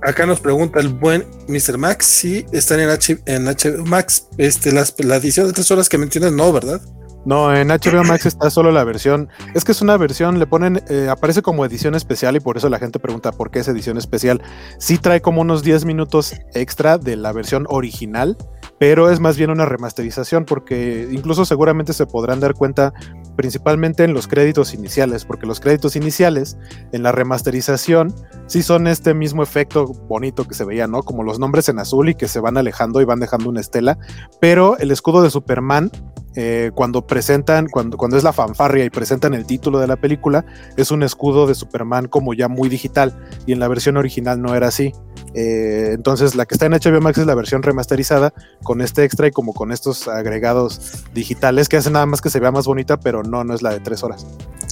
Acá, 0.00 0.24
nos 0.24 0.40
pregunta 0.40 0.80
el 0.80 0.88
buen 0.88 1.26
Mr. 1.46 1.76
Max 1.76 2.06
si 2.06 2.46
están 2.52 2.80
en, 2.80 2.88
H, 2.88 3.18
en 3.26 3.44
HBO 3.44 3.84
Max. 3.84 4.28
Este, 4.38 4.72
las, 4.72 4.94
la 4.96 5.16
edición 5.16 5.46
de 5.48 5.52
tres 5.52 5.70
horas 5.70 5.90
que 5.90 5.98
mencionas, 5.98 6.32
no, 6.32 6.50
¿verdad? 6.54 6.80
No, 7.28 7.54
en 7.54 7.68
HBO 7.68 8.04
Max 8.04 8.24
está 8.24 8.48
solo 8.48 8.72
la 8.72 8.84
versión. 8.84 9.28
Es 9.52 9.62
que 9.62 9.72
es 9.72 9.82
una 9.82 9.98
versión, 9.98 10.38
le 10.38 10.46
ponen, 10.46 10.82
eh, 10.88 11.08
aparece 11.10 11.42
como 11.42 11.66
edición 11.66 11.94
especial 11.94 12.34
y 12.36 12.40
por 12.40 12.56
eso 12.56 12.70
la 12.70 12.78
gente 12.78 12.98
pregunta 12.98 13.32
por 13.32 13.50
qué 13.50 13.58
es 13.58 13.68
edición 13.68 13.98
especial. 13.98 14.40
Sí 14.78 14.96
trae 14.96 15.20
como 15.20 15.42
unos 15.42 15.62
10 15.62 15.84
minutos 15.84 16.32
extra 16.54 16.96
de 16.96 17.16
la 17.16 17.32
versión 17.32 17.66
original, 17.68 18.38
pero 18.78 19.10
es 19.10 19.20
más 19.20 19.36
bien 19.36 19.50
una 19.50 19.66
remasterización 19.66 20.46
porque 20.46 21.06
incluso 21.10 21.44
seguramente 21.44 21.92
se 21.92 22.06
podrán 22.06 22.40
dar 22.40 22.54
cuenta 22.54 22.94
principalmente 23.36 24.04
en 24.04 24.14
los 24.14 24.26
créditos 24.26 24.72
iniciales, 24.72 25.26
porque 25.26 25.46
los 25.46 25.60
créditos 25.60 25.96
iniciales 25.96 26.56
en 26.92 27.02
la 27.02 27.12
remasterización 27.12 28.14
sí 28.46 28.62
son 28.62 28.86
este 28.86 29.12
mismo 29.12 29.42
efecto 29.42 29.84
bonito 29.84 30.48
que 30.48 30.54
se 30.54 30.64
veía, 30.64 30.86
¿no? 30.86 31.02
Como 31.02 31.24
los 31.24 31.38
nombres 31.38 31.68
en 31.68 31.78
azul 31.78 32.08
y 32.08 32.14
que 32.14 32.26
se 32.26 32.40
van 32.40 32.56
alejando 32.56 33.02
y 33.02 33.04
van 33.04 33.20
dejando 33.20 33.50
una 33.50 33.60
estela, 33.60 33.98
pero 34.40 34.78
el 34.78 34.90
escudo 34.90 35.20
de 35.20 35.28
Superman 35.28 35.90
eh, 36.40 36.70
cuando 36.72 37.04
presentan, 37.04 37.66
cuando, 37.66 37.96
cuando 37.96 38.16
es 38.16 38.22
la 38.22 38.32
fanfarria 38.32 38.84
y 38.84 38.90
presentan 38.90 39.34
el 39.34 39.44
título 39.44 39.80
de 39.80 39.88
la 39.88 39.96
película, 39.96 40.46
es 40.76 40.92
un 40.92 41.02
escudo 41.02 41.48
de 41.48 41.56
Superman 41.56 42.06
como 42.06 42.32
ya 42.32 42.46
muy 42.46 42.68
digital 42.68 43.18
y 43.44 43.52
en 43.52 43.58
la 43.58 43.66
versión 43.66 43.96
original 43.96 44.40
no 44.40 44.54
era 44.54 44.68
así. 44.68 44.92
Eh, 45.34 45.90
entonces 45.94 46.36
la 46.36 46.46
que 46.46 46.54
está 46.54 46.66
en 46.66 46.74
HBO 46.74 47.00
Max 47.00 47.18
es 47.18 47.26
la 47.26 47.34
versión 47.34 47.64
remasterizada 47.64 48.32
con 48.62 48.82
este 48.82 49.02
extra 49.02 49.26
y 49.26 49.32
como 49.32 49.52
con 49.52 49.72
estos 49.72 50.06
agregados 50.06 51.02
digitales 51.12 51.68
que 51.68 51.76
hacen 51.76 51.94
nada 51.94 52.06
más 52.06 52.20
que 52.20 52.30
se 52.30 52.38
vea 52.38 52.52
más 52.52 52.66
bonita, 52.66 53.00
pero 53.00 53.24
no, 53.24 53.42
no 53.42 53.52
es 53.52 53.60
la 53.60 53.70
de 53.70 53.80
tres 53.80 54.04
horas. 54.04 54.24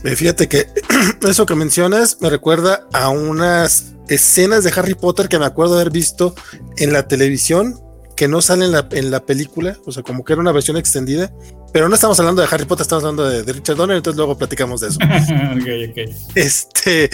Eh, 0.04 0.14
fíjate 0.14 0.48
que 0.48 0.68
eso 1.28 1.46
que 1.46 1.56
mencionas 1.56 2.18
me 2.20 2.30
recuerda 2.30 2.86
a 2.92 3.08
unas 3.08 3.94
escenas 4.06 4.62
de 4.62 4.72
Harry 4.76 4.94
Potter 4.94 5.28
que 5.28 5.40
me 5.40 5.46
acuerdo 5.46 5.74
haber 5.74 5.90
visto 5.90 6.32
en 6.76 6.92
la 6.92 7.08
televisión 7.08 7.80
que 8.16 8.28
no 8.28 8.40
sale 8.40 8.64
en 8.64 8.72
la, 8.72 8.88
en 8.90 9.10
la 9.10 9.24
película, 9.24 9.76
o 9.84 9.92
sea, 9.92 10.02
como 10.02 10.24
que 10.24 10.32
era 10.32 10.40
una 10.40 10.52
versión 10.52 10.76
extendida, 10.76 11.30
pero 11.72 11.88
no 11.88 11.94
estamos 11.94 12.18
hablando 12.18 12.40
de 12.40 12.48
Harry 12.50 12.64
Potter, 12.64 12.82
estamos 12.82 13.04
hablando 13.04 13.28
de, 13.28 13.52
Richard 13.52 13.76
Donner, 13.76 13.98
entonces 13.98 14.16
luego 14.16 14.38
platicamos 14.38 14.80
de 14.80 14.88
eso. 14.88 14.98
okay, 15.60 15.90
okay. 15.90 16.16
Este, 16.34 17.10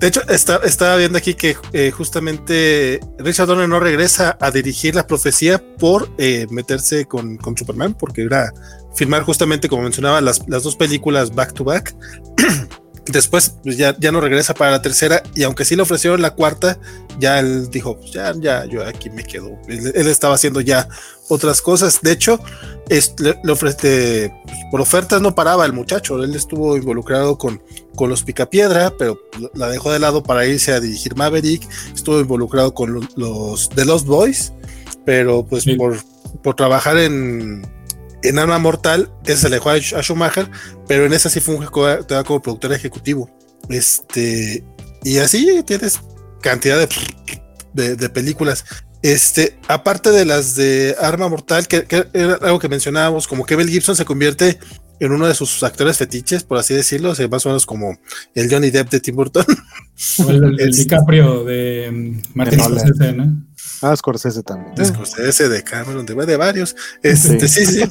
de 0.00 0.06
hecho, 0.06 0.20
está, 0.28 0.56
estaba 0.64 0.96
viendo 0.96 1.16
aquí 1.16 1.34
que 1.34 1.56
eh, 1.72 1.92
justamente 1.92 2.98
Richard 3.18 3.46
Donner 3.46 3.68
no 3.68 3.78
regresa 3.78 4.36
a 4.40 4.50
dirigir 4.50 4.96
la 4.96 5.06
profecía 5.06 5.62
por 5.78 6.10
eh, 6.18 6.48
meterse 6.50 7.04
con, 7.04 7.36
con, 7.36 7.56
Superman, 7.56 7.94
porque 7.94 8.22
era 8.22 8.52
filmar 8.96 9.22
justamente, 9.22 9.68
como 9.68 9.82
mencionaba, 9.82 10.20
las, 10.20 10.48
las 10.48 10.64
dos 10.64 10.74
películas 10.74 11.32
back 11.32 11.54
to 11.54 11.62
back. 11.62 11.94
Después 13.06 13.54
pues 13.62 13.76
ya, 13.76 13.96
ya 13.98 14.12
no 14.12 14.20
regresa 14.20 14.54
para 14.54 14.70
la 14.70 14.82
tercera 14.82 15.22
y 15.34 15.42
aunque 15.42 15.64
sí 15.64 15.74
le 15.74 15.82
ofrecieron 15.82 16.20
la 16.22 16.34
cuarta, 16.34 16.78
ya 17.18 17.38
él 17.38 17.70
dijo, 17.70 17.98
pues 17.98 18.12
ya, 18.12 18.32
ya, 18.38 18.64
yo 18.66 18.86
aquí 18.86 19.10
me 19.10 19.24
quedo. 19.24 19.58
Él, 19.68 20.06
estaba 20.06 20.34
haciendo 20.34 20.60
ya 20.60 20.88
otras 21.28 21.60
cosas. 21.62 22.00
De 22.02 22.12
hecho, 22.12 22.40
le, 22.88 23.52
ofrece, 23.52 24.32
pues, 24.44 24.58
por 24.70 24.80
ofertas 24.80 25.20
no 25.20 25.34
paraba 25.34 25.66
el 25.66 25.72
muchacho. 25.72 26.22
Él 26.22 26.34
estuvo 26.34 26.76
involucrado 26.76 27.36
con, 27.38 27.62
con 27.96 28.10
los 28.10 28.22
Picapiedra, 28.22 28.92
pero 28.98 29.18
la 29.54 29.68
dejó 29.68 29.92
de 29.92 29.98
lado 29.98 30.22
para 30.22 30.46
irse 30.46 30.72
a 30.72 30.80
dirigir 30.80 31.16
Maverick. 31.16 31.66
Estuvo 31.94 32.20
involucrado 32.20 32.74
con 32.74 32.92
los, 32.92 33.16
los 33.16 33.68
The 33.70 33.84
Lost 33.84 34.06
Boys, 34.06 34.52
pero 35.04 35.44
pues 35.44 35.64
por, 35.76 35.96
por 36.42 36.54
trabajar 36.54 36.98
en 36.98 37.66
en 38.22 38.38
Arma 38.38 38.58
Mortal, 38.58 39.10
ese 39.24 39.42
se 39.42 39.48
le 39.48 39.56
dejó 39.56 39.70
a, 39.70 39.78
Schumacher, 39.78 40.50
pero 40.86 41.06
en 41.06 41.12
esa 41.12 41.30
sí 41.30 41.40
fue 41.40 41.56
un 41.56 41.66
como 41.66 42.42
productor 42.42 42.72
ejecutivo. 42.72 43.30
Este, 43.68 44.64
y 45.02 45.18
así 45.18 45.62
tienes 45.64 46.00
cantidad 46.40 46.88
de, 47.72 47.96
de, 47.96 48.08
películas. 48.08 48.64
Este, 49.02 49.58
aparte 49.68 50.10
de 50.10 50.24
las 50.24 50.56
de 50.56 50.96
Arma 51.00 51.28
Mortal, 51.28 51.66
que, 51.66 51.86
era 52.12 52.34
algo 52.34 52.58
que 52.58 52.68
mencionábamos, 52.68 53.26
como 53.26 53.46
que 53.46 53.56
Mel 53.56 53.70
Gibson 53.70 53.96
se 53.96 54.04
convierte 54.04 54.58
en 54.98 55.12
uno 55.12 55.26
de 55.26 55.34
sus 55.34 55.62
actores 55.62 55.96
fetiches, 55.96 56.44
por 56.44 56.58
así 56.58 56.74
decirlo, 56.74 57.12
o 57.12 57.28
más 57.28 57.46
o 57.46 57.48
menos 57.48 57.64
como 57.64 57.98
el 58.34 58.50
Johnny 58.50 58.70
Depp 58.70 58.90
de 58.90 59.00
Tim 59.00 59.16
Burton. 59.16 59.46
O 60.18 60.30
el, 60.30 60.56
DiCaprio 60.72 61.44
de 61.44 61.90
mm, 61.90 62.22
Martin 62.34 62.60
Scorsese, 62.60 63.12
¿no? 63.14 63.49
Ah, 63.82 63.96
Scorsese 63.96 64.42
también. 64.42 64.74
De 64.74 64.84
Scorsese, 64.84 65.48
de 65.48 65.62
Cameron, 65.62 66.04
de, 66.06 66.14
de 66.14 66.36
varios. 66.36 66.76
Este, 67.02 67.48
sí, 67.48 67.66
sí. 67.66 67.82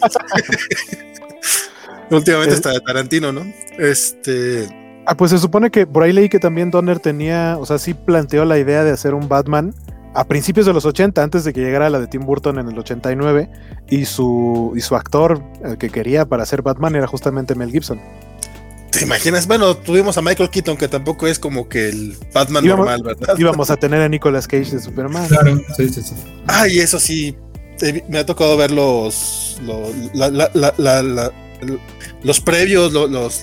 Últimamente 2.12 2.56
está 2.56 2.72
de 2.72 2.80
Tarantino, 2.82 3.32
¿no? 3.32 3.42
Este. 3.78 4.68
Ah, 5.06 5.16
pues 5.16 5.32
se 5.32 5.40
supone 5.40 5.72
que 5.72 5.88
por 5.88 6.04
ahí 6.04 6.14
leí 6.14 6.30
que 6.30 6.40
también 6.40 6.72
Donner 6.72 7.00
tenía, 7.00 7.58
o 7.58 7.66
sea, 7.66 7.80
sí 7.80 7.94
planteó 7.94 8.46
la 8.46 8.60
idea 8.60 8.84
de 8.84 8.92
hacer 8.92 9.14
un 9.14 9.28
Batman 9.28 9.74
a 10.14 10.24
principios 10.26 10.66
de 10.66 10.74
los 10.74 10.86
80, 10.86 11.22
antes 11.22 11.44
de 11.44 11.54
que 11.54 11.62
llegara 11.62 11.90
la 11.90 12.00
de 12.00 12.08
Tim 12.08 12.26
Burton 12.26 12.60
en 12.60 12.68
el 12.68 12.78
89, 12.78 13.50
y 13.90 14.06
su, 14.06 14.74
y 14.76 14.82
su 14.82 14.96
actor, 14.96 15.42
el 15.64 15.78
que 15.78 15.90
quería 15.90 16.26
para 16.26 16.44
hacer 16.44 16.62
Batman, 16.62 16.96
era 16.96 17.08
justamente 17.08 17.56
Mel 17.56 17.72
Gibson. 17.72 18.02
¿Te 18.92 19.04
imaginas? 19.04 19.46
Bueno, 19.48 19.78
tuvimos 19.78 20.18
a 20.18 20.22
Michael 20.22 20.50
Keaton, 20.50 20.78
que 20.78 20.88
tampoco 20.88 21.28
es 21.28 21.38
como 21.38 21.70
que 21.70 21.90
el 21.90 22.18
Batman 22.34 22.66
normal, 22.66 23.04
¿verdad? 23.04 23.38
Íbamos 23.38 23.70
a 23.70 23.78
tener 23.78 24.02
a 24.02 24.10
Nicolas 24.10 24.48
Cage 24.48 24.72
de 24.72 24.80
Superman. 24.82 25.28
Claro, 25.28 25.62
sí, 25.78 25.90
sí, 25.90 26.02
sí. 26.02 26.16
Ah, 26.48 26.68
y 26.68 26.80
eso 26.80 27.00
sí, 27.00 27.36
me 28.08 28.20
ha 28.20 28.26
tocado 28.26 28.58
ver 28.58 28.72
los, 28.72 29.62
los, 32.24 32.42
previos, 32.42 32.94
los, 32.94 33.42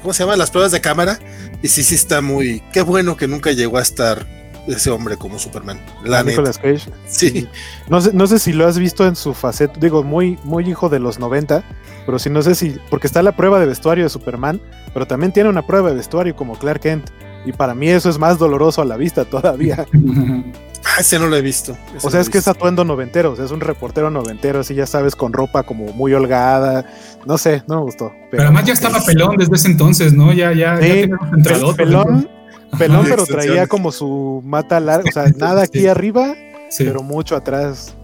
¿cómo 0.00 0.12
se 0.12 0.22
llama? 0.22 0.36
Las 0.36 0.50
pruebas 0.50 0.72
de 0.72 0.80
cámara. 0.80 1.18
Y 1.62 1.68
sí, 1.68 1.82
sí 1.82 1.94
está 1.94 2.20
muy. 2.20 2.62
Qué 2.72 2.82
bueno 2.82 3.16
que 3.16 3.28
nunca 3.28 3.52
llegó 3.52 3.78
a 3.78 3.82
estar 3.82 4.26
ese 4.68 4.90
hombre 4.90 5.16
como 5.16 5.38
Superman. 5.38 5.80
La 6.04 6.22
Nicolas 6.22 6.58
Cage. 6.58 6.90
Sí. 7.06 7.48
No 7.88 8.00
sé, 8.00 8.12
no 8.12 8.26
sé 8.26 8.38
si 8.38 8.52
lo 8.52 8.66
has 8.66 8.78
visto 8.78 9.06
en 9.06 9.16
su 9.16 9.34
faceta, 9.34 9.78
digo, 9.80 10.02
muy, 10.02 10.38
muy 10.44 10.68
hijo 10.68 10.88
de 10.88 11.00
los 11.00 11.18
90, 11.18 11.64
pero 12.06 12.18
sí 12.18 12.30
no 12.30 12.42
sé 12.42 12.54
si, 12.54 12.76
porque 12.90 13.06
está 13.06 13.22
la 13.22 13.32
prueba 13.32 13.58
de 13.60 13.66
vestuario 13.66 14.04
de 14.04 14.10
Superman, 14.10 14.60
pero 14.92 15.06
también 15.06 15.32
tiene 15.32 15.48
una 15.48 15.66
prueba 15.66 15.90
de 15.90 15.96
vestuario 15.96 16.36
como 16.36 16.58
Clark 16.58 16.80
Kent. 16.80 17.10
Y 17.44 17.52
para 17.52 17.74
mí 17.74 17.88
eso 17.88 18.10
es 18.10 18.18
más 18.18 18.38
doloroso 18.38 18.82
a 18.82 18.84
la 18.84 18.96
vista 18.96 19.24
todavía. 19.24 19.86
ah, 20.84 21.00
ese 21.00 21.18
no 21.18 21.28
lo 21.28 21.36
he 21.36 21.40
visto. 21.40 21.76
o 22.02 22.10
sea, 22.10 22.20
es 22.20 22.28
que 22.28 22.38
es 22.38 22.48
atuendo 22.48 22.84
noventero, 22.84 23.32
o 23.32 23.36
sea, 23.36 23.44
es 23.44 23.52
un 23.52 23.60
reportero 23.60 24.10
noventero, 24.10 24.60
así 24.60 24.74
ya 24.74 24.86
sabes, 24.86 25.14
con 25.14 25.32
ropa 25.32 25.62
como 25.62 25.92
muy 25.92 26.12
holgada. 26.12 26.84
No 27.26 27.38
sé, 27.38 27.62
no 27.66 27.76
me 27.76 27.82
gustó. 27.82 28.12
Pero, 28.30 28.42
además 28.42 28.64
ya 28.64 28.72
estaba 28.72 29.00
pelón 29.04 29.36
desde 29.36 29.54
ese 29.54 29.68
entonces, 29.68 30.12
¿no? 30.12 30.32
Ya, 30.32 30.52
ya, 30.52 30.78
sí, 30.78 31.08
ya 31.08 31.42
pelón, 31.42 31.76
pelón, 31.76 32.28
pero 32.76 33.26
traía 33.26 33.66
como 33.66 33.92
su 33.92 34.42
mata 34.44 34.80
larga, 34.80 35.08
o 35.08 35.12
sea, 35.12 35.24
nada 35.36 35.62
aquí 35.62 35.86
arriba, 35.86 36.34
pero 36.76 37.02
mucho 37.02 37.36
atrás. 37.36 37.94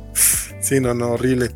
Sí, 0.60 0.80
no, 0.80 0.94
no, 0.94 1.10
horrible. 1.10 1.50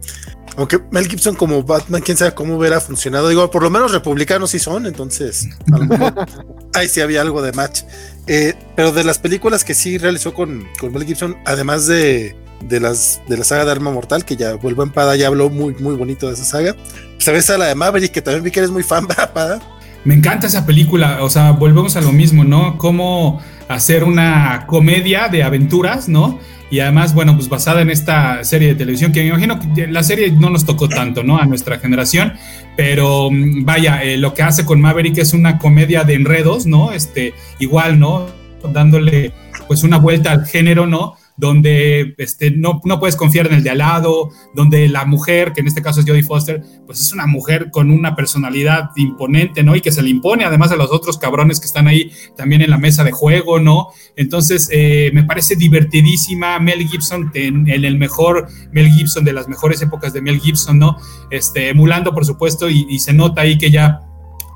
Aunque 0.56 0.80
Mel 0.90 1.06
Gibson 1.06 1.36
como 1.36 1.62
Batman, 1.62 2.02
quién 2.02 2.16
sabe 2.16 2.34
cómo 2.34 2.56
hubiera 2.56 2.80
funcionado. 2.80 3.28
Digo, 3.28 3.48
por 3.48 3.62
lo 3.62 3.70
menos 3.70 3.92
republicanos 3.92 4.50
sí 4.50 4.58
son, 4.58 4.86
entonces 4.86 5.48
a 5.72 5.78
lo 5.78 5.84
mejor 5.84 6.14
ahí 6.74 6.88
sí 6.88 7.00
había 7.00 7.20
algo 7.20 7.40
de 7.42 7.52
match. 7.52 7.82
Eh, 8.26 8.54
pero 8.74 8.90
de 8.90 9.04
las 9.04 9.18
películas 9.18 9.62
que 9.62 9.72
sí 9.74 9.98
realizó 9.98 10.34
con, 10.34 10.66
con 10.80 10.92
Mel 10.92 11.04
Gibson, 11.04 11.36
además 11.46 11.86
de, 11.86 12.36
de, 12.68 12.80
las, 12.80 13.20
de 13.28 13.38
la 13.38 13.44
saga 13.44 13.64
de 13.64 13.70
Arma 13.70 13.92
Mortal, 13.92 14.24
que 14.24 14.36
ya 14.36 14.54
vuelvo 14.54 14.82
en 14.82 14.90
Pada, 14.90 15.14
ya 15.14 15.28
habló 15.28 15.48
muy, 15.48 15.74
muy 15.76 15.94
bonito 15.94 16.26
de 16.26 16.34
esa 16.34 16.44
saga. 16.44 16.74
Pues 17.14 17.28
a 17.28 17.32
veces 17.32 17.56
la 17.56 17.66
de 17.66 17.74
Maverick, 17.76 18.10
que 18.10 18.20
también 18.20 18.42
vi 18.42 18.50
que 18.50 18.58
eres 18.58 18.72
muy 18.72 18.82
fan, 18.82 19.06
Pada? 19.34 19.60
Me 20.08 20.14
encanta 20.14 20.46
esa 20.46 20.64
película, 20.64 21.18
o 21.20 21.28
sea, 21.28 21.50
volvemos 21.50 21.94
a 21.96 22.00
lo 22.00 22.12
mismo, 22.12 22.42
¿no? 22.42 22.78
Cómo 22.78 23.42
hacer 23.68 24.04
una 24.04 24.64
comedia 24.66 25.28
de 25.28 25.42
aventuras, 25.42 26.08
¿no? 26.08 26.38
y 26.70 26.80
además, 26.80 27.12
bueno, 27.12 27.34
pues 27.34 27.50
basada 27.50 27.82
en 27.82 27.90
esta 27.90 28.42
serie 28.42 28.68
de 28.68 28.74
televisión, 28.74 29.12
que 29.12 29.20
me 29.20 29.28
imagino 29.28 29.58
que 29.74 29.86
la 29.86 30.02
serie 30.02 30.30
no 30.32 30.48
nos 30.48 30.64
tocó 30.64 30.88
tanto, 30.88 31.22
¿no? 31.22 31.36
A 31.36 31.44
nuestra 31.44 31.78
generación, 31.78 32.32
pero 32.74 33.30
mm, 33.30 33.66
vaya, 33.66 34.02
eh, 34.02 34.16
lo 34.16 34.32
que 34.32 34.42
hace 34.42 34.64
con 34.64 34.80
Maverick 34.80 35.18
es 35.18 35.34
una 35.34 35.58
comedia 35.58 36.04
de 36.04 36.14
enredos, 36.14 36.64
¿no? 36.64 36.92
Este, 36.92 37.34
igual, 37.58 38.00
¿no? 38.00 38.28
Dándole 38.72 39.32
pues 39.66 39.82
una 39.82 39.98
vuelta 39.98 40.32
al 40.32 40.46
género, 40.46 40.86
¿no? 40.86 41.16
Donde 41.38 42.14
este, 42.18 42.50
no, 42.50 42.80
no 42.84 42.98
puedes 42.98 43.16
confiar 43.16 43.46
en 43.46 43.54
el 43.54 43.62
de 43.62 43.70
al 43.70 43.78
lado, 43.78 44.30
donde 44.54 44.88
la 44.88 45.04
mujer, 45.04 45.52
que 45.52 45.60
en 45.60 45.68
este 45.68 45.80
caso 45.80 46.00
es 46.00 46.06
Jodie 46.06 46.24
Foster, 46.24 46.62
pues 46.84 47.00
es 47.00 47.12
una 47.12 47.26
mujer 47.26 47.70
con 47.70 47.90
una 47.92 48.16
personalidad 48.16 48.90
imponente, 48.96 49.62
¿no? 49.62 49.76
Y 49.76 49.80
que 49.80 49.92
se 49.92 50.02
le 50.02 50.10
impone 50.10 50.44
además 50.44 50.72
a 50.72 50.76
los 50.76 50.90
otros 50.90 51.16
cabrones 51.16 51.60
que 51.60 51.66
están 51.66 51.86
ahí 51.86 52.10
también 52.36 52.60
en 52.60 52.70
la 52.70 52.78
mesa 52.78 53.04
de 53.04 53.12
juego, 53.12 53.60
¿no? 53.60 53.88
Entonces, 54.16 54.68
eh, 54.72 55.12
me 55.14 55.22
parece 55.22 55.54
divertidísima 55.54 56.58
Mel 56.58 56.86
Gibson, 56.88 57.30
en, 57.34 57.68
el 57.68 57.96
mejor 57.98 58.48
Mel 58.72 58.90
Gibson 58.90 59.24
de 59.24 59.32
las 59.32 59.48
mejores 59.48 59.80
épocas 59.80 60.12
de 60.12 60.20
Mel 60.20 60.40
Gibson, 60.40 60.80
¿no? 60.80 60.96
Este, 61.30 61.68
emulando, 61.68 62.12
por 62.12 62.26
supuesto, 62.26 62.68
y, 62.68 62.84
y 62.90 62.98
se 62.98 63.12
nota 63.12 63.42
ahí 63.42 63.56
que 63.56 63.70
ya 63.70 64.07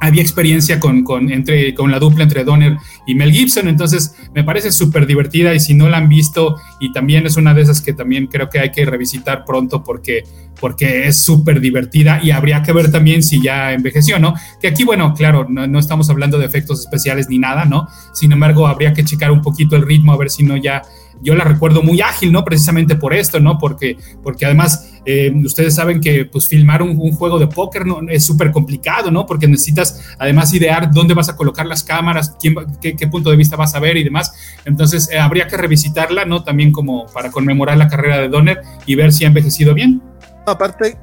había 0.02 0.20
experiencia 0.20 0.80
con, 0.80 1.04
con, 1.04 1.30
entre, 1.30 1.74
con 1.74 1.90
la 1.92 2.00
dupla 2.00 2.24
entre 2.24 2.42
Donner 2.42 2.76
y 3.06 3.14
Mel 3.14 3.32
Gibson, 3.32 3.68
entonces 3.68 4.16
me 4.34 4.42
parece 4.42 4.72
súper 4.72 5.06
divertida 5.06 5.54
y 5.54 5.60
si 5.60 5.74
no 5.74 5.88
la 5.88 5.98
han 5.98 6.08
visto 6.08 6.56
y 6.80 6.92
también 6.92 7.24
es 7.24 7.36
una 7.36 7.54
de 7.54 7.62
esas 7.62 7.80
que 7.80 7.92
también 7.92 8.26
creo 8.26 8.50
que 8.50 8.58
hay 8.58 8.72
que 8.72 8.84
revisitar 8.84 9.44
pronto 9.44 9.84
porque, 9.84 10.24
porque 10.60 11.06
es 11.06 11.22
súper 11.22 11.60
divertida 11.60 12.20
y 12.20 12.32
habría 12.32 12.64
que 12.64 12.72
ver 12.72 12.90
también 12.90 13.22
si 13.22 13.40
ya 13.40 13.72
envejeció, 13.72 14.18
¿no? 14.18 14.34
Que 14.60 14.68
aquí, 14.68 14.82
bueno, 14.82 15.14
claro, 15.14 15.46
no, 15.48 15.68
no, 15.68 15.78
estamos 15.78 16.10
hablando 16.10 16.36
de 16.36 16.46
efectos 16.46 16.80
especiales 16.80 17.28
ni 17.28 17.38
nada, 17.38 17.64
¿no? 17.64 17.86
Sin 18.12 18.32
embargo, 18.32 18.66
habría 18.66 18.92
que 18.92 19.04
checar 19.04 19.30
un 19.30 19.40
poquito 19.40 19.76
el 19.76 19.82
ritmo 19.82 20.12
a 20.12 20.16
ver 20.16 20.30
si 20.30 20.42
no 20.42 20.56
ya 20.56 20.82
yo 21.20 21.34
la 21.34 21.44
recuerdo 21.44 21.82
muy 21.82 22.00
ágil, 22.00 22.32
¿no? 22.32 22.44
Precisamente 22.44 22.96
por 22.96 23.14
esto, 23.14 23.40
¿no? 23.40 23.58
Porque, 23.58 23.96
porque 24.22 24.46
además 24.46 24.92
eh, 25.04 25.32
ustedes 25.44 25.74
saben 25.74 26.00
que 26.00 26.24
pues 26.24 26.48
filmar 26.48 26.82
un, 26.82 26.90
un 26.90 27.12
juego 27.12 27.38
de 27.38 27.48
póker 27.48 27.86
¿no? 27.86 28.00
es 28.08 28.24
súper 28.24 28.52
complicado, 28.52 29.10
¿no? 29.10 29.26
Porque 29.26 29.48
necesitas 29.48 30.00
además 30.18 30.52
idear 30.54 30.92
dónde 30.92 31.14
vas 31.14 31.28
a 31.28 31.36
colocar 31.36 31.66
las 31.66 31.82
cámaras, 31.82 32.36
quién, 32.40 32.54
qué, 32.80 32.94
qué, 32.94 33.06
punto 33.08 33.30
de 33.30 33.36
vista 33.36 33.56
vas 33.56 33.74
a 33.74 33.80
ver 33.80 33.96
y 33.96 34.04
demás. 34.04 34.32
Entonces 34.64 35.08
eh, 35.10 35.18
habría 35.18 35.46
que 35.46 35.56
revisitarla, 35.56 36.24
¿no? 36.24 36.44
También 36.44 36.72
como 36.72 37.06
para 37.06 37.30
conmemorar 37.30 37.76
la 37.76 37.88
carrera 37.88 38.18
de 38.18 38.28
Donner 38.28 38.60
y 38.86 38.94
ver 38.94 39.12
si 39.12 39.24
ha 39.24 39.28
envejecido 39.28 39.74
bien. 39.74 40.02
Aparte, 40.46 40.96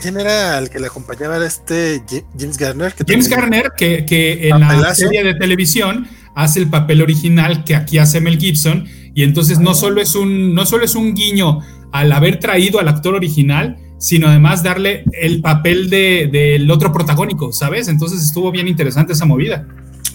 ¿quién 0.00 0.18
era 0.18 0.58
el 0.58 0.70
que 0.70 0.78
le 0.78 0.86
acompañaba? 0.86 1.36
Era 1.36 1.46
este 1.46 2.02
James 2.38 2.56
Garner. 2.56 2.92
Que 2.92 3.04
James 3.06 3.28
Garner, 3.28 3.72
que, 3.76 4.04
que 4.04 4.48
en 4.48 4.60
la 4.60 4.94
serie 4.94 5.24
de 5.24 5.34
televisión 5.34 6.08
hace 6.34 6.60
el 6.60 6.68
papel 6.68 7.02
original 7.02 7.64
que 7.64 7.74
aquí 7.74 7.98
hace 7.98 8.20
Mel 8.20 8.38
Gibson 8.38 8.86
y 9.16 9.22
entonces 9.22 9.58
no 9.58 9.74
solo 9.74 10.02
es 10.02 10.14
un, 10.14 10.54
no 10.54 10.66
solo 10.66 10.84
es 10.84 10.94
un 10.94 11.14
guiño 11.14 11.60
al 11.90 12.12
haber 12.12 12.38
traído 12.38 12.80
al 12.80 12.86
actor 12.86 13.14
original, 13.14 13.78
sino 13.98 14.28
además 14.28 14.62
darle 14.62 15.04
el 15.14 15.40
papel 15.40 15.88
del 15.88 16.30
de, 16.30 16.68
otro 16.70 16.92
protagónico, 16.92 17.50
¿sabes? 17.50 17.88
Entonces 17.88 18.22
estuvo 18.22 18.52
bien 18.52 18.68
interesante 18.68 19.14
esa 19.14 19.24
movida. 19.24 19.66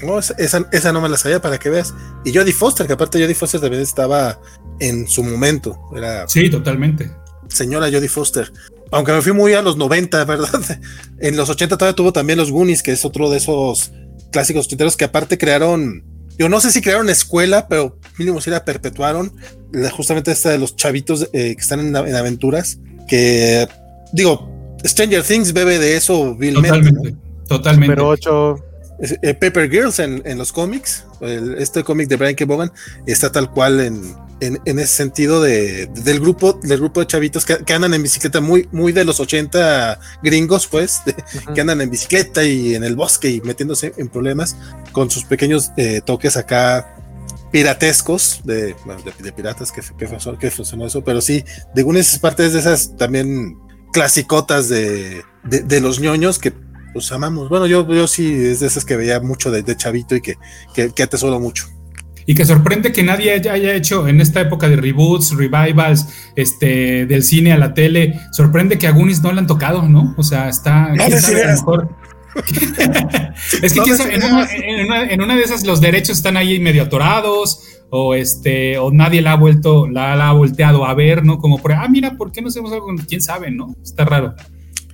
No, 0.03 0.19
esa, 0.19 0.67
esa, 0.71 0.93
no 0.93 1.01
me 1.01 1.09
la 1.09 1.17
sabía 1.17 1.41
para 1.41 1.57
que 1.57 1.71
veas. 1.71 1.95
Y 2.23 2.31
Jodie 2.31 2.53
Foster, 2.53 2.85
que 2.85 2.93
aparte 2.93 3.19
Jodie 3.19 3.33
Foster 3.33 3.59
también 3.59 3.81
estaba 3.81 4.39
en 4.79 5.07
su 5.07 5.23
momento. 5.23 5.79
Era 5.95 6.27
sí, 6.27 6.47
totalmente. 6.51 7.09
Señora 7.47 7.87
Jodie 7.91 8.07
Foster. 8.07 8.53
Aunque 8.91 9.13
me 9.13 9.23
fui 9.23 9.33
muy 9.33 9.53
a 9.53 9.63
los 9.63 9.77
90, 9.77 10.23
¿verdad? 10.25 10.79
En 11.19 11.35
los 11.35 11.49
80 11.49 11.75
todavía 11.75 11.95
tuvo 11.95 12.13
también 12.13 12.37
los 12.37 12.51
Goonies, 12.51 12.83
que 12.83 12.91
es 12.91 13.03
otro 13.03 13.31
de 13.31 13.37
esos 13.37 13.93
clásicos 14.31 14.67
tuiteros 14.67 14.95
que 14.95 15.05
aparte 15.05 15.39
crearon 15.39 16.03
yo 16.41 16.49
no 16.49 16.59
sé 16.59 16.71
si 16.71 16.81
crearon 16.81 17.07
escuela, 17.09 17.67
pero 17.67 17.99
mínimo 18.17 18.41
si 18.41 18.49
la 18.49 18.65
perpetuaron. 18.65 19.33
Justamente 19.91 20.31
esta 20.31 20.49
de 20.49 20.57
los 20.57 20.75
chavitos 20.75 21.29
eh, 21.33 21.55
que 21.55 21.61
están 21.61 21.79
en, 21.79 21.95
en, 21.95 22.15
aventuras. 22.15 22.79
Que 23.07 23.67
digo, 24.13 24.49
Stranger 24.85 25.23
Things 25.23 25.53
bebe 25.53 25.79
de 25.79 25.95
eso 25.95 26.35
vilmente. 26.35 26.69
Totalmente. 26.69 27.11
¿no? 27.11 27.47
Totalmente. 27.47 27.95
Pero 27.95 28.07
8. 28.09 28.65
Eh, 29.23 29.33
Pepper 29.33 29.69
Girls 29.69 29.99
en, 29.99 30.21
en 30.25 30.37
los 30.37 30.51
cómics. 30.51 31.05
El, 31.21 31.55
este 31.57 31.83
cómic 31.83 32.07
de 32.07 32.17
Brian 32.17 32.35
K. 32.35 32.45
Bogan 32.45 32.71
está 33.07 33.31
tal 33.31 33.49
cual 33.49 33.79
en, 33.79 34.15
en, 34.41 34.59
en 34.65 34.79
ese 34.79 34.95
sentido 34.95 35.41
de, 35.41 35.87
de, 35.87 36.01
del 36.01 36.19
grupo 36.19 36.59
del 36.61 36.79
grupo 36.79 36.99
de 36.99 37.07
chavitos 37.07 37.45
que, 37.45 37.57
que, 37.63 37.73
andan 37.73 37.93
en 37.93 38.03
bicicleta 38.03 38.41
muy 38.41 38.67
muy 38.71 38.91
de 38.91 39.05
los 39.05 39.19
80 39.19 39.99
gringos 40.23 40.67
pues 40.67 41.01
de, 41.05 41.11
uh 41.11 41.15
-huh. 41.15 41.53
que 41.53 41.61
andan 41.61 41.81
en 41.81 41.89
bicicleta 41.89 42.43
y 42.43 42.75
en 42.75 42.83
el 42.83 42.95
bosque 42.95 43.29
y 43.29 43.41
metiéndose 43.41 43.93
en 43.97 44.09
problemas 44.09 44.55
con 44.91 45.09
sus 45.09 45.23
pequeños 45.23 45.71
eh, 45.77 46.01
toques 46.03 46.37
acá 46.37 46.95
piratescos 47.51 48.41
de, 48.43 48.67
de, 48.67 49.13
de 49.19 49.31
piratas 49.31 49.71
que, 49.71 49.81
que, 49.97 50.07
funcionó, 50.07 50.37
que, 50.37 50.51
funcionó, 50.51 50.85
eso 50.85 51.03
pero 51.03 51.21
sí 51.21 51.43
de 51.75 51.81
algunas 51.81 52.17
partes 52.19 52.53
de 52.53 52.59
esas 52.59 52.95
también 52.97 53.57
clasicotas 53.91 54.69
de, 54.69 55.23
de 55.43 55.81
los 55.81 55.99
ñoños 55.99 56.39
que 56.39 56.53
pues 56.93 57.11
amamos 57.11 57.49
bueno 57.49 57.67
yo, 57.67 57.87
yo 57.93 58.07
sí 58.07 58.33
es 58.33 58.61
de 58.61 58.67
esas 58.67 58.85
que 58.85 58.95
veía 58.95 59.19
mucho 59.19 59.51
de, 59.51 59.75
chavito 59.75 60.15
y 60.15 60.21
que, 60.21 60.37
que, 60.73 60.91
que 60.93 61.03
atesoro 61.03 61.39
mucho 61.39 61.67
y 62.25 62.35
que 62.35 62.45
sorprende 62.45 62.91
que 62.91 63.03
nadie 63.03 63.33
haya, 63.33 63.53
haya, 63.53 63.73
hecho 63.73 64.07
en 64.07 64.21
esta 64.21 64.41
época 64.41 64.69
de 64.69 64.75
reboots, 64.75 65.35
revivals, 65.35 66.07
este, 66.35 67.05
del 67.05 67.23
cine 67.23 67.51
a 67.51 67.57
la 67.57 67.73
tele, 67.73 68.19
sorprende 68.31 68.77
que 68.77 68.87
a 68.87 68.91
Goonies 68.91 69.21
no 69.21 69.31
le 69.31 69.39
han 69.39 69.47
tocado, 69.47 69.87
¿no? 69.89 70.13
O 70.17 70.23
sea, 70.23 70.47
está, 70.47 70.89
no 70.93 71.03
¿quién 71.05 71.19
sabe, 71.19 71.43
a 71.43 71.47
lo 71.47 71.53
mejor. 71.53 71.89
es 73.61 73.73
que 73.73 73.79
no 73.79 73.97
sabe, 73.97 74.15
en, 74.15 74.23
una, 74.23 74.51
en, 74.51 74.85
una, 74.85 75.03
en, 75.03 75.21
una, 75.21 75.35
de 75.35 75.43
esas 75.43 75.65
los 75.65 75.81
derechos 75.81 76.17
están 76.17 76.37
ahí 76.37 76.59
medio 76.59 76.83
atorados 76.83 77.63
o 77.89 78.15
este 78.15 78.77
o 78.77 78.91
nadie 78.91 79.21
la 79.21 79.33
ha 79.33 79.35
vuelto 79.35 79.87
la, 79.87 80.15
la, 80.15 80.29
ha 80.29 80.33
volteado 80.33 80.85
a 80.85 80.93
ver, 80.93 81.25
¿no? 81.25 81.39
Como 81.39 81.57
por 81.57 81.73
ah, 81.73 81.87
mira, 81.89 82.15
¿por 82.17 82.31
qué 82.31 82.41
no 82.41 82.47
hacemos 82.47 82.71
algo 82.71 82.85
con 82.85 82.97
quién 82.97 83.21
sabe, 83.21 83.51
no? 83.51 83.75
Está 83.83 84.05
raro. 84.05 84.35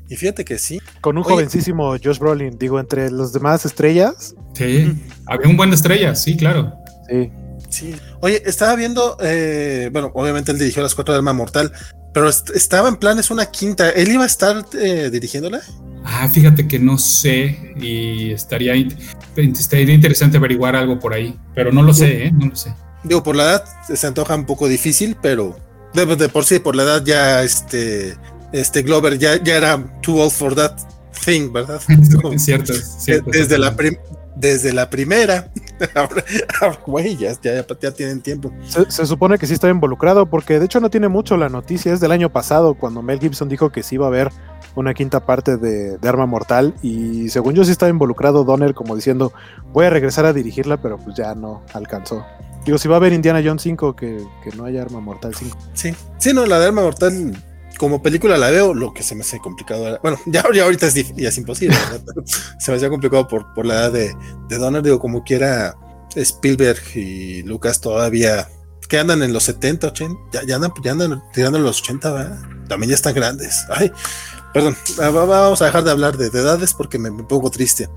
Y 0.10 0.16
fíjate 0.16 0.46
que 0.46 0.58
sí. 0.58 0.80
Con 1.02 1.18
un 1.18 1.24
Oye, 1.24 1.34
jovencísimo 1.34 1.96
Josh 2.04 2.20
Brolin, 2.20 2.58
digo, 2.58 2.80
entre 2.80 3.12
los 3.12 3.34
demás 3.34 3.66
estrellas. 3.66 4.36
Sí, 4.54 4.94
había 5.26 5.50
un 5.50 5.58
buen 5.58 5.70
de 5.70 5.76
estrellas, 5.76 6.24
sí, 6.24 6.38
claro. 6.38 6.74
Sí. 7.10 7.30
Sí. 7.70 7.96
Oye, 8.22 8.42
estaba 8.46 8.76
viendo, 8.76 9.18
eh, 9.22 9.90
bueno, 9.92 10.12
obviamente 10.14 10.52
él 10.52 10.60
dirigió 10.60 10.82
las 10.82 10.96
cuatro 10.96 11.14
de 11.14 11.18
Arma 11.18 11.34
Mortal, 11.34 11.72
pero 12.18 12.30
est 12.30 12.50
estaba 12.56 12.90
en 12.90 12.96
planes 12.96 13.30
una 13.30 13.46
quinta. 13.46 13.92
¿Él 13.92 14.12
iba 14.12 14.24
a 14.24 14.26
estar 14.26 14.66
eh, 14.74 15.12
dirigiéndola? 15.12 15.62
Ah, 16.04 16.28
fíjate 16.28 16.68
que 16.68 16.80
no 16.80 16.98
sé 16.98 17.76
y 17.80 18.32
estaría, 18.32 18.74
estaría 19.36 19.94
interesante 19.94 20.38
averiguar 20.38 20.76
algo 20.76 20.98
por 20.98 21.14
ahí, 21.14 21.38
pero 21.54 21.72
no 21.72 21.84
lo 21.84 21.94
sé, 21.94 22.26
¿eh? 22.26 22.32
No 22.32 22.48
lo 22.48 22.56
sé. 22.56 22.74
Digo, 23.04 23.22
por 23.22 23.36
la 23.36 23.44
edad 23.44 23.66
se 23.94 24.08
antoja 24.08 24.34
un 24.34 24.48
poco 24.48 24.68
difícil, 24.68 25.16
pero 25.22 25.60
de, 25.94 26.08
de 26.16 26.28
por 26.28 26.44
sí, 26.44 26.58
por 26.58 26.76
la 26.76 26.84
edad 26.84 27.04
ya 27.06 27.44
este, 27.44 28.16
este 28.52 28.82
Glover 28.82 29.20
ya, 29.20 29.44
ya 29.44 29.56
era 29.56 30.02
too 30.02 30.20
old 30.20 30.32
for 30.32 30.56
that 30.56 30.76
thing, 31.24 31.54
¿verdad? 31.54 31.80
es 32.34 32.44
cierto, 32.44 32.74
es 32.74 32.96
cierto. 32.98 33.30
Desde 33.30 33.60
la, 33.60 33.76
desde 34.36 34.74
la 34.74 34.90
primera. 34.90 35.52
güey, 36.86 37.16
ya, 37.18 37.34
ya, 37.42 37.66
ya, 37.80 37.92
tienen 37.92 38.22
tiempo. 38.22 38.52
Se, 38.68 38.90
se, 38.90 39.06
supone 39.06 39.38
que 39.38 39.48
sí 39.48 39.54
está 39.54 39.70
involucrado, 39.70 40.26
porque 40.26 40.60
de 40.60 40.66
hecho 40.66 40.80
no 40.80 40.90
tiene 40.90 41.08
mucho 41.08 41.38
la 41.38 41.50
noticia, 41.50 41.94
es 41.94 42.00
del 42.00 42.12
año 42.12 42.32
pasado, 42.32 42.76
cuando 42.76 43.02
Mel 43.02 43.20
Gibson 43.20 43.50
dijo 43.50 43.72
que 43.72 43.84
sí 43.84 43.96
iba 43.96 44.06
a 44.06 44.10
haber 44.10 44.30
una 44.76 44.94
quinta 44.94 45.26
parte 45.26 45.58
de, 45.58 45.98
de 45.98 46.10
Arma 46.10 46.26
Mortal, 46.26 46.74
y 46.82 47.30
según 47.30 47.56
yo 47.56 47.64
sí 47.64 47.72
estaba 47.72 47.90
involucrado 47.90 48.44
Donner 48.44 48.74
como 48.74 48.96
diciendo, 48.96 49.34
voy 49.74 49.86
a 49.86 49.90
regresar 49.90 50.26
a 50.26 50.34
dirigirla, 50.34 50.78
pero 50.78 50.98
pues 50.98 51.16
ya 51.16 51.36
no 51.36 51.64
alcanzó. 51.74 52.26
Digo, 52.66 52.78
si 52.78 52.88
va 52.90 52.96
a 52.96 52.98
haber 52.98 53.14
Indiana 53.14 53.42
Jones 53.44 53.62
5, 53.62 53.96
que, 53.96 54.22
que 54.44 54.56
no 54.58 54.66
haya 54.66 54.82
Arma 54.82 55.00
Mortal 55.00 55.34
5. 55.34 55.58
Sí, 55.74 55.96
sí, 56.18 56.34
no, 56.34 56.46
la 56.46 56.60
de 56.60 56.68
Arma 56.68 56.82
Mortal 56.82 57.34
como 57.78 58.02
película 58.02 58.38
la 58.38 58.50
veo, 58.50 58.74
lo 58.74 58.94
que 58.94 59.04
se 59.04 59.16
me 59.16 59.22
hace 59.22 59.40
complicado. 59.40 60.00
Bueno, 60.02 60.20
ya, 60.26 60.44
ya 60.54 60.64
ahorita 60.64 60.88
es, 60.88 61.16
ya 61.16 61.30
es 61.30 61.38
imposible, 61.38 61.78
se 62.60 62.72
me 62.72 62.78
hacía 62.78 62.90
complicado 62.90 63.28
por, 63.28 63.54
por 63.54 63.66
la 63.66 63.76
edad 63.76 63.92
de, 63.92 64.16
de 64.50 64.58
Donner. 64.58 64.84
Digo, 64.84 65.00
como 65.00 65.24
quiera, 65.24 65.76
Spielberg 66.16 66.82
y 66.96 67.44
Lucas 67.44 67.82
todavía 67.82 68.48
que 68.88 68.98
andan 68.98 69.22
en 69.22 69.34
los 69.34 69.44
70, 69.44 69.88
80, 69.88 70.16
ya, 70.32 70.44
ya, 70.46 70.56
andan, 70.56 70.72
ya 70.82 70.92
andan 70.92 71.24
tirando 71.34 71.58
en 71.58 71.64
los 71.64 71.82
80, 71.82 72.12
¿verdad? 72.12 72.40
También 72.68 72.90
ya 72.90 72.96
están 72.96 73.14
grandes. 73.14 73.66
Ay, 73.70 73.92
perdón, 74.54 74.78
vamos 74.98 75.62
a 75.62 75.66
dejar 75.66 75.84
de 75.84 75.92
hablar 75.92 76.18
de, 76.18 76.30
de 76.30 76.40
edades 76.40 76.74
porque 76.74 76.98
me, 76.98 77.12
me, 77.12 77.24
pongo 77.24 77.50
triste. 77.52 77.90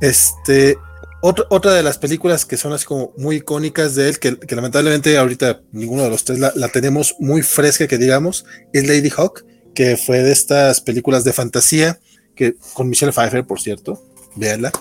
Este, 0.00 0.76
otra, 1.22 1.46
otra 1.50 1.72
de 1.72 1.82
las 1.84 1.98
películas 1.98 2.44
que 2.44 2.56
son 2.56 2.72
así 2.72 2.84
como 2.84 3.12
muy 3.16 3.36
icónicas 3.36 3.94
de 3.94 4.08
él, 4.08 4.18
que, 4.18 4.36
que 4.36 4.56
lamentablemente 4.56 5.16
ahorita 5.16 5.62
ninguno 5.70 6.02
de 6.02 6.10
los 6.10 6.24
tres 6.24 6.40
la, 6.40 6.52
la, 6.56 6.68
tenemos 6.68 7.14
muy 7.20 7.42
fresca, 7.42 7.86
que 7.86 7.96
digamos, 7.96 8.44
es 8.72 8.86
Lady 8.88 9.08
Hawk, 9.16 9.44
que 9.72 9.96
fue 9.96 10.22
de 10.22 10.32
estas 10.32 10.80
películas 10.80 11.22
de 11.22 11.32
fantasía, 11.32 12.00
que 12.34 12.56
con 12.74 12.88
Michelle 12.88 13.12
Pfeiffer, 13.12 13.46
por 13.46 13.60
cierto, 13.60 14.02
véanla. 14.34 14.72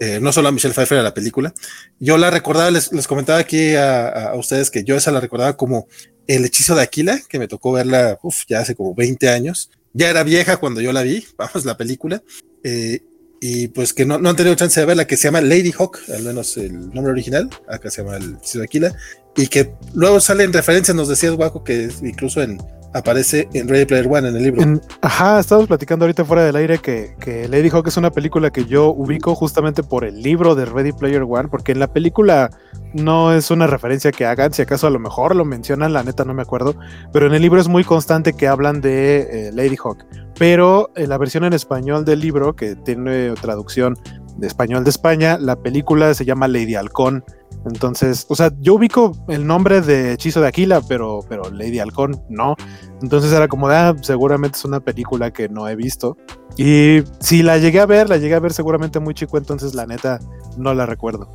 Eh, 0.00 0.20
no 0.20 0.32
solo 0.32 0.48
a 0.48 0.52
Michelle 0.52 0.72
Pfeiffer 0.72 0.98
a 0.98 1.02
la 1.02 1.14
película. 1.14 1.52
Yo 1.98 2.16
la 2.16 2.30
recordaba, 2.30 2.70
les, 2.70 2.92
les 2.92 3.08
comentaba 3.08 3.40
aquí 3.40 3.74
a, 3.74 4.30
a, 4.30 4.36
ustedes 4.36 4.70
que 4.70 4.84
yo 4.84 4.94
esa 4.94 5.10
la 5.10 5.20
recordaba 5.20 5.56
como 5.56 5.88
El 6.28 6.44
hechizo 6.44 6.76
de 6.76 6.82
Aquila, 6.82 7.20
que 7.28 7.40
me 7.40 7.48
tocó 7.48 7.72
verla 7.72 8.16
uf, 8.22 8.44
ya 8.46 8.60
hace 8.60 8.76
como 8.76 8.94
20 8.94 9.28
años. 9.28 9.70
Ya 9.94 10.10
era 10.10 10.22
vieja 10.22 10.58
cuando 10.58 10.80
yo 10.80 10.92
la 10.92 11.02
vi, 11.02 11.26
vamos, 11.36 11.64
la 11.64 11.76
película. 11.76 12.22
Eh, 12.62 13.02
y 13.40 13.68
pues 13.68 13.92
que 13.92 14.04
no, 14.04 14.18
no, 14.18 14.30
han 14.30 14.36
tenido 14.36 14.54
chance 14.54 14.78
de 14.80 14.86
verla, 14.86 15.06
que 15.06 15.16
se 15.16 15.24
llama 15.24 15.40
Lady 15.40 15.72
Hawk, 15.76 15.98
al 16.12 16.22
menos 16.22 16.56
el 16.56 16.92
nombre 16.92 17.12
original, 17.12 17.48
acá 17.68 17.90
se 17.90 18.02
llama 18.02 18.16
el 18.16 18.62
Aquila, 18.62 18.94
y 19.36 19.46
que 19.46 19.72
luego 19.94 20.20
sale 20.20 20.44
en 20.44 20.52
referencia, 20.52 20.94
nos 20.94 21.08
decías, 21.08 21.34
Guaco, 21.34 21.62
que 21.62 21.88
incluso 22.02 22.42
en, 22.42 22.58
aparece 22.94 23.48
en 23.52 23.68
Ready 23.68 23.84
Player 23.84 24.06
One 24.06 24.28
en 24.28 24.36
el 24.36 24.42
libro. 24.42 24.80
Ajá, 25.02 25.40
estamos 25.40 25.66
platicando 25.66 26.04
ahorita 26.04 26.24
fuera 26.24 26.44
del 26.44 26.56
aire 26.56 26.78
que, 26.78 27.46
Lady 27.48 27.68
Hawk 27.70 27.86
es 27.88 27.96
una 27.96 28.10
película 28.10 28.50
que 28.50 28.64
yo 28.64 28.90
ubico 28.90 29.34
justamente 29.34 29.82
por 29.82 30.04
el 30.04 30.22
libro 30.22 30.54
de 30.54 30.64
Ready 30.64 30.92
Player 30.92 31.22
One, 31.22 31.48
porque 31.48 31.72
en 31.72 31.78
la 31.78 31.92
película 31.92 32.50
no 32.94 33.32
es 33.32 33.50
una 33.50 33.66
referencia 33.66 34.12
que 34.12 34.24
hagan, 34.24 34.52
si 34.52 34.62
acaso 34.62 34.86
a 34.86 34.90
lo 34.90 34.98
mejor 34.98 35.36
lo 35.36 35.44
mencionan, 35.44 35.92
la 35.92 36.02
neta 36.02 36.24
no 36.24 36.34
me 36.34 36.42
acuerdo, 36.42 36.74
pero 37.12 37.26
en 37.26 37.34
el 37.34 37.42
libro 37.42 37.60
es 37.60 37.68
muy 37.68 37.84
constante 37.84 38.32
que 38.32 38.48
hablan 38.48 38.80
de 38.80 39.48
eh, 39.48 39.52
Lady 39.52 39.76
Hawk, 39.82 40.04
pero 40.38 40.90
en 40.96 41.08
la 41.10 41.18
versión 41.18 41.44
en 41.44 41.52
español 41.52 42.04
del 42.04 42.20
libro, 42.20 42.56
que 42.56 42.76
tiene 42.76 43.32
traducción 43.40 43.98
de 44.38 44.46
español 44.46 44.84
de 44.84 44.90
España, 44.90 45.36
la 45.38 45.56
película 45.56 46.14
se 46.14 46.24
llama 46.24 46.48
Lady 46.48 46.76
Halcón, 46.76 47.24
Entonces, 47.68 48.26
o 48.28 48.34
sea, 48.34 48.52
yo 48.60 48.74
ubico 48.74 49.16
el 49.28 49.46
nombre 49.46 49.80
de 49.80 50.12
Hechizo 50.12 50.40
de 50.40 50.48
Aquila, 50.48 50.80
pero, 50.80 51.20
pero 51.28 51.50
Lady 51.50 51.78
Halcón 51.78 52.22
no. 52.28 52.56
Entonces 53.02 53.32
era 53.32 53.48
como, 53.48 53.68
ah, 53.68 53.94
seguramente 54.02 54.58
es 54.58 54.64
una 54.64 54.80
película 54.80 55.32
que 55.32 55.48
no 55.48 55.68
he 55.68 55.76
visto. 55.76 56.16
Y 56.56 57.02
si 57.20 57.42
la 57.42 57.58
llegué 57.58 57.80
a 57.80 57.86
ver, 57.86 58.08
la 58.08 58.16
llegué 58.16 58.34
a 58.34 58.40
ver 58.40 58.52
seguramente 58.52 58.98
muy 58.98 59.14
chico, 59.14 59.38
entonces 59.38 59.74
la 59.74 59.86
neta 59.86 60.18
no 60.56 60.74
la 60.74 60.86
recuerdo. 60.86 61.32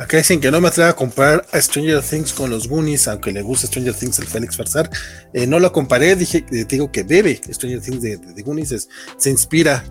Acá 0.00 0.16
dicen 0.16 0.40
que 0.40 0.50
no 0.50 0.62
me 0.62 0.68
atrevo 0.68 0.88
a 0.88 0.96
comparar 0.96 1.46
a 1.52 1.60
Stranger 1.60 2.02
Things 2.02 2.32
con 2.32 2.48
los 2.48 2.68
Goonies, 2.68 3.06
aunque 3.06 3.32
le 3.32 3.42
gusta 3.42 3.66
Stranger 3.66 3.92
Things 3.92 4.18
el 4.18 4.26
Félix 4.26 4.56
Farsar. 4.56 4.88
Eh, 5.34 5.46
no 5.46 5.58
lo 5.58 5.72
comparé, 5.72 6.16
dije, 6.16 6.42
eh, 6.50 6.64
digo 6.66 6.90
que 6.90 7.02
bebe 7.02 7.38
Stranger 7.52 7.82
Things 7.82 8.00
de, 8.00 8.16
de, 8.16 8.42
Goonies, 8.42 8.88
se 9.18 9.30
inspira 9.30 9.84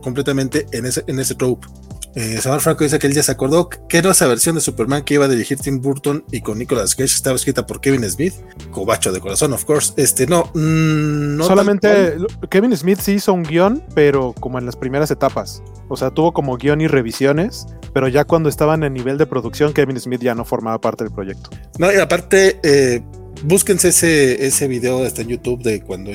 completamente 0.00 0.66
en 0.72 0.86
ese, 0.86 1.04
en 1.06 1.20
ese 1.20 1.34
trope. 1.34 1.66
Eh, 2.14 2.38
Samuel 2.40 2.60
Franco 2.60 2.84
dice 2.84 2.98
que 2.98 3.06
él 3.06 3.14
ya 3.14 3.22
se 3.22 3.30
acordó 3.30 3.68
que 3.68 3.98
era 3.98 4.10
esa 4.10 4.26
versión 4.26 4.56
de 4.56 4.60
Superman 4.60 5.04
que 5.04 5.14
iba 5.14 5.26
a 5.26 5.28
dirigir 5.28 5.58
Tim 5.58 5.80
Burton 5.80 6.24
y 6.32 6.40
con 6.40 6.58
Nicolas 6.58 6.94
Cage 6.94 7.14
estaba 7.14 7.36
escrita 7.36 7.66
por 7.66 7.80
Kevin 7.80 8.08
Smith, 8.10 8.34
cobacho 8.72 9.12
de 9.12 9.20
corazón, 9.20 9.52
of 9.52 9.64
course. 9.64 9.92
Este, 9.96 10.26
no, 10.26 10.50
mm, 10.54 11.36
no 11.36 11.44
solamente 11.44 12.16
Kevin 12.50 12.76
Smith 12.76 12.98
sí 13.00 13.12
hizo 13.12 13.32
un 13.32 13.44
guion, 13.44 13.82
pero 13.94 14.34
como 14.40 14.58
en 14.58 14.66
las 14.66 14.76
primeras 14.76 15.10
etapas. 15.10 15.62
O 15.88 15.96
sea, 15.96 16.10
tuvo 16.10 16.32
como 16.32 16.56
guion 16.56 16.80
y 16.80 16.88
revisiones, 16.88 17.66
pero 17.92 18.08
ya 18.08 18.24
cuando 18.24 18.48
estaban 18.48 18.82
en 18.82 18.92
nivel 18.92 19.18
de 19.18 19.26
producción, 19.26 19.72
Kevin 19.72 19.98
Smith 20.00 20.20
ya 20.20 20.34
no 20.34 20.44
formaba 20.44 20.80
parte 20.80 21.04
del 21.04 21.12
proyecto. 21.12 21.50
No, 21.78 21.92
y 21.92 21.96
aparte, 21.96 22.60
eh, 22.62 23.02
búsquense 23.44 23.88
ese, 23.88 24.46
ese 24.46 24.68
video, 24.68 25.04
está 25.04 25.22
en 25.22 25.28
YouTube, 25.28 25.62
de 25.62 25.80
cuando 25.82 26.10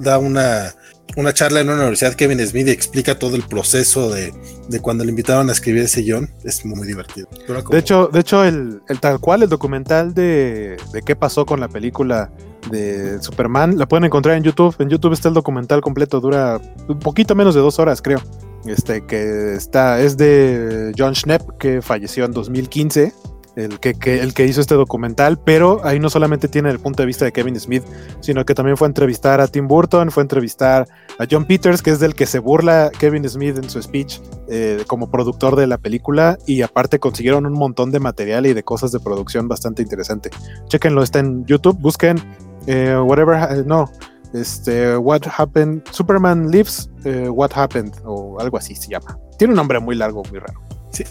da 0.00 0.18
una 0.18 0.74
una 1.16 1.32
charla 1.32 1.60
en 1.60 1.68
una 1.68 1.78
universidad, 1.78 2.14
Kevin 2.14 2.44
Smith 2.46 2.68
explica 2.68 3.18
todo 3.18 3.36
el 3.36 3.42
proceso 3.42 4.10
de, 4.10 4.32
cuando 4.80 5.04
le 5.04 5.10
invitaron 5.10 5.48
a 5.48 5.52
escribir 5.52 5.82
ese 5.82 6.02
guion. 6.02 6.30
Es 6.44 6.64
muy 6.64 6.86
divertido. 6.86 7.28
De 7.70 7.78
hecho, 7.78 8.08
de 8.12 8.20
hecho 8.20 8.44
el, 8.44 8.80
tal 9.00 9.20
cual, 9.20 9.42
el 9.42 9.48
documental 9.48 10.14
de, 10.14 10.76
de, 10.92 11.02
qué 11.02 11.16
pasó 11.16 11.46
con 11.46 11.60
la 11.60 11.68
película 11.68 12.30
de 12.70 13.22
Superman, 13.22 13.78
la 13.78 13.86
pueden 13.86 14.04
encontrar 14.04 14.36
en 14.36 14.42
YouTube. 14.42 14.74
En 14.78 14.88
YouTube 14.88 15.12
está 15.12 15.28
el 15.28 15.34
documental 15.34 15.80
completo, 15.80 16.20
dura 16.20 16.60
un 16.88 16.98
poquito 16.98 17.34
menos 17.34 17.54
de 17.54 17.60
dos 17.60 17.78
horas, 17.78 18.02
creo. 18.02 18.20
Este 18.66 19.04
que 19.04 19.54
está, 19.54 20.00
es 20.00 20.16
de 20.16 20.92
John 20.96 21.14
Schnepp, 21.14 21.58
que 21.58 21.82
falleció 21.82 22.24
en 22.24 22.32
2015 22.32 23.12
el 23.56 23.78
que, 23.78 23.94
el 24.20 24.34
que 24.34 24.46
hizo 24.46 24.60
este 24.60 24.74
documental, 24.74 25.38
pero 25.38 25.80
ahí 25.84 26.00
no 26.00 26.10
solamente 26.10 26.48
tiene 26.48 26.70
el 26.70 26.80
punto 26.80 27.02
de 27.02 27.06
vista 27.06 27.24
de 27.24 27.32
Kevin 27.32 27.58
Smith, 27.58 27.84
sino 28.20 28.44
que 28.44 28.54
también 28.54 28.76
fue 28.76 28.86
a 28.86 28.90
entrevistar 28.90 29.40
a 29.40 29.46
Tim 29.46 29.68
Burton, 29.68 30.10
fue 30.10 30.22
a 30.22 30.24
entrevistar 30.24 30.88
a 31.18 31.26
John 31.30 31.44
Peters, 31.44 31.82
que 31.82 31.90
es 31.90 32.00
del 32.00 32.14
que 32.14 32.26
se 32.26 32.38
burla 32.38 32.90
Kevin 32.98 33.28
Smith 33.28 33.56
en 33.56 33.70
su 33.70 33.80
speech 33.80 34.20
eh, 34.48 34.82
como 34.86 35.10
productor 35.10 35.56
de 35.56 35.66
la 35.66 35.78
película, 35.78 36.38
y 36.46 36.62
aparte 36.62 36.98
consiguieron 36.98 37.46
un 37.46 37.52
montón 37.52 37.90
de 37.90 38.00
material 38.00 38.46
y 38.46 38.54
de 38.54 38.62
cosas 38.62 38.90
de 38.92 39.00
producción 39.00 39.48
bastante 39.48 39.82
interesante. 39.82 40.30
Chequenlo, 40.66 41.02
está 41.02 41.20
en 41.20 41.44
YouTube, 41.44 41.78
busquen 41.80 42.18
eh, 42.66 42.96
whatever, 42.96 43.36
eh, 43.50 43.62
no, 43.64 43.90
este, 44.32 44.96
What 44.96 45.22
Happened, 45.36 45.82
Superman 45.90 46.50
Lives, 46.50 46.90
What 47.04 47.50
Happened, 47.54 47.94
o 48.04 48.40
algo 48.40 48.56
así 48.56 48.74
se 48.74 48.88
llama. 48.88 49.18
Tiene 49.38 49.52
un 49.52 49.56
nombre 49.56 49.78
muy 49.78 49.94
largo, 49.94 50.22
muy 50.30 50.40
raro. 50.40 50.60
Sí, 50.90 51.04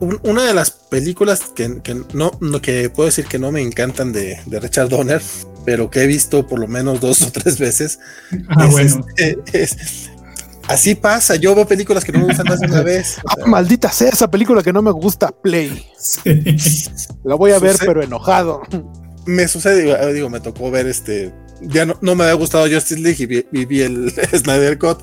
una 0.00 0.44
de 0.44 0.54
las 0.54 0.70
películas 0.70 1.42
que, 1.54 1.68
no, 2.14 2.32
que 2.62 2.88
puedo 2.90 3.06
decir 3.06 3.26
que 3.26 3.38
no 3.38 3.52
me 3.52 3.60
encantan 3.60 4.12
de, 4.12 4.40
Richard 4.46 4.88
Donner, 4.88 5.20
pero 5.64 5.90
que 5.90 6.02
he 6.02 6.06
visto 6.06 6.46
por 6.46 6.58
lo 6.58 6.66
menos 6.66 7.00
dos 7.00 7.22
o 7.22 7.30
tres 7.30 7.58
veces. 7.58 7.98
Ah, 8.48 8.66
bueno. 8.66 9.04
Este, 9.16 9.76
así 10.68 10.94
pasa, 10.94 11.36
yo 11.36 11.54
veo 11.54 11.66
películas 11.66 12.04
que 12.04 12.12
no 12.12 12.20
me 12.20 12.26
gustan 12.26 12.46
más 12.48 12.60
de 12.60 12.66
una 12.66 12.82
vez. 12.82 13.18
Ah, 13.26 13.46
maldita 13.46 13.92
sea 13.92 14.08
esa 14.08 14.30
película 14.30 14.62
que 14.62 14.72
no 14.72 14.80
me 14.80 14.90
gusta, 14.90 15.30
Play. 15.30 15.86
La 17.24 17.34
voy 17.34 17.52
a 17.52 17.58
ver, 17.58 17.76
pero 17.78 18.02
enojado. 18.02 18.62
Me 19.26 19.48
sucede, 19.48 20.12
digo, 20.14 20.30
me 20.30 20.40
tocó 20.40 20.70
ver 20.70 20.86
este. 20.86 21.32
Ya 21.60 21.84
no, 21.84 21.96
me 22.00 22.24
había 22.24 22.34
gustado 22.34 22.64
Justice 22.64 22.98
League 22.98 23.46
y 23.52 23.64
vi, 23.66 23.82
el 23.82 24.10
Snyder 24.34 24.78
Cut. 24.78 25.02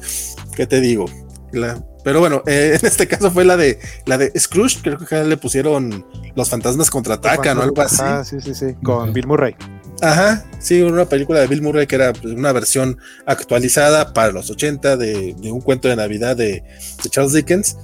¿Qué 0.56 0.66
te 0.66 0.82
digo? 0.82 1.06
La, 1.52 1.80
pero 2.08 2.22
bueno, 2.22 2.42
eh, 2.48 2.78
en 2.80 2.88
este 2.88 3.06
caso 3.06 3.30
fue 3.32 3.44
la 3.44 3.58
de 3.58 3.80
la 4.06 4.18
de 4.18 4.32
Scrooge, 4.40 4.78
creo 4.82 4.98
que 4.98 5.26
le 5.26 5.36
pusieron 5.36 6.06
Los 6.36 6.50
fantasmas 6.50 6.90
contraatacan 6.90 7.58
o 7.58 7.64
algo 7.64 7.82
así. 7.82 7.98
Ah, 8.00 8.24
sí, 8.24 8.40
sí, 8.40 8.56
sí, 8.56 8.76
con 8.82 9.12
Bill 9.12 9.28
Murray. 9.28 9.58
Ajá, 10.02 10.46
sí, 10.58 10.82
una 10.82 11.04
película 11.04 11.42
de 11.42 11.48
Bill 11.48 11.62
Murray 11.62 11.86
que 11.86 11.96
era 11.96 12.14
pues, 12.14 12.34
una 12.34 12.54
versión 12.54 12.98
actualizada 13.26 14.14
para 14.14 14.32
los 14.32 14.50
80 14.50 14.96
de, 14.96 15.36
un 15.52 15.60
cuento 15.60 15.90
de 15.90 15.98
Navidad 15.98 16.38
de, 16.38 16.64
Charles 17.10 17.34
Dickens, 17.34 17.76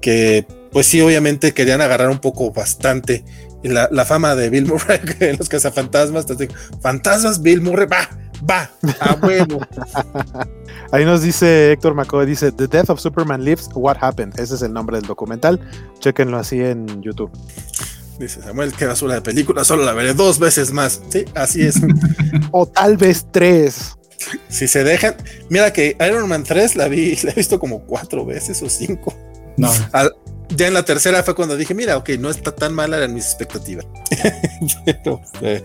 que 0.00 0.46
pues 0.70 0.86
sí, 0.86 1.00
obviamente 1.00 1.52
querían 1.52 1.80
agarrar 1.80 2.08
un 2.08 2.20
poco 2.20 2.52
bastante 2.52 3.24
la, 3.68 3.88
la 3.92 4.04
fama 4.04 4.34
de 4.34 4.50
Bill 4.50 4.66
Murray 4.66 5.00
en 5.20 5.36
los 5.36 5.48
cazafantasmas. 5.48 6.26
Fantasmas, 6.80 7.42
Bill 7.42 7.60
Murray, 7.60 7.86
va, 7.86 8.08
va, 8.48 8.70
a 9.00 9.14
huevo. 9.14 9.60
Ahí 10.92 11.04
nos 11.04 11.22
dice 11.22 11.72
Héctor 11.72 11.94
McCoy, 11.94 12.26
dice 12.26 12.50
The 12.52 12.66
Death 12.66 12.90
of 12.90 13.00
Superman 13.00 13.44
Lives, 13.44 13.68
What 13.74 13.98
Happened. 14.00 14.38
Ese 14.38 14.54
es 14.54 14.62
el 14.62 14.72
nombre 14.72 14.96
del 14.96 15.06
documental. 15.06 15.60
Chequenlo 16.00 16.38
así 16.38 16.60
en 16.60 17.02
YouTube. 17.02 17.30
Dice 18.18 18.42
Samuel, 18.42 18.72
qué 18.74 18.86
basura 18.86 19.14
de 19.14 19.22
película, 19.22 19.64
solo 19.64 19.84
la 19.84 19.94
veré 19.94 20.12
dos 20.14 20.38
veces 20.38 20.72
más. 20.72 21.00
Sí, 21.08 21.24
así 21.34 21.62
es. 21.62 21.76
o 22.50 22.66
tal 22.66 22.96
vez 22.96 23.26
tres. 23.30 23.96
Si 24.48 24.68
se 24.68 24.84
dejan, 24.84 25.14
mira 25.48 25.72
que 25.72 25.96
Iron 26.06 26.28
Man 26.28 26.44
3 26.44 26.76
la 26.76 26.88
vi, 26.88 27.16
la 27.22 27.30
he 27.30 27.34
visto 27.34 27.58
como 27.58 27.80
cuatro 27.80 28.26
veces 28.26 28.62
o 28.62 28.68
cinco. 28.68 29.14
No. 29.56 29.70
Ya 30.56 30.66
en 30.66 30.74
la 30.74 30.84
tercera 30.84 31.22
fue 31.22 31.34
cuando 31.34 31.56
dije, 31.56 31.74
mira, 31.74 31.96
ok, 31.96 32.10
no 32.18 32.30
está 32.30 32.54
tan 32.54 32.74
mala, 32.74 32.96
eran 32.96 33.14
mis 33.14 33.26
expectativas. 33.26 33.86
pero, 34.84 35.20
eh, 35.42 35.62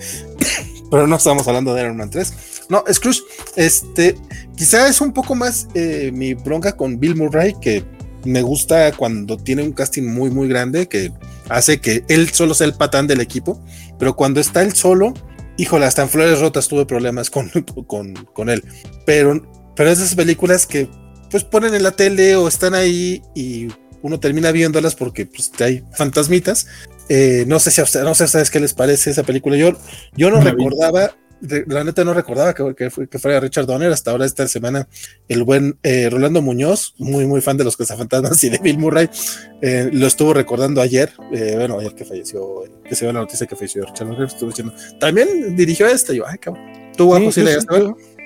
pero 0.92 1.08
no 1.08 1.16
estamos 1.16 1.48
hablando 1.48 1.74
de 1.74 1.82
Iron 1.82 1.98
Man 1.98 2.10
3. 2.10 2.34
No, 2.70 2.84
Scrooge, 2.92 3.22
este, 3.56 4.16
quizá 4.56 4.88
es 4.88 5.02
un 5.02 5.14
poco 5.14 5.36
más 5.36 5.68
eh, 5.74 6.12
mi 6.14 6.34
bronca 6.34 6.76
con 6.76 7.00
Bill 7.00 7.16
Murray, 7.16 7.56
que 7.62 7.84
me 8.26 8.42
gusta 8.42 8.92
cuando 8.94 9.38
tiene 9.38 9.64
un 9.64 9.72
casting 9.72 10.04
muy, 10.04 10.30
muy 10.30 10.48
grande, 10.48 10.88
que 10.88 11.12
hace 11.50 11.80
que 11.80 12.04
él 12.08 12.30
solo 12.30 12.54
sea 12.54 12.68
el 12.68 12.74
patán 12.74 13.08
del 13.08 13.22
equipo, 13.22 13.62
pero 14.00 14.16
cuando 14.16 14.40
está 14.40 14.62
él 14.62 14.74
solo, 14.74 15.14
híjole, 15.58 15.86
hasta 15.86 16.02
en 16.02 16.10
Flores 16.10 16.40
Rotas 16.40 16.68
tuve 16.68 16.86
problemas 16.86 17.30
con, 17.30 17.50
con, 17.88 18.14
con 18.14 18.50
él. 18.50 18.64
Pero, 19.06 19.42
pero 19.76 19.90
esas 19.90 20.16
películas 20.16 20.66
que 20.66 20.90
pues 21.30 21.44
ponen 21.44 21.74
en 21.74 21.84
la 21.84 21.92
tele 21.92 22.36
o 22.36 22.48
están 22.48 22.76
ahí 22.76 23.22
y 23.36 23.68
uno 24.06 24.20
termina 24.20 24.52
viéndolas 24.52 24.94
porque 24.94 25.26
pues, 25.26 25.52
hay 25.60 25.84
fantasmitas. 25.94 26.68
Eh, 27.10 27.44
no 27.48 27.60
sé 27.60 27.72
si 27.72 27.82
a 27.82 27.86
ustedes, 27.86 28.06
no 28.06 28.14
sé 28.14 28.24
a 28.24 28.28
ustedes 28.28 28.52
qué 28.52 28.60
les 28.60 28.76
parece 28.76 29.10
esa 29.10 29.24
película. 29.24 29.58
Yo, 29.58 29.72
yo 30.16 30.30
no 30.30 30.42
recordaba 30.42 31.16
la 31.68 31.84
neta 31.84 32.04
no 32.04 32.14
recordaba 32.14 32.54
que, 32.54 32.76
que, 32.76 33.08
que, 33.08 33.20
fuera 33.20 33.40
Richard 33.40 33.66
Donner. 33.66 33.92
Hasta 33.92 34.12
ahora, 34.12 34.26
esta 34.26 34.48
semana, 34.48 34.88
el 35.28 35.44
buen 35.44 35.78
eh, 35.84 36.10
Rolando 36.10 36.42
Muñoz, 36.42 36.94
muy, 36.98 37.26
muy 37.26 37.42
fan 37.42 37.58
de 37.58 37.64
los 37.64 37.78
cazafantasmas 37.78 38.44
y 38.44 38.50
de 38.50 38.58
Bill 38.60 38.78
Murray, 38.78 39.10
eh, 39.62 39.90
lo 39.92 40.08
estuvo 40.08 40.34
recordando 40.34 40.82
ayer. 40.82 41.12
Eh, 41.34 41.54
bueno, 41.56 41.80
ayer 41.80 41.94
que 41.94 42.06
falleció, 42.06 42.64
que 42.88 42.96
se 42.96 43.06
ve 43.06 43.14
la 43.14 43.20
noticia 43.20 43.48
que 43.48 43.56
falleció 43.56 43.86
Richard 43.86 44.08
Donner. 44.08 44.28
Estuvo 44.28 44.50
diciendo, 44.50 44.74
también 45.00 45.56
dirigió 45.56 45.88
esta. 45.88 46.14
Y 46.14 46.18
yo, 46.18 46.28
ay, 46.28 46.38
cabrón. 46.38 46.64
¿Tú, 46.96 47.14
sí, 47.32 47.44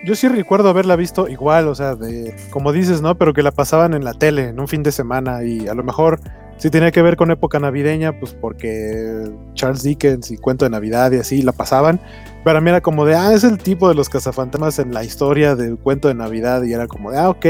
yo, 0.03 0.15
sí 0.15 0.27
recuerdo 0.27 0.69
haberla 0.69 0.95
visto 0.95 1.27
igual, 1.27 1.67
o 1.67 1.75
sea, 1.75 1.95
de, 1.95 2.35
como 2.49 2.71
dices, 2.71 3.01
¿no? 3.01 3.17
Pero 3.17 3.33
que 3.33 3.43
la 3.43 3.51
pasaban 3.51 3.93
en 3.93 4.03
la 4.03 4.13
tele 4.13 4.49
en 4.49 4.59
un 4.59 4.67
fin 4.67 4.83
de 4.83 4.91
semana 4.91 5.43
y 5.43 5.67
a 5.67 5.73
lo 5.73 5.83
mejor 5.83 6.19
si 6.59 6.69
tenía 6.69 6.91
que 6.91 7.01
ver 7.01 7.15
con 7.15 7.31
época 7.31 7.57
navideña, 7.57 8.19
pues 8.19 8.33
porque 8.33 9.31
Charles 9.53 9.81
Dickens 9.81 10.29
y 10.29 10.37
cuento 10.37 10.65
de 10.65 10.69
Navidad 10.69 11.11
y 11.13 11.17
así 11.17 11.41
la 11.41 11.53
pasaban. 11.53 12.01
Para 12.43 12.59
mí 12.59 12.69
era 12.69 12.81
como 12.81 13.05
de, 13.05 13.15
ah, 13.15 13.33
es 13.33 13.45
el 13.45 13.57
tipo 13.57 13.87
de 13.87 13.95
los 13.95 14.09
cazafantasmas 14.09 14.77
en 14.77 14.93
la 14.93 15.05
historia 15.05 15.55
del 15.55 15.77
cuento 15.77 16.09
de 16.09 16.15
Navidad 16.15 16.63
y 16.63 16.73
era 16.73 16.87
como 16.87 17.11
de, 17.11 17.17
ah, 17.17 17.29
ok. 17.29 17.45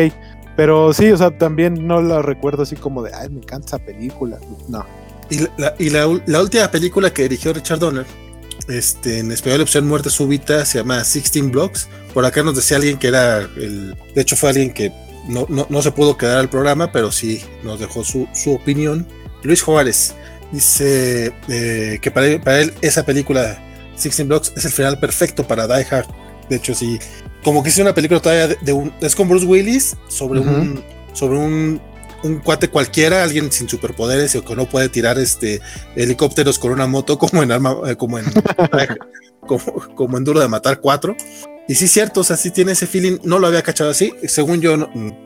Pero 0.55 0.93
sí, 0.93 1.11
o 1.11 1.17
sea, 1.17 1.35
también 1.35 1.87
no 1.87 2.01
la 2.01 2.21
recuerdo 2.21 2.63
así 2.63 2.75
como 2.75 3.01
de, 3.01 3.11
ay, 3.15 3.29
me 3.29 3.39
encanta 3.39 3.65
esa 3.65 3.79
película. 3.79 4.37
No. 4.67 4.85
Y 5.31 5.39
la, 5.57 5.73
y 5.79 5.89
la, 5.89 6.07
última 6.39 6.69
película 6.69 7.11
que 7.11 7.23
dirigió 7.23 7.51
Richard 7.51 7.79
Donner, 7.79 8.05
este, 8.69 9.19
en 9.19 9.31
español 9.31 9.61
opción 9.61 9.87
Muerte 9.87 10.09
Súbita, 10.09 10.65
se 10.65 10.79
llama 10.79 11.03
Sixteen 11.03 11.51
Blocks. 11.51 11.89
Por 12.13 12.25
acá 12.25 12.43
nos 12.43 12.55
decía 12.55 12.77
alguien 12.77 12.97
que 12.97 13.07
era 13.07 13.39
el, 13.39 13.95
de 14.15 14.21
hecho 14.21 14.35
fue 14.35 14.49
alguien 14.49 14.73
que 14.73 14.91
no, 15.27 15.45
no, 15.49 15.81
se 15.81 15.91
pudo 15.91 16.17
quedar 16.17 16.39
al 16.39 16.49
programa, 16.49 16.91
pero 16.91 17.11
sí 17.11 17.43
nos 17.63 17.79
dejó 17.79 18.03
su, 18.03 18.27
opinión. 18.47 19.07
Luis 19.43 19.61
Juárez 19.61 20.15
dice 20.51 21.33
eh, 21.47 21.99
que 22.01 22.11
para 22.11 22.59
él, 22.59 22.73
esa 22.81 23.05
película 23.05 23.61
Sixteen 23.95 24.27
Blocks 24.27 24.53
es 24.55 24.65
el 24.65 24.71
final 24.71 24.99
perfecto 24.99 25.45
para 25.45 25.67
Die 25.67 25.85
Hard. 25.89 26.07
De 26.49 26.55
hecho, 26.55 26.73
sí, 26.73 26.97
como 27.43 27.61
que 27.61 27.69
es 27.69 27.77
una 27.77 27.93
película 27.93 28.19
todavía 28.19 28.47
de, 28.47 28.73
un. 28.73 28.91
Es 29.01 29.15
con 29.15 29.29
Bruce 29.29 29.45
Willis 29.45 29.95
sobre 30.07 30.39
un. 30.39 30.83
sobre 31.13 31.37
un, 31.37 31.81
un 32.23 32.39
cuate 32.39 32.69
cualquiera, 32.69 33.23
alguien 33.23 33.51
sin 33.51 33.69
superpoderes 33.69 34.35
o 34.35 34.43
que 34.43 34.55
no 34.55 34.67
puede 34.67 34.89
tirar 34.89 35.17
este 35.19 35.61
helicópteros 35.95 36.59
con 36.59 36.71
una 36.71 36.87
moto 36.87 37.17
como 37.19 37.43
en 37.43 37.51
arma, 37.51 37.75
eh, 37.87 37.95
como 37.95 38.19
en 38.19 38.25
como, 39.39 39.63
como 39.95 40.17
en 40.17 40.23
Duro 40.23 40.39
de 40.39 40.47
Matar 40.47 40.79
4. 40.79 41.15
Y 41.67 41.75
sí, 41.75 41.87
cierto, 41.87 42.21
o 42.21 42.23
sea, 42.23 42.35
sí 42.35 42.49
tiene 42.49 42.71
ese 42.71 42.87
feeling, 42.87 43.19
no 43.23 43.37
lo 43.37 43.45
había 43.45 43.61
cachado 43.61 43.91
así. 43.91 44.11
Según 44.23 44.59
yo, 44.59 44.75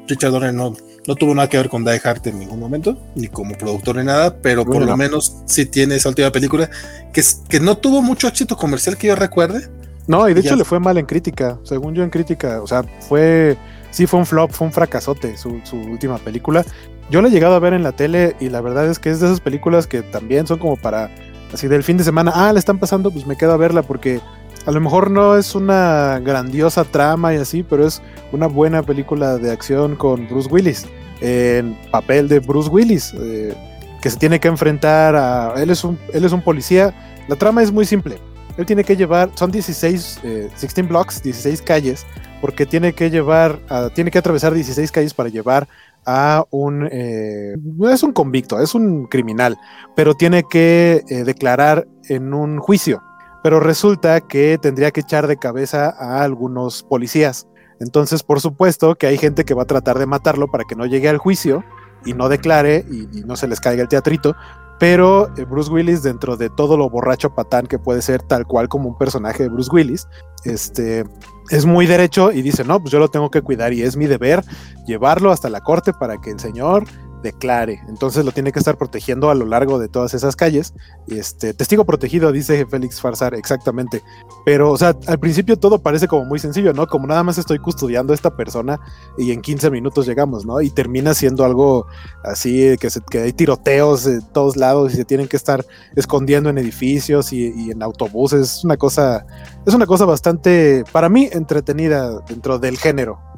Richard 0.10 0.32
Donner 0.32 0.54
no, 0.54 0.76
no 1.08 1.16
tuvo 1.16 1.34
nada 1.34 1.48
que 1.48 1.56
ver 1.56 1.70
con 1.70 1.86
Die 1.86 2.02
Hard 2.04 2.28
en 2.28 2.40
ningún 2.40 2.60
momento, 2.60 2.98
ni 3.16 3.28
como 3.28 3.58
productor 3.58 3.96
ni 3.96 4.04
nada, 4.04 4.36
pero 4.42 4.66
por 4.66 4.86
lo 4.86 4.98
menos 4.98 5.38
sí 5.46 5.66
tiene 5.66 5.96
esa 5.96 6.10
última 6.10 6.32
película 6.32 6.70
que, 7.14 7.24
que 7.48 7.60
no 7.62 7.78
tuvo 7.78 8.02
mucho 8.02 8.28
éxito 8.28 8.58
comercial 8.58 8.98
que 8.98 9.08
yo 9.08 9.16
recuerde. 9.16 9.70
No, 10.06 10.28
y 10.28 10.34
de 10.34 10.42
hecho 10.42 10.58
le 10.58 10.66
fue 10.66 10.82
mal 10.82 10.98
en 10.98 11.06
crítica, 11.06 11.60
según 11.64 11.96
yo 11.96 12.04
en 12.04 12.10
crítica, 12.10 12.62
o 12.62 12.68
sea, 12.68 12.84
fue, 13.08 13.58
sí 13.94 14.08
fue 14.08 14.20
un 14.20 14.26
flop, 14.26 14.52
fue 14.52 14.68
un 14.68 14.74
fracasote 14.74 15.38
su, 15.38 15.62
última 15.74 16.18
película. 16.18 16.66
Yo 17.10 17.22
la 17.22 17.28
he 17.28 17.32
llegado 17.32 17.54
a 17.54 17.60
ver 17.60 17.74
en 17.74 17.84
la 17.84 17.92
tele 17.92 18.36
y 18.40 18.50
la 18.50 18.60
verdad 18.60 18.90
es 18.90 18.98
que 18.98 19.10
es 19.12 19.20
de 19.20 19.28
esas 19.28 19.40
películas 19.40 19.88
que 19.88 20.02
también 20.02 20.48
son 20.48 20.58
como 20.58 20.76
para, 20.76 21.12
así 21.54 21.68
del 21.68 21.84
fin 21.84 21.98
de 21.98 22.04
semana, 22.04 22.32
ah, 22.34 22.52
le 22.52 22.60
están 22.60 22.80
pasando, 22.80 23.12
pues 23.12 23.28
me 23.28 23.38
quedo 23.38 23.54
a 23.54 23.58
verla 23.58 23.84
porque 23.84 24.20
a 24.66 24.72
lo 24.72 24.82
mejor 24.82 25.12
no 25.12 25.38
es 25.38 25.54
una 25.54 26.20
grandiosa 26.20 26.84
trama 26.86 27.34
y 27.34 27.38
así, 27.38 27.62
pero 27.62 27.86
es 27.86 28.02
una 28.32 28.48
buena 28.48 28.82
película 28.82 29.38
de 29.38 29.52
acción 29.52 29.96
con 29.96 30.28
Bruce 30.28 30.50
Willis, 30.50 30.88
en 31.22 31.78
papel 31.92 32.28
de 32.28 32.40
Bruce 32.40 32.70
Willis, 32.70 33.14
eh, 33.20 33.54
que 34.02 34.10
se 34.10 34.18
tiene 34.18 34.40
que 34.40 34.48
enfrentar 34.48 35.16
a... 35.16 35.54
Él 35.58 35.70
es, 35.70 35.84
un, 35.84 36.00
él 36.14 36.26
es 36.26 36.32
un 36.32 36.42
policía, 36.42 36.94
la 37.28 37.36
trama 37.36 37.62
es 37.62 37.72
muy 37.72 37.86
simple, 37.86 38.18
él 38.58 38.66
tiene 38.66 38.84
que 38.84 38.96
llevar, 38.96 39.32
son 39.36 39.52
16, 39.52 40.22
16 40.24 40.78
eh, 40.78 40.82
blocks, 40.84 41.22
16 41.24 41.62
calles, 41.62 42.06
porque 42.42 42.66
tiene 42.66 42.94
que 42.94 43.10
llevar, 43.10 43.60
tiene 43.94 44.12
que 44.12 44.20
atravesar 44.20 44.54
16 44.54 44.92
calles 44.92 45.14
para 45.14 45.30
llevar 45.30 45.68
a 46.06 46.44
un, 46.50 46.88
eh, 46.92 47.56
no 47.62 47.90
es 47.90 48.04
un 48.04 48.12
convicto, 48.12 48.60
es 48.60 48.76
un 48.76 49.06
criminal, 49.06 49.58
pero 49.96 50.14
tiene 50.14 50.44
que 50.50 51.04
declarar 51.26 51.88
en 52.10 52.34
un 52.34 52.60
juicio 52.60 53.02
pero 53.44 53.60
resulta 53.60 54.22
que 54.22 54.58
tendría 54.58 54.92
que 54.92 55.02
echar 55.02 55.28
de 55.28 55.38
cabeza 55.38 55.94
a 56.00 56.24
algunos 56.24 56.82
policías. 56.82 57.46
Entonces, 57.80 58.24
por 58.24 58.40
supuesto 58.40 58.96
que 58.96 59.06
hay 59.06 59.18
gente 59.18 59.44
que 59.44 59.54
va 59.54 59.64
a 59.64 59.68
tratar 59.68 60.00
de 60.00 60.06
matarlo 60.06 60.48
para 60.50 60.64
que 60.64 60.76
no 60.76 60.86
llegue 60.86 61.10
al 61.10 61.18
juicio 61.18 61.64
y 62.06 62.14
no 62.14 62.30
declare 62.30 62.86
y, 62.90 63.22
no 63.26 63.36
se 63.36 63.48
les 63.50 63.60
caiga 63.60 63.84
el 63.84 63.90
teatrito. 63.90 64.36
Pero 64.84 65.34
eh, 65.38 65.46
Bruce 65.46 65.72
Willis, 65.72 66.04
dentro 66.04 66.36
de 66.36 66.50
todo 66.50 66.76
lo 66.76 66.90
borracho 66.90 67.34
patán 67.34 67.68
que 67.68 67.80
puede 67.80 68.02
ser 68.02 68.22
tal 68.22 68.46
cual 68.46 68.68
como 68.68 68.90
un 68.90 68.98
personaje 68.98 69.44
de 69.44 69.48
Bruce 69.48 69.70
Willis, 69.72 70.10
este, 70.44 71.06
es 71.52 71.66
muy 71.66 71.86
derecho 71.88 72.34
y 72.34 72.42
dice, 72.42 72.66
no, 72.66 72.82
pues 72.82 72.92
yo 72.92 73.00
lo 73.00 73.08
tengo 73.08 73.32
que 73.32 73.42
cuidar 73.42 73.72
y 73.72 73.82
es 73.82 73.96
mi 73.96 74.08
deber 74.08 74.44
llevarlo 74.86 75.32
hasta 75.32 75.50
la 75.50 75.62
corte 75.62 75.94
para 75.94 76.20
que 76.20 76.32
el 76.32 76.40
señor 76.42 76.84
declare. 77.24 77.82
Entonces 77.88 78.24
lo 78.24 78.32
tiene 78.32 78.52
que 78.52 78.60
estar 78.60 78.78
protegiendo 78.78 79.32
a 79.32 79.36
lo 79.36 79.46
largo 79.46 79.80
de 79.80 79.88
todas 79.88 80.14
esas 80.14 80.36
calles. 80.36 80.74
Este, 81.08 81.54
testigo 81.54 81.86
protegido, 81.86 82.32
dice 82.32 82.66
Félix 82.68 83.02
Farsar, 83.02 83.34
exactamente. 83.34 84.04
Pero, 84.46 84.72
o 84.72 84.78
sea, 84.78 84.96
al 85.08 85.20
principio 85.20 85.58
todo 85.58 85.80
parece 85.80 86.08
como 86.08 86.26
muy 86.26 86.38
sencillo, 86.38 86.74
¿no? 86.74 86.86
Como 86.86 87.08
nada 87.08 87.24
más 87.24 87.38
estoy 87.38 87.58
custodiando 87.60 88.14
a 88.14 88.16
esta 88.16 88.36
persona 88.36 88.80
y 89.18 89.32
en 89.32 89.42
15 89.42 89.72
minutos 89.72 90.06
llegamos, 90.06 90.46
¿no? 90.46 90.62
Y 90.62 90.70
termina 90.70 91.14
siendo 91.14 91.46
algo 91.46 91.88
así, 92.24 92.78
que, 92.80 92.90
se, 92.90 93.02
que 93.02 93.20
hay 93.20 93.34
tiroteos 93.34 94.04
de 94.04 94.22
todos 94.22 94.58
lados 94.58 94.94
y 94.94 94.98
se 94.98 95.06
tienen 95.06 95.28
que 95.28 95.38
estar 95.38 95.66
escondiendo 95.96 96.50
en 96.50 96.58
edificios 96.58 97.34
y, 97.34 97.54
y 97.56 97.72
en 97.72 97.82
autobuses. 97.82 98.58
Es 98.58 98.64
una 98.64 98.78
cosa, 98.78 99.26
es 99.66 99.74
una 99.74 99.86
cosa 99.86 100.06
bastante, 100.06 100.84
para 100.92 101.10
mí, 101.10 101.30
entretenida 101.32 102.20
dentro 102.28 102.60
del 102.60 102.78
género. 102.78 103.33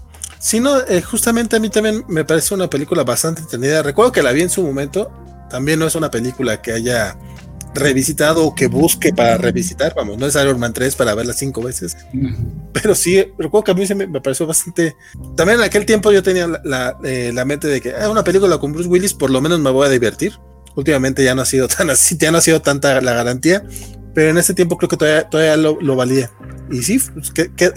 Sí, 0.45 0.59
no, 0.59 0.79
eh, 0.79 1.01
justamente 1.01 1.55
a 1.55 1.59
mí 1.59 1.69
también 1.69 2.05
me 2.07 2.23
parece 2.23 2.53
una 2.53 2.69
película 2.69 3.03
bastante 3.03 3.41
entretenida. 3.41 3.81
Recuerdo 3.81 4.11
que 4.11 4.21
la 4.21 4.31
vi 4.31 4.43
en 4.43 4.51
su 4.51 4.61
momento. 4.61 5.11
También 5.49 5.79
no 5.79 5.87
es 5.87 5.95
una 5.95 6.11
película 6.11 6.61
que 6.61 6.71
haya 6.71 7.17
revisitado 7.73 8.45
o 8.45 8.53
que 8.53 8.67
busque 8.67 9.11
para 9.11 9.39
revisitar. 9.39 9.95
Vamos, 9.95 10.19
no 10.19 10.27
es 10.27 10.35
Iron 10.35 10.59
Man 10.59 10.71
3 10.71 10.95
para 10.97 11.15
verla 11.15 11.33
cinco 11.33 11.63
veces. 11.63 11.97
Pero 12.73 12.93
sí, 12.93 13.25
recuerdo 13.39 13.63
que 13.63 13.71
a 13.71 13.73
mí 13.73 13.87
se 13.87 13.95
me, 13.95 14.07
pareció 14.21 14.45
bastante. 14.45 14.95
También 15.35 15.57
en 15.57 15.65
aquel 15.65 15.83
tiempo 15.83 16.11
yo 16.11 16.21
tenía 16.21 16.45
la, 16.63 16.95
eh, 17.03 17.33
mente 17.43 17.67
de 17.67 17.81
que 17.81 17.89
es 17.89 17.95
ah, 18.01 18.11
una 18.11 18.23
película 18.23 18.59
con 18.59 18.71
Bruce 18.71 18.87
Willis, 18.87 19.15
por 19.15 19.31
lo 19.31 19.41
menos 19.41 19.59
me 19.59 19.71
voy 19.71 19.87
a 19.87 19.89
divertir. 19.89 20.33
Últimamente 20.75 21.23
ya 21.23 21.33
no 21.33 21.41
ha 21.41 21.45
sido 21.45 21.67
tan 21.67 21.89
así, 21.89 22.17
ya 22.19 22.29
no 22.29 22.37
ha 22.37 22.41
sido 22.41 22.61
tanta 22.61 23.01
la 23.01 23.13
garantía. 23.13 23.63
Pero 24.13 24.29
en 24.29 24.37
ese 24.37 24.53
tiempo 24.53 24.77
creo 24.77 24.89
que 24.89 24.97
todavía, 24.97 25.27
todavía 25.27 25.57
lo, 25.57 25.95
valía. 25.95 26.29
Y 26.69 26.83
sí, 26.83 27.01
pues, 27.15 27.31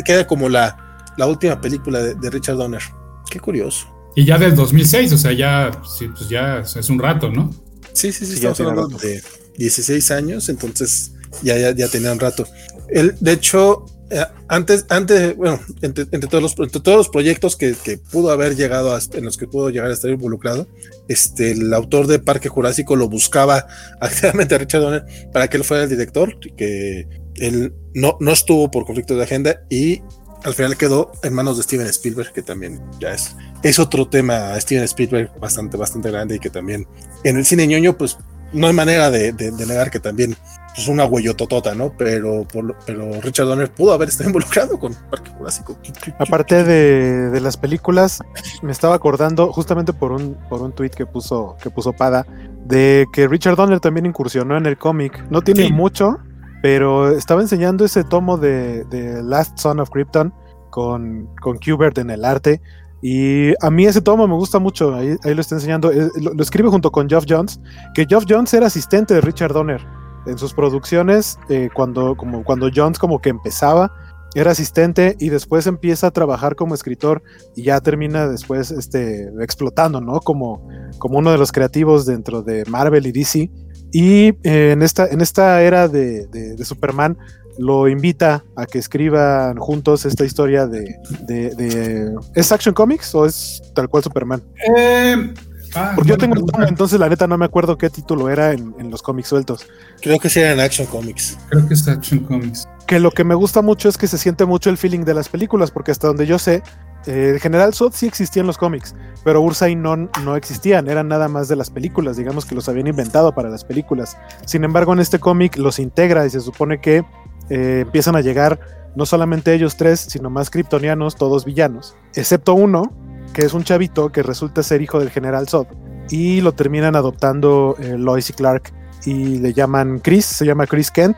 queda 0.04 0.26
como 0.26 0.50
la 0.50 0.84
la 1.18 1.26
última 1.26 1.60
película 1.60 2.02
de, 2.02 2.30
Richard 2.30 2.56
Donner. 2.56 2.82
Qué 3.30 3.40
curioso. 3.40 3.86
Y 4.16 4.24
ya 4.24 4.38
del 4.38 4.54
2006, 4.54 5.12
o 5.12 5.18
sea, 5.18 5.32
ya, 5.32 5.70
pues 5.70 6.28
ya 6.28 6.60
es 6.60 6.88
un 6.88 6.98
rato, 6.98 7.30
¿no? 7.30 7.50
Sí, 7.92 8.12
sí, 8.12 8.24
sí, 8.24 8.34
estamos 8.34 8.60
hablando 8.60 8.96
de 8.98 9.22
16 9.58 10.10
años, 10.12 10.48
entonces 10.48 11.12
ya, 11.42 11.58
ya, 11.58 11.72
ya 11.72 11.88
tenía 11.88 12.12
un 12.12 12.20
rato. 12.20 12.46
Él, 12.88 13.14
de 13.20 13.32
hecho, 13.32 13.84
eh, 14.10 14.24
antes, 14.48 14.86
antes, 14.88 15.36
bueno, 15.36 15.60
entre, 15.82 16.06
todos, 16.06 16.42
los, 16.42 16.54
todos 16.54 16.96
los 16.96 17.08
proyectos 17.10 17.56
que, 17.56 17.74
pudo 18.10 18.30
haber 18.30 18.56
llegado, 18.56 18.94
a, 18.94 19.00
en 19.12 19.24
los 19.24 19.36
que 19.36 19.46
pudo 19.46 19.68
llegar 19.68 19.90
a 19.90 19.94
estar 19.94 20.10
involucrado, 20.10 20.66
este, 21.08 21.50
el 21.50 21.74
autor 21.74 22.06
de 22.06 22.18
Parque 22.18 22.48
Jurásico 22.48 22.96
lo 22.96 23.08
buscaba 23.08 23.66
activamente 24.00 24.54
a 24.54 24.58
Richard 24.58 24.80
Donner 24.80 25.04
para 25.32 25.48
que 25.48 25.58
él 25.58 25.64
fuera 25.64 25.84
el 25.84 25.90
director, 25.90 26.38
que 26.56 27.06
él 27.36 27.74
no, 27.94 28.16
no 28.20 28.32
estuvo 28.32 28.70
por 28.70 28.86
conflicto 28.86 29.14
de 29.16 29.24
agenda 29.24 29.60
y 29.68 30.00
al 30.44 30.54
final 30.54 30.76
quedó 30.76 31.12
en 31.22 31.34
manos 31.34 31.56
de 31.56 31.62
Steven 31.62 31.86
Spielberg, 31.86 32.32
que 32.32 32.42
también 32.42 32.80
ya 33.00 33.12
es, 33.12 33.34
es 33.62 33.78
otro 33.78 34.08
tema, 34.08 34.58
Steven 34.60 34.84
Spielberg 34.84 35.38
bastante, 35.38 35.76
bastante 35.76 36.10
grande 36.10 36.36
y 36.36 36.38
que 36.38 36.50
también 36.50 36.86
en 37.24 37.36
el 37.36 37.44
cine 37.44 37.66
ñoño, 37.66 37.96
pues 37.96 38.18
no 38.52 38.66
hay 38.66 38.72
manera 38.72 39.10
de, 39.10 39.32
negar 39.66 39.90
que 39.90 40.00
también 40.00 40.36
es 40.76 40.88
una 40.88 41.04
huellototota, 41.04 41.74
¿no? 41.74 41.92
Pero, 41.98 42.46
pero 42.86 43.20
Richard 43.20 43.46
Donner 43.46 43.70
pudo 43.70 43.92
haber 43.92 44.08
estado 44.08 44.28
involucrado 44.30 44.78
con 44.78 44.94
Parque 44.94 45.30
Jurásico. 45.30 45.76
Aparte 46.18 46.64
de, 46.64 47.30
de, 47.30 47.40
las 47.40 47.56
películas, 47.56 48.20
me 48.62 48.72
estaba 48.72 48.94
acordando 48.94 49.52
justamente 49.52 49.92
por 49.92 50.12
un, 50.12 50.36
por 50.48 50.62
un 50.62 50.72
tweet 50.72 50.90
que 50.90 51.04
puso, 51.04 51.56
que 51.62 51.70
puso 51.70 51.92
Pada, 51.92 52.26
de 52.64 53.06
que 53.12 53.26
Richard 53.26 53.56
Donner 53.56 53.80
también 53.80 54.06
incursionó 54.06 54.56
en 54.56 54.66
el 54.66 54.78
cómic. 54.78 55.24
No 55.30 55.42
tiene 55.42 55.70
mucho, 55.70 56.18
pero 56.62 57.10
estaba 57.10 57.40
enseñando 57.40 57.84
ese 57.84 58.04
tomo 58.04 58.36
de, 58.36 58.84
Last 59.22 59.58
Son 59.58 59.80
of 59.80 59.90
Krypton 59.90 60.32
con, 60.70 61.28
con 61.40 61.58
Qbert 61.58 61.98
en 61.98 62.10
el 62.10 62.24
arte. 62.24 62.60
Y 63.00 63.52
a 63.64 63.70
mí 63.70 63.86
ese 63.86 64.00
tomo 64.00 64.26
me 64.26 64.34
gusta 64.34 64.58
mucho, 64.58 64.94
ahí, 64.94 65.16
lo 65.22 65.40
está 65.40 65.54
enseñando. 65.54 65.90
Lo, 66.20 66.42
escribe 66.42 66.68
junto 66.68 66.90
con 66.90 67.08
Geoff 67.08 67.26
Jones, 67.28 67.60
que 67.94 68.06
Geoff 68.06 68.24
Jones 68.28 68.52
era 68.54 68.66
asistente 68.66 69.14
de 69.14 69.20
Richard 69.20 69.52
Donner 69.52 69.86
en 70.26 70.36
sus 70.36 70.52
producciones, 70.52 71.38
eh, 71.48 71.68
cuando, 71.72 72.16
como, 72.16 72.42
cuando 72.44 72.68
Jones 72.74 72.98
como 72.98 73.20
que 73.20 73.30
empezaba, 73.30 73.92
era 74.34 74.50
asistente 74.50 75.16
y 75.18 75.30
después 75.30 75.66
empieza 75.66 76.08
a 76.08 76.10
trabajar 76.10 76.54
como 76.54 76.74
escritor 76.74 77.22
y 77.56 77.62
ya 77.62 77.80
termina 77.80 78.28
después 78.28 78.70
este, 78.70 79.30
explotando, 79.40 80.00
¿no? 80.00 80.20
Como, 80.20 80.68
como 80.98 81.18
uno 81.18 81.32
de 81.32 81.38
los 81.38 81.50
creativos 81.50 82.04
dentro 82.04 82.42
de 82.42 82.64
Marvel 82.66 83.06
y 83.06 83.12
DC. 83.12 83.50
Y 83.92 84.28
eh, 84.44 84.72
en, 84.72 84.82
esta, 84.82 85.06
en 85.06 85.20
esta 85.20 85.62
era 85.62 85.88
de, 85.88 86.56
Superman 86.64 87.16
lo 87.58 87.88
invita 87.88 88.44
a 88.54 88.66
que 88.66 88.78
escriban 88.78 89.56
juntos 89.56 90.04
esta 90.04 90.24
historia 90.24 90.66
de, 90.66 92.14
¿Es 92.34 92.52
Action 92.52 92.74
Comics 92.74 93.14
o 93.14 93.26
es 93.26 93.62
tal 93.74 93.88
cual 93.88 94.04
Superman? 94.04 94.42
Eh, 94.76 95.34
ah, 95.74 95.92
Porque 95.96 96.10
yo 96.10 96.18
tengo 96.18 96.36
entonces 96.68 97.00
la 97.00 97.08
neta 97.08 97.26
no 97.26 97.36
me 97.36 97.46
acuerdo 97.46 97.76
qué 97.76 97.90
título 97.90 98.28
era 98.28 98.52
en, 98.52 98.90
los 98.90 99.02
cómics 99.02 99.28
sueltos. 99.28 99.66
Creo 100.00 100.18
que 100.18 100.28
sí 100.28 100.40
en 100.40 100.60
Action 100.60 100.86
Comics. 100.86 101.36
Creo 101.48 101.66
que 101.66 101.74
es 101.74 101.88
Action 101.88 102.20
Comics. 102.20 102.68
Que 102.86 103.00
lo 103.00 103.10
que 103.10 103.24
me 103.24 103.34
gusta 103.34 103.60
mucho 103.60 103.88
es 103.88 103.98
que 103.98 104.06
se 104.06 104.18
siente 104.18 104.44
mucho 104.44 104.70
el 104.70 104.78
feeling 104.78 105.00
de 105.00 105.14
las 105.14 105.28
películas, 105.28 105.70
porque 105.70 105.90
hasta 105.90 106.06
donde 106.06 106.26
yo 106.26 106.38
sé, 106.38 106.62
eh, 107.06 107.30
el 107.34 107.40
General 107.40 107.72
Zod 107.74 107.92
sí 107.92 108.06
existía 108.06 108.40
en 108.40 108.46
los 108.46 108.58
cómics, 108.58 108.94
pero 109.24 109.40
Ursa 109.40 109.68
y 109.68 109.76
Non 109.76 110.10
no 110.24 110.36
existían, 110.36 110.88
eran 110.88 111.08
nada 111.08 111.28
más 111.28 111.48
de 111.48 111.56
las 111.56 111.70
películas, 111.70 112.16
digamos 112.16 112.44
que 112.44 112.54
los 112.54 112.68
habían 112.68 112.86
inventado 112.86 113.32
para 113.32 113.48
las 113.48 113.64
películas. 113.64 114.16
Sin 114.44 114.64
embargo, 114.64 114.92
en 114.92 115.00
este 115.00 115.18
cómic 115.18 115.56
los 115.56 115.78
integra 115.78 116.26
y 116.26 116.30
se 116.30 116.40
supone 116.40 116.80
que 116.80 117.04
eh, 117.50 117.80
empiezan 117.82 118.16
a 118.16 118.20
llegar 118.20 118.60
no 118.96 119.06
solamente 119.06 119.54
ellos 119.54 119.76
tres, 119.76 120.00
sino 120.00 120.28
más 120.28 120.50
kryptonianos, 120.50 121.16
todos 121.16 121.44
villanos, 121.44 121.96
excepto 122.14 122.54
uno, 122.54 122.92
que 123.32 123.42
es 123.42 123.54
un 123.54 123.62
chavito 123.62 124.10
que 124.10 124.22
resulta 124.22 124.62
ser 124.62 124.82
hijo 124.82 124.98
del 124.98 125.10
General 125.10 125.48
Zod, 125.48 125.66
y 126.10 126.40
lo 126.40 126.52
terminan 126.52 126.96
adoptando 126.96 127.76
eh, 127.78 127.96
Lois 127.96 128.30
y 128.30 128.32
Clark 128.32 128.72
y 129.04 129.38
le 129.38 129.52
llaman 129.52 130.00
Chris, 130.00 130.24
se 130.24 130.44
llama 130.44 130.66
Chris 130.66 130.90
Kent, 130.90 131.16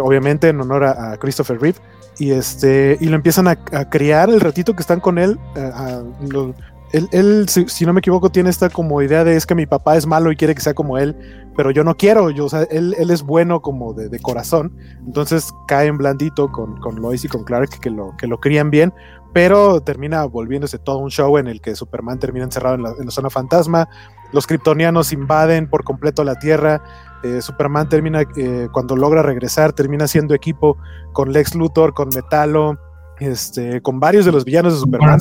obviamente 0.00 0.48
en 0.50 0.60
honor 0.60 0.84
a 0.84 1.16
Christopher 1.16 1.60
Reeve 1.60 1.80
y 2.18 2.30
este 2.30 2.96
y 3.00 3.06
lo 3.06 3.16
empiezan 3.16 3.48
a, 3.48 3.56
criar 3.56 4.30
el 4.30 4.40
ratito 4.40 4.74
que 4.74 4.82
están 4.82 5.00
con 5.00 5.18
él. 5.18 5.38
él, 6.92 7.48
si, 7.48 7.84
no 7.84 7.92
me 7.92 7.98
equivoco, 7.98 8.30
tiene 8.30 8.50
esta 8.50 8.68
como 8.70 9.02
idea 9.02 9.24
de 9.24 9.36
es 9.36 9.46
que 9.46 9.54
mi 9.54 9.66
papá 9.66 9.96
es 9.96 10.06
malo 10.06 10.30
y 10.30 10.36
quiere 10.36 10.54
que 10.54 10.60
sea 10.60 10.74
como 10.74 10.96
él, 10.98 11.16
pero 11.56 11.70
yo 11.70 11.82
no 11.82 11.96
quiero. 11.96 12.30
Yo, 12.30 12.46
él, 12.70 12.94
él 12.98 13.10
es 13.10 13.22
bueno 13.22 13.60
como 13.62 13.94
de, 13.94 14.18
corazón. 14.20 14.76
Entonces 15.06 15.52
cae 15.66 15.88
en 15.88 15.98
blandito 15.98 16.50
con, 16.52 16.80
con 16.80 16.96
Lois 16.96 17.24
y 17.24 17.28
con 17.28 17.44
Clark 17.44 17.80
que 17.80 17.90
lo, 17.90 18.16
que 18.16 18.26
lo 18.26 18.38
crían 18.38 18.70
bien, 18.70 18.92
pero 19.32 19.80
termina 19.80 20.24
volviéndose 20.24 20.78
todo 20.78 20.98
un 20.98 21.10
show 21.10 21.36
en 21.38 21.48
el 21.48 21.60
que 21.60 21.74
Superman 21.74 22.20
termina 22.20 22.44
encerrado 22.44 22.76
en 22.76 22.82
la, 22.82 22.90
en 22.98 23.06
la 23.06 23.10
zona 23.10 23.30
fantasma. 23.30 23.88
Los 24.32 24.46
kryptonianos 24.46 25.12
invaden 25.12 25.68
por 25.68 25.84
completo 25.84 26.22
la 26.24 26.36
Tierra 26.36 26.82
eh, 27.24 27.42
Superman 27.42 27.88
termina, 27.88 28.22
eh, 28.36 28.68
cuando 28.72 28.96
logra 28.96 29.22
regresar, 29.22 29.72
termina 29.72 30.06
siendo 30.06 30.34
equipo 30.34 30.76
con 31.12 31.32
Lex 31.32 31.54
Luthor, 31.54 31.94
con 31.94 32.10
Metalo, 32.14 32.78
este, 33.18 33.80
con 33.80 33.98
varios 33.98 34.24
de 34.24 34.32
los 34.32 34.44
villanos 34.44 34.74
de 34.74 34.80
Superman. 34.80 35.18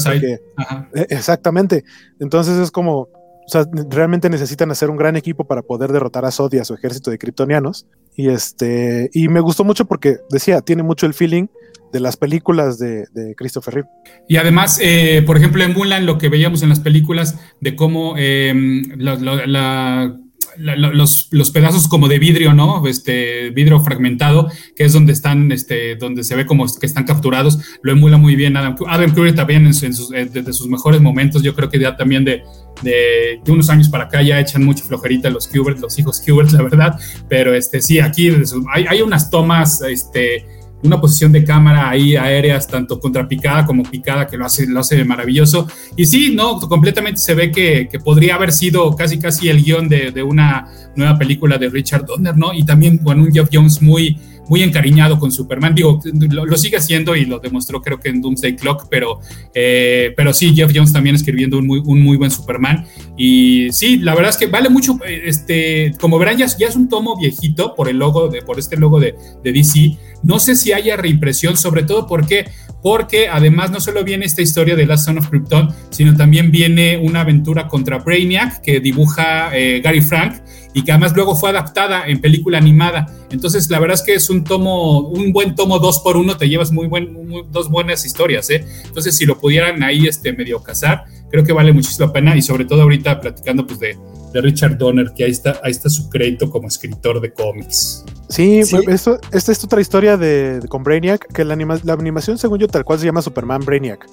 E, 0.93 1.07
exactamente. 1.09 1.83
Entonces 2.19 2.57
es 2.59 2.71
como, 2.71 3.01
o 3.01 3.47
sea, 3.47 3.65
realmente 3.89 4.29
necesitan 4.29 4.69
hacer 4.71 4.89
un 4.89 4.97
gran 4.97 5.15
equipo 5.15 5.45
para 5.45 5.61
poder 5.61 5.91
derrotar 5.91 6.25
a 6.25 6.31
Zod 6.31 6.53
y 6.53 6.59
a 6.59 6.65
su 6.65 6.73
ejército 6.73 7.09
de 7.09 7.17
kryptonianos. 7.17 7.87
Y 8.15 8.29
este, 8.29 9.09
y 9.13 9.27
me 9.27 9.39
gustó 9.39 9.63
mucho 9.63 9.85
porque 9.85 10.17
decía, 10.29 10.61
tiene 10.61 10.83
mucho 10.83 11.05
el 11.05 11.13
feeling 11.13 11.47
de 11.93 11.99
las 11.99 12.17
películas 12.17 12.79
de, 12.79 13.05
Christopher 13.37 13.75
Reeve. 13.75 13.89
Y 14.27 14.37
además, 14.37 14.79
eh, 14.81 15.23
por 15.25 15.37
ejemplo, 15.37 15.63
en 15.63 15.73
Mulan, 15.73 16.05
lo 16.05 16.17
que 16.17 16.27
veíamos 16.27 16.63
en 16.63 16.69
las 16.69 16.79
películas 16.79 17.39
de 17.61 17.75
cómo 17.75 18.15
em, 18.17 18.83
la, 18.97 20.17
los, 20.57 21.27
los, 21.31 21.51
pedazos 21.51 21.87
como 21.87 22.07
de 22.07 22.19
vidrio, 22.19 22.53
¿no? 22.53 22.85
Este 22.87 23.49
vidrio 23.51 23.79
fragmentado, 23.79 24.49
que 24.75 24.83
es 24.83 24.93
donde 24.93 25.13
están, 25.13 25.51
este, 25.51 25.95
donde 25.95 26.23
se 26.23 26.35
ve 26.35 26.45
como 26.45 26.65
que 26.79 26.85
están 26.85 27.05
capturados, 27.05 27.59
lo 27.81 27.91
emula 27.91 28.17
muy 28.17 28.35
bien 28.35 28.57
Adam, 28.57 28.75
Adam 28.87 29.13
Curry 29.13 29.33
también 29.33 29.67
eh, 29.67 30.29
desde 30.31 30.53
sus 30.53 30.67
mejores 30.67 31.01
momentos, 31.01 31.43
yo 31.43 31.55
creo 31.55 31.69
que 31.69 31.79
ya 31.79 31.95
también 31.95 32.23
de, 32.25 32.43
de, 32.81 33.41
unos 33.47 33.69
años 33.69 33.89
para 33.89 34.05
acá 34.05 34.21
ya 34.21 34.39
echan 34.39 34.63
mucha 34.63 34.83
flojerita 34.83 35.29
los 35.29 35.47
Kubert, 35.47 35.79
los 35.79 35.97
hijos 35.99 36.21
Kubert, 36.25 36.51
la 36.51 36.63
verdad, 36.63 36.99
pero 37.29 37.53
este, 37.53 37.81
sí, 37.81 37.99
aquí 37.99 38.29
hay, 38.73 38.85
hay 38.87 39.01
unas 39.01 39.29
tomas, 39.29 39.81
este, 39.81 40.45
una 40.83 40.99
posición 40.99 41.31
de 41.31 41.43
cámara 41.43 41.89
ahí 41.89 42.15
aéreas, 42.15 42.67
tanto 42.67 42.99
contrapicada 42.99 43.65
como 43.65 43.83
picada, 43.83 44.27
que 44.27 44.37
lo 44.37 44.45
hace, 44.45 44.67
lo 44.67 44.79
hace 44.79 45.03
maravilloso. 45.03 45.67
Y 45.95 46.05
sí, 46.05 46.33
no, 46.35 46.59
completamente 46.59 47.19
se 47.19 47.33
ve 47.33 47.51
que, 47.51 47.87
que 47.89 47.99
podría 47.99 48.35
haber 48.35 48.51
sido 48.51 48.95
casi 48.95 49.17
casi 49.19 49.49
el 49.49 49.63
guion 49.63 49.87
de, 49.87 50.11
de, 50.11 50.23
una 50.23 50.67
nueva 50.95 51.17
película 51.17 51.57
de 51.57 51.69
Richard 51.69 52.05
Donner, 52.05 52.35
¿no? 52.35 52.53
Y 52.53 52.65
también 52.65 52.97
con 52.97 53.19
un 53.19 53.31
Jeff 53.31 53.49
Jones 53.51 53.81
muy, 53.81 54.17
muy 54.47 54.63
encariñado 54.63 55.19
con 55.19 55.31
Superman. 55.31 55.75
Digo, 55.75 55.99
lo, 56.29 56.57
sigue 56.57 56.77
haciendo 56.77 57.15
y 57.15 57.25
lo 57.25 57.39
demostró 57.39 57.81
creo 57.81 57.99
que 57.99 58.09
en 58.09 58.21
Doomsday 58.21 58.55
Clock, 58.55 58.87
pero, 58.89 59.19
eh, 59.53 60.13
pero 60.15 60.33
sí, 60.33 60.53
Jeff 60.55 60.71
Jones 60.73 60.93
también 60.93 61.15
escribiendo 61.15 61.57
un 61.57 61.67
muy, 61.67 61.81
un 61.85 62.01
muy 62.01 62.17
buen 62.17 62.31
Superman. 62.31 62.85
Y 63.17 63.67
sí, 63.71 63.97
la 63.97 64.15
verdad 64.15 64.31
es 64.31 64.37
que 64.37 64.47
vale 64.47 64.69
mucho, 64.69 64.99
eh, 65.05 65.23
este, 65.25 65.93
como 65.99 66.19
verán, 66.19 66.37
ya, 66.37 66.47
ya 66.57 66.67
es 66.67 66.75
un 66.75 66.89
tomo 66.89 67.17
viejito 67.17 67.75
por 67.75 67.89
el 67.89 67.97
logo, 67.97 68.27
de, 68.27 68.41
por 68.41 68.59
este 68.59 68.77
logo 68.77 68.99
de, 68.99 69.15
de 69.43 69.51
DC. 69.51 69.97
No 70.23 70.39
sé 70.39 70.55
si 70.55 70.71
haya 70.71 70.95
reimpresión, 70.95 71.57
sobre 71.57 71.83
todo 71.83 72.07
porque 72.07 72.45
porque 72.83 73.29
además 73.29 73.71
no 73.71 73.79
solo 73.79 74.03
viene 74.03 74.25
esta 74.25 74.41
historia 74.41 74.75
de 74.75 74.85
Last 74.85 75.05
Son 75.05 75.17
of 75.17 75.29
Krypton, 75.29 75.73
sino 75.89 76.15
también 76.15 76.51
viene 76.51 76.97
una 76.97 77.21
aventura 77.21 77.69
contra 77.69 77.99
Brainiac 77.99 78.61
que 78.61 78.81
dibuja 78.81 79.57
eh, 79.57 79.79
Gary 79.81 80.01
Frank 80.01 80.41
y 80.73 80.83
que 80.83 80.91
además 80.91 81.13
luego 81.15 81.33
fue 81.33 81.51
adaptada 81.51 82.05
en 82.05 82.19
película 82.19 82.57
animada. 82.57 83.07
Entonces, 83.31 83.69
la 83.69 83.79
verdad 83.79 83.95
es 83.95 84.01
que 84.01 84.13
es 84.15 84.29
un 84.29 84.43
tomo, 84.43 84.99
un 84.99 85.31
buen 85.31 85.55
tomo 85.55 85.79
dos 85.79 85.99
por 85.99 86.17
uno, 86.17 86.35
te 86.35 86.49
llevas 86.49 86.73
muy 86.73 86.87
buen, 86.87 87.17
dos 87.51 87.69
buenas 87.69 88.05
historias, 88.05 88.49
¿eh? 88.49 88.65
Entonces, 88.83 89.15
si 89.15 89.25
lo 89.25 89.39
pudieran 89.39 89.81
ahí 89.81 90.05
este, 90.05 90.33
medio 90.33 90.61
casar, 90.61 91.05
creo 91.31 91.45
que 91.45 91.53
vale 91.53 91.71
muchísimo 91.71 92.07
la 92.07 92.13
pena 92.13 92.35
y 92.35 92.41
sobre 92.41 92.65
todo 92.65 92.81
ahorita 92.81 93.21
platicando 93.21 93.65
pues 93.65 93.79
de, 93.79 93.97
de 94.33 94.41
Richard 94.41 94.77
Donner, 94.77 95.13
que 95.13 95.23
ahí 95.23 95.31
está, 95.31 95.59
ahí 95.63 95.71
está 95.71 95.89
su 95.89 96.09
crédito 96.09 96.49
como 96.49 96.67
escritor 96.67 97.21
de 97.21 97.31
cómics. 97.31 98.03
Sí, 98.29 98.61
Esto, 98.61 99.19
esta 99.31 99.51
es 99.51 99.63
otra 99.63 99.79
historia 99.79 100.17
de, 100.17 100.59
con 100.67 100.83
Brainiac, 100.83 101.31
que 101.31 101.45
la, 101.45 101.55
la, 101.55 101.93
animación, 101.93 102.39
según 102.39 102.57
yo, 102.57 102.67
tal 102.67 102.83
cual 102.83 102.97
se 102.97 103.05
llama 103.05 103.21
Superman 103.21 103.61
Brainiac. 103.63 104.07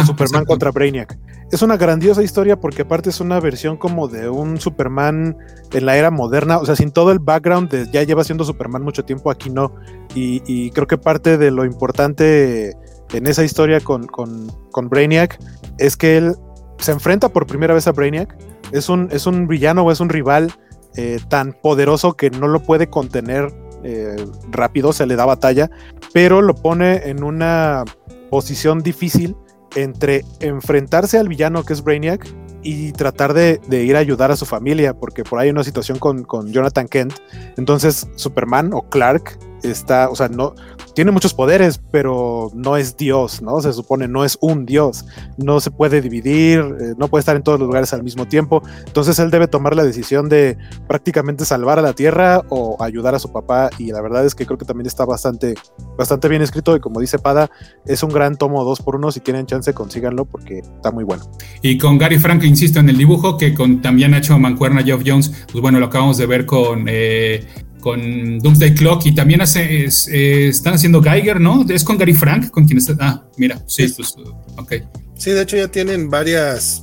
o 0.00 0.06
Superman 0.06 0.44
contra 0.44 0.70
Brainiac. 0.70 1.18
Es 1.50 1.60
una 1.60 1.76
grandiosa 1.76 2.22
historia 2.22 2.56
porque 2.56 2.82
aparte 2.82 3.10
es 3.10 3.20
una 3.20 3.40
versión 3.40 3.76
como 3.76 4.06
de 4.06 4.28
un 4.28 4.60
Superman 4.60 5.36
en 5.72 5.86
la 5.86 5.96
era 5.96 6.12
moderna, 6.12 6.58
o 6.58 6.66
sea, 6.66 6.76
sin 6.76 6.92
todo 6.92 7.10
el 7.10 7.18
background 7.18 7.68
de 7.68 7.90
ya 7.90 8.04
lleva 8.04 8.22
siendo 8.22 8.44
Superman 8.44 8.82
mucho 8.82 9.04
tiempo, 9.04 9.28
aquí 9.28 9.50
no. 9.50 9.74
Y, 10.14 10.70
creo 10.70 10.86
que 10.86 10.96
parte 10.96 11.36
de 11.36 11.50
lo 11.50 11.64
importante 11.64 12.76
en 13.12 13.26
esa 13.26 13.42
historia 13.42 13.80
con, 13.80 14.06
con, 14.06 14.52
con 14.70 14.88
Brainiac 14.88 15.38
es 15.78 15.96
que 15.96 16.16
él 16.16 16.36
se 16.78 16.92
enfrenta 16.92 17.28
por 17.28 17.46
primera 17.46 17.74
vez 17.74 17.88
a 17.88 17.92
Brainiac 17.92 18.36
es 18.74 18.88
un, 18.88 19.08
es 19.12 19.26
un 19.26 19.46
villano 19.46 19.82
o 19.84 19.92
es 19.92 20.00
un 20.00 20.08
rival 20.08 20.52
eh, 20.96 21.18
tan 21.28 21.52
poderoso 21.52 22.14
que 22.14 22.30
no 22.30 22.48
lo 22.48 22.60
puede 22.60 22.88
contener 22.88 23.52
eh, 23.84 24.16
rápido, 24.50 24.92
se 24.92 25.06
le 25.06 25.14
da 25.14 25.24
batalla, 25.24 25.70
pero 26.12 26.42
lo 26.42 26.54
pone 26.54 27.08
en 27.08 27.22
una 27.22 27.84
posición 28.30 28.82
difícil 28.82 29.36
entre 29.76 30.24
enfrentarse 30.40 31.18
al 31.18 31.28
villano 31.28 31.64
que 31.64 31.72
es 31.72 31.84
Brainiac 31.84 32.26
y 32.62 32.92
tratar 32.92 33.32
de, 33.34 33.60
ir 33.70 33.94
a 33.94 34.00
ayudar 34.00 34.32
a 34.32 34.36
su 34.36 34.46
familia, 34.46 34.94
porque 34.94 35.22
por 35.22 35.38
ahí 35.38 35.46
hay 35.46 35.50
una 35.52 35.64
situación 35.64 35.98
con, 35.98 36.24
con 36.24 36.50
Jonathan 36.50 36.88
Kent. 36.88 37.14
Entonces, 37.56 38.08
Superman 38.16 38.72
o 38.72 38.82
Clark 38.88 39.38
está, 39.62 40.08
o 40.08 40.16
sea, 40.16 40.28
no, 40.28 40.54
tiene 40.94 41.10
muchos 41.10 41.34
poderes, 41.34 41.80
pero 41.90 42.50
no 42.54 42.76
es 42.76 42.96
Dios, 42.96 43.42
¿no? 43.42 43.60
Se 43.60 43.72
supone, 43.72 44.08
no 44.08 44.24
es 44.24 44.38
un 44.40 44.66
Dios, 44.66 45.04
no 45.36 45.60
se 45.60 45.70
puede 45.70 46.00
dividir, 46.00 46.60
eh, 46.60 46.94
no 46.96 47.08
puede 47.08 47.20
estar 47.20 47.36
en 47.36 47.42
todos 47.42 47.58
los 47.58 47.66
lugares 47.66 47.92
al 47.92 48.02
mismo 48.02 48.26
tiempo, 48.26 48.62
entonces 48.86 49.18
él 49.18 49.30
debe 49.30 49.48
tomar 49.48 49.74
la 49.76 49.84
decisión 49.84 50.28
de 50.28 50.56
prácticamente 50.86 51.44
salvar 51.44 51.78
a 51.78 51.82
la 51.82 51.92
Tierra 51.92 52.42
o 52.48 52.76
ayudar 52.82 53.14
a 53.14 53.18
su 53.18 53.32
papá. 53.32 53.70
Y 53.78 53.92
la 53.92 54.00
verdad 54.00 54.24
es 54.24 54.34
que 54.34 54.46
creo 54.46 54.58
que 54.58 54.64
también 54.64 54.86
está 54.86 55.04
bastante, 55.04 55.54
bastante 55.96 56.28
bien 56.28 56.42
escrito. 56.42 56.76
Y 56.76 56.80
como 56.80 57.00
dice 57.00 57.18
Pada, 57.18 57.50
es 57.86 58.02
un 58.02 58.10
gran 58.10 58.36
tomo 58.36 58.64
dos 58.64 58.80
por 58.80 58.96
uno, 58.96 59.10
si 59.10 59.20
tienen 59.20 59.46
chance 59.46 59.72
consíganlo 59.74 60.24
porque 60.24 60.58
está 60.58 60.90
muy 60.90 61.04
bueno. 61.04 61.24
Y 61.62 61.78
con 61.78 61.98
Gary 61.98 62.18
Frank, 62.18 62.44
insisto, 62.44 62.80
en 62.80 62.88
el 62.88 62.96
dibujo 62.96 63.36
que 63.36 63.54
con, 63.54 63.82
también 63.82 64.14
ha 64.14 64.18
hecho 64.18 64.38
Mancuerna 64.38 64.82
Geoff 64.82 65.02
Jones, 65.04 65.32
pues 65.50 65.60
bueno, 65.60 65.80
lo 65.80 65.86
acabamos 65.86 66.16
de 66.18 66.26
ver 66.26 66.46
con 66.46 66.86
eh, 66.88 67.46
con 67.84 68.38
Doomsday 68.38 68.74
Clock 68.74 69.04
y 69.04 69.14
también 69.14 69.42
hace, 69.42 69.84
eh, 69.84 70.48
están 70.48 70.72
haciendo 70.72 71.02
Geiger, 71.02 71.38
¿no? 71.38 71.66
Es 71.68 71.84
con 71.84 71.98
Gary 71.98 72.14
Frank, 72.14 72.50
con 72.50 72.64
quien 72.64 72.78
está. 72.78 72.96
Ah, 72.98 73.28
mira, 73.36 73.62
sí, 73.66 73.86
pues, 73.88 74.14
ok. 74.56 74.72
Sí, 75.18 75.32
de 75.32 75.42
hecho 75.42 75.58
ya 75.58 75.68
tienen 75.68 76.08
varias, 76.08 76.82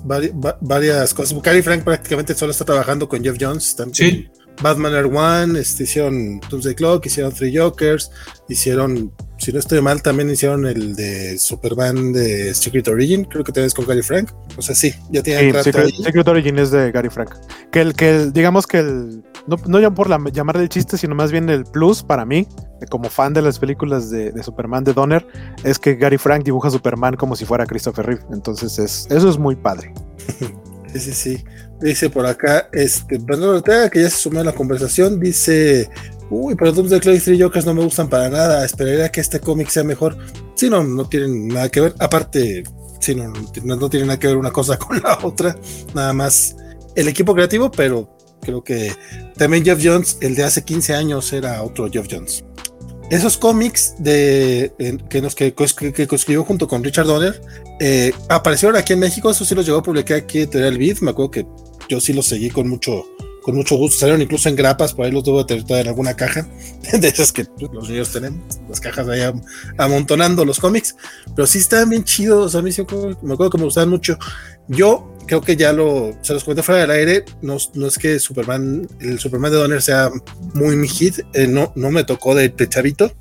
varias 0.62 1.12
cosas. 1.16 1.41
Gary 1.41 1.64
Frank 1.64 1.84
prácticamente 1.84 2.36
solo 2.36 2.52
está 2.52 2.66
trabajando 2.66 3.10
con 3.10 3.24
Jeff 3.24 3.36
Jones. 3.39 3.76
También 3.76 3.95
sí. 3.95 4.28
Batman 4.62 4.93
Air 4.93 5.06
One, 5.06 5.60
este, 5.60 5.86
hicieron 5.86 6.39
Doomsday 6.47 6.76
Clock, 6.76 7.04
hicieron 7.08 7.34
Three 7.34 7.58
Jokers, 7.58 8.12
hicieron, 8.47 9.12
si 9.42 9.52
no 9.52 9.58
estoy 9.58 9.82
mal, 9.82 10.04
también 10.04 10.30
hicieron 10.30 10.68
el 10.68 10.96
de 10.96 11.36
Superman 11.39 12.14
de 12.14 12.54
Secret 12.54 12.88
Origin, 12.88 13.24
creo 13.24 13.44
que 13.44 13.52
también 13.52 13.68
es 13.68 13.74
con 13.74 13.88
Gary 13.88 14.04
Frank. 14.04 14.30
O 14.56 14.62
sea, 14.62 14.76
sí, 14.76 14.94
ya 15.10 15.24
tienen 15.24 15.56
sí, 15.56 15.64
Secret, 15.64 15.96
Secret, 15.96 16.28
Origin 16.28 16.60
es 16.60 16.70
de 16.70 16.92
Gary 16.92 17.10
Frank. 17.10 17.34
Que 17.72 17.82
el, 17.82 17.96
que 17.96 18.30
digamos 18.32 18.68
que 18.68 18.78
el, 18.78 19.24
no, 19.48 19.56
no 19.66 19.80
ya 19.80 19.89
por 19.89 20.12
la, 20.12 20.20
llamarle 20.32 20.62
el 20.62 20.70
chiste, 20.70 20.96
sino 20.96 21.16
más 21.16 21.32
bien 21.32 21.50
el 21.50 21.64
plus 21.66 22.04
para 22.04 22.24
mí, 22.24 22.48
como 22.92 23.10
fan 23.10 23.34
de 23.34 23.42
las 23.42 23.58
películas 23.58 24.12
de, 24.12 24.32
de, 24.32 24.44
Superman 24.44 24.84
de 24.84 24.94
Donner, 24.94 25.26
es 25.64 25.80
que 25.80 25.96
Gary 25.96 26.20
Frank 26.20 26.44
dibuja 26.44 26.68
a 26.68 26.72
Superman 26.72 27.16
como 27.16 27.36
si 27.36 27.46
fuera 27.46 27.66
Christopher 27.66 28.06
Reeve. 28.06 28.22
Entonces 28.32 28.78
es, 28.78 29.08
eso 29.10 29.28
es 29.28 29.39
muy 29.39 29.56
padre. 29.56 29.92
Sí, 30.94 31.00
sí, 31.00 31.14
sí. 31.14 31.44
Dice 31.80 32.10
por 32.10 32.26
acá, 32.26 32.68
este, 32.74 33.18
Bernardo 33.18 33.56
Ortega, 33.56 33.89
que 33.89 34.02
ya 34.02 34.10
se 34.10 34.18
sumó 34.18 34.42
a 34.42 34.44
la 34.44 34.52
conversación, 34.52 35.22
dice, 35.22 35.89
uy, 36.32 36.56
pero 36.56 36.72
Doomsday 36.72 37.00
Clock 37.00 37.16
y 37.16 37.20
Three 37.20 37.42
Jokers 37.42 37.66
no 37.66 37.74
me 37.74 37.84
gustan 37.84 38.10
para 38.10 38.30
nada, 38.30 38.66
esperaría 38.66 39.10
que 39.10 39.22
este 39.22 39.40
cómic 39.40 39.70
sea 39.70 39.84
mejor. 39.84 40.18
Sí, 40.56 40.70
no, 40.70 40.84
no 40.84 41.08
tienen 41.08 41.48
nada 41.48 41.70
que 41.70 41.82
ver, 41.82 41.96
aparte, 42.00 42.64
sí, 43.00 43.14
no, 43.14 43.32
no, 43.64 43.76
no 43.76 43.90
tiene 43.90 44.08
nada 44.08 44.18
que 44.18 44.28
ver 44.28 44.38
una 44.38 44.52
cosa 44.52 44.78
con 44.80 45.00
la 45.02 45.20
otra, 45.22 45.56
nada 45.94 46.14
más 46.14 46.56
el 46.96 47.08
equipo 47.08 47.36
creativo, 47.36 47.70
pero 47.70 48.18
creo 48.42 48.64
que 48.64 48.92
también 49.38 49.64
Jeff 49.64 49.80
Jones, 49.84 50.18
el 50.22 50.34
de 50.34 50.44
hace 50.44 50.64
15 50.64 50.96
años, 50.96 51.32
era 51.34 51.62
otro 51.62 51.90
Jeff 51.92 52.08
Jones 52.10 52.44
esos 53.12 53.38
cómics 53.38 53.96
de, 54.00 54.72
que, 55.10 55.22
nos, 55.22 55.36
que, 55.36 55.54
escribió 55.58 56.46
junto 56.46 56.66
con 56.66 56.82
Richard 56.82 57.06
Donner 57.06 57.42
eh, 57.82 58.14
aparecieron 58.30 58.78
aquí 58.78 58.94
en 58.94 59.00
México, 59.00 59.30
eso 59.30 59.44
sí 59.44 59.54
los 59.54 59.66
llegó 59.66 59.80
a 59.80 59.84
publicar 59.84 60.18
aquí 60.18 60.40
Editorial 60.40 60.78
Beat, 60.78 61.02
me 61.02 61.12
acuerdo 61.12 61.32
que 61.32 61.46
yo 61.90 62.00
sí 62.00 62.14
los 62.14 62.26
seguí 62.26 62.50
con 62.50 62.70
mucho, 62.70 63.04
con 63.42 63.56
mucho 63.56 63.76
gusto, 63.76 64.00
salieron 64.00 64.22
incluso 64.22 64.50
en 64.50 64.56
grapas, 64.56 64.94
por 64.94 65.06
ahí 65.06 65.12
los 65.12 65.24
debo 65.24 65.46
tener 65.46 65.66
en 65.68 65.88
alguna 65.88 66.16
caja, 66.16 66.48
de 66.94 67.08
esas 67.08 67.32
que 67.32 67.46
los 67.72 67.89
niños 67.89 68.12
tenemos, 68.12 68.39
las 68.70 68.80
cajas 68.80 69.08
ahí 69.08 69.22
amontonando 69.78 70.46
los 70.46 70.60
cómics, 70.60 70.96
pero 71.36 71.48
sí 71.48 71.58
estaban 71.58 71.89
bien 71.89 72.04
chidos, 72.04 72.56
a 72.56 72.62
mí 72.62 72.72
sí 72.72 72.84
me 73.22 73.34
acuerdo 73.34 73.50
que 73.50 73.58
me 73.58 73.66
gustaban 73.66 73.89
mucho. 73.89 74.18
Yo 74.68 75.16
creo 75.26 75.42
que 75.42 75.56
ya 75.56 75.74
lo, 75.74 76.16
se 76.22 76.34
los 76.34 76.44
comenté 76.44 76.64
fuera 76.64 76.82
del 76.82 76.92
aire, 76.92 77.26
no, 77.42 77.58
no 77.74 77.88
es 77.88 77.98
que 77.98 78.20
Superman, 78.20 78.88
el 79.00 79.20
Superman 79.20 79.52
de 79.52 79.58
Donner 79.58 79.82
sea 79.82 80.12
muy 80.54 80.76
mi 80.76 80.88
hit, 80.88 81.20
eh, 81.34 81.48
no, 81.48 81.74
no 81.76 81.92
me 81.92 82.04
tocó 82.04 82.36
de, 82.36 82.50
de, 82.50 82.70
chavito 82.70 83.12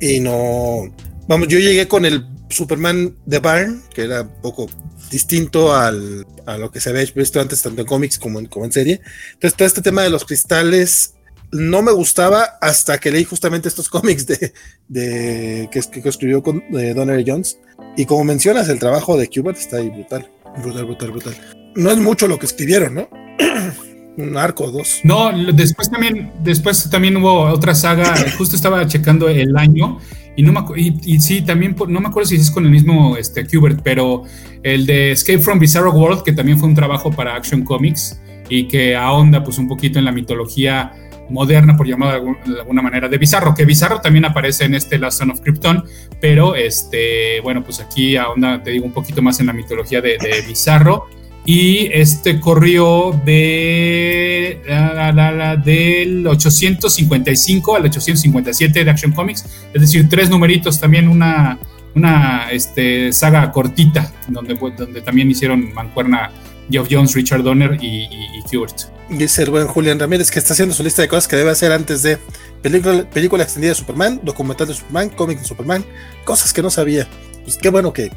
y 0.00 0.20
no, 0.20 0.84
vamos, 1.26 1.48
yo 1.48 1.58
llegué 1.58 1.88
con 1.88 2.04
el 2.04 2.26
Superman 2.48 3.16
de 3.26 3.38
Barn, 3.40 3.82
que 3.92 4.02
era 4.02 4.28
poco 4.40 4.68
distinto 5.10 5.74
al, 5.74 6.26
a 6.46 6.58
lo 6.58 6.70
que 6.70 6.80
se 6.80 6.90
había 6.90 7.04
visto 7.14 7.40
antes, 7.40 7.62
tanto 7.62 7.82
en 7.82 7.86
cómics 7.86 8.18
como 8.18 8.38
en, 8.38 8.46
como 8.46 8.64
en 8.64 8.72
serie. 8.72 9.00
Entonces, 9.34 9.56
todo 9.56 9.66
este 9.66 9.82
tema 9.82 10.02
de 10.02 10.10
los 10.10 10.24
cristales 10.24 11.14
no 11.52 11.82
me 11.82 11.92
gustaba 11.92 12.58
hasta 12.60 12.98
que 12.98 13.10
leí 13.10 13.24
justamente 13.24 13.68
estos 13.68 13.88
cómics 13.90 14.26
de, 14.26 14.52
de 14.88 15.68
que, 15.70 15.80
que, 15.80 16.08
escribió 16.08 16.42
con 16.42 16.62
Donner 16.70 17.24
Jones. 17.26 17.58
Y 17.96 18.06
como 18.06 18.24
mencionas, 18.24 18.68
el 18.68 18.78
trabajo 18.78 19.16
de 19.16 19.28
Kubert 19.28 19.58
está 19.58 19.78
ahí 19.78 19.90
brutal. 19.90 20.28
Brutal, 20.62 20.84
brutal, 20.84 21.10
brutal. 21.10 21.34
No 21.74 21.90
es 21.90 21.98
mucho 21.98 22.28
lo 22.28 22.38
que 22.38 22.46
escribieron, 22.46 22.94
¿no? 22.94 23.08
Un 24.16 24.36
arco 24.36 24.70
dos. 24.70 25.00
No, 25.02 25.32
después 25.52 25.90
también, 25.90 26.32
después 26.44 26.88
también 26.88 27.16
hubo 27.16 27.46
otra 27.46 27.74
saga, 27.74 28.14
justo 28.38 28.54
estaba 28.54 28.86
checando 28.86 29.28
el 29.28 29.56
año 29.56 29.98
y 30.36 30.42
no 30.42 30.52
me 30.52 30.60
y, 30.76 31.20
sí, 31.20 31.42
también 31.42 31.76
no 31.88 32.00
me 32.00 32.08
acuerdo 32.08 32.28
si 32.28 32.36
es 32.36 32.50
con 32.50 32.64
el 32.64 32.70
mismo 32.70 33.16
este, 33.16 33.46
Kubert, 33.46 33.80
pero 33.82 34.24
el 34.62 34.86
de 34.86 35.12
Escape 35.12 35.38
from 35.38 35.58
Bizarro 35.58 35.92
World, 35.92 36.22
que 36.22 36.32
también 36.32 36.58
fue 36.58 36.68
un 36.68 36.74
trabajo 36.74 37.10
para 37.10 37.36
Action 37.36 37.62
Comics 37.62 38.20
y 38.48 38.68
que 38.68 38.96
ahonda 38.96 39.42
pues 39.44 39.58
un 39.58 39.68
poquito 39.68 39.98
en 39.98 40.04
la 40.04 40.12
mitología 40.12 40.92
moderna, 41.30 41.76
por 41.76 41.86
llamarlo 41.86 42.36
de 42.44 42.60
alguna 42.60 42.82
manera, 42.82 43.08
de 43.08 43.16
Bizarro, 43.16 43.54
que 43.54 43.64
Bizarro 43.64 44.00
también 44.00 44.24
aparece 44.26 44.64
en 44.64 44.74
este 44.74 44.98
Last 44.98 45.18
Son 45.18 45.30
of 45.30 45.40
Krypton, 45.40 45.84
pero 46.20 46.54
este, 46.54 47.40
bueno, 47.40 47.64
pues 47.64 47.80
aquí 47.80 48.16
ahonda, 48.16 48.62
te 48.62 48.70
digo, 48.70 48.84
un 48.84 48.92
poquito 48.92 49.22
más 49.22 49.40
en 49.40 49.46
la 49.46 49.52
mitología 49.52 50.00
de 50.00 50.18
Bizarro 50.46 51.06
y 51.46 51.90
este 51.92 52.40
corrió 52.40 53.20
de 53.24 54.62
la, 54.66 55.56
del 55.56 56.26
855 56.26 57.76
al 57.76 57.84
857 57.84 58.84
de 58.84 58.90
Action 58.90 59.12
Comics, 59.12 59.44
es 59.72 59.80
decir, 59.80 60.08
tres 60.08 60.30
numeritos, 60.30 60.80
también 60.80 61.08
una, 61.08 61.58
una 61.94 62.50
este, 62.50 63.12
saga 63.12 63.52
cortita, 63.52 64.12
donde, 64.28 64.54
donde 64.54 65.02
también 65.02 65.30
hicieron 65.30 65.72
mancuerna 65.74 66.30
Geoff 66.70 66.88
Jones, 66.90 67.14
Richard 67.14 67.42
Donner 67.42 67.78
y, 67.80 68.04
y, 68.04 68.28
y 68.38 69.16
Dice 69.16 69.42
el 69.42 69.50
buen 69.50 69.66
Julián 69.66 69.98
Ramírez 69.98 70.30
que 70.30 70.38
está 70.38 70.54
haciendo 70.54 70.74
su 70.74 70.82
lista 70.82 71.02
de 71.02 71.08
cosas 71.08 71.28
que 71.28 71.36
debe 71.36 71.50
hacer 71.50 71.72
antes 71.72 72.02
de 72.02 72.18
película, 72.62 73.04
película 73.10 73.42
extendida 73.42 73.72
de 73.72 73.74
Superman, 73.74 74.20
documental 74.22 74.66
de 74.66 74.74
Superman, 74.74 75.10
cómic 75.10 75.40
de 75.40 75.44
Superman, 75.44 75.84
cosas 76.24 76.54
que 76.54 76.62
no 76.62 76.70
sabía 76.70 77.06
pues 77.44 77.58
qué 77.58 77.68
bueno 77.68 77.92
que, 77.92 78.10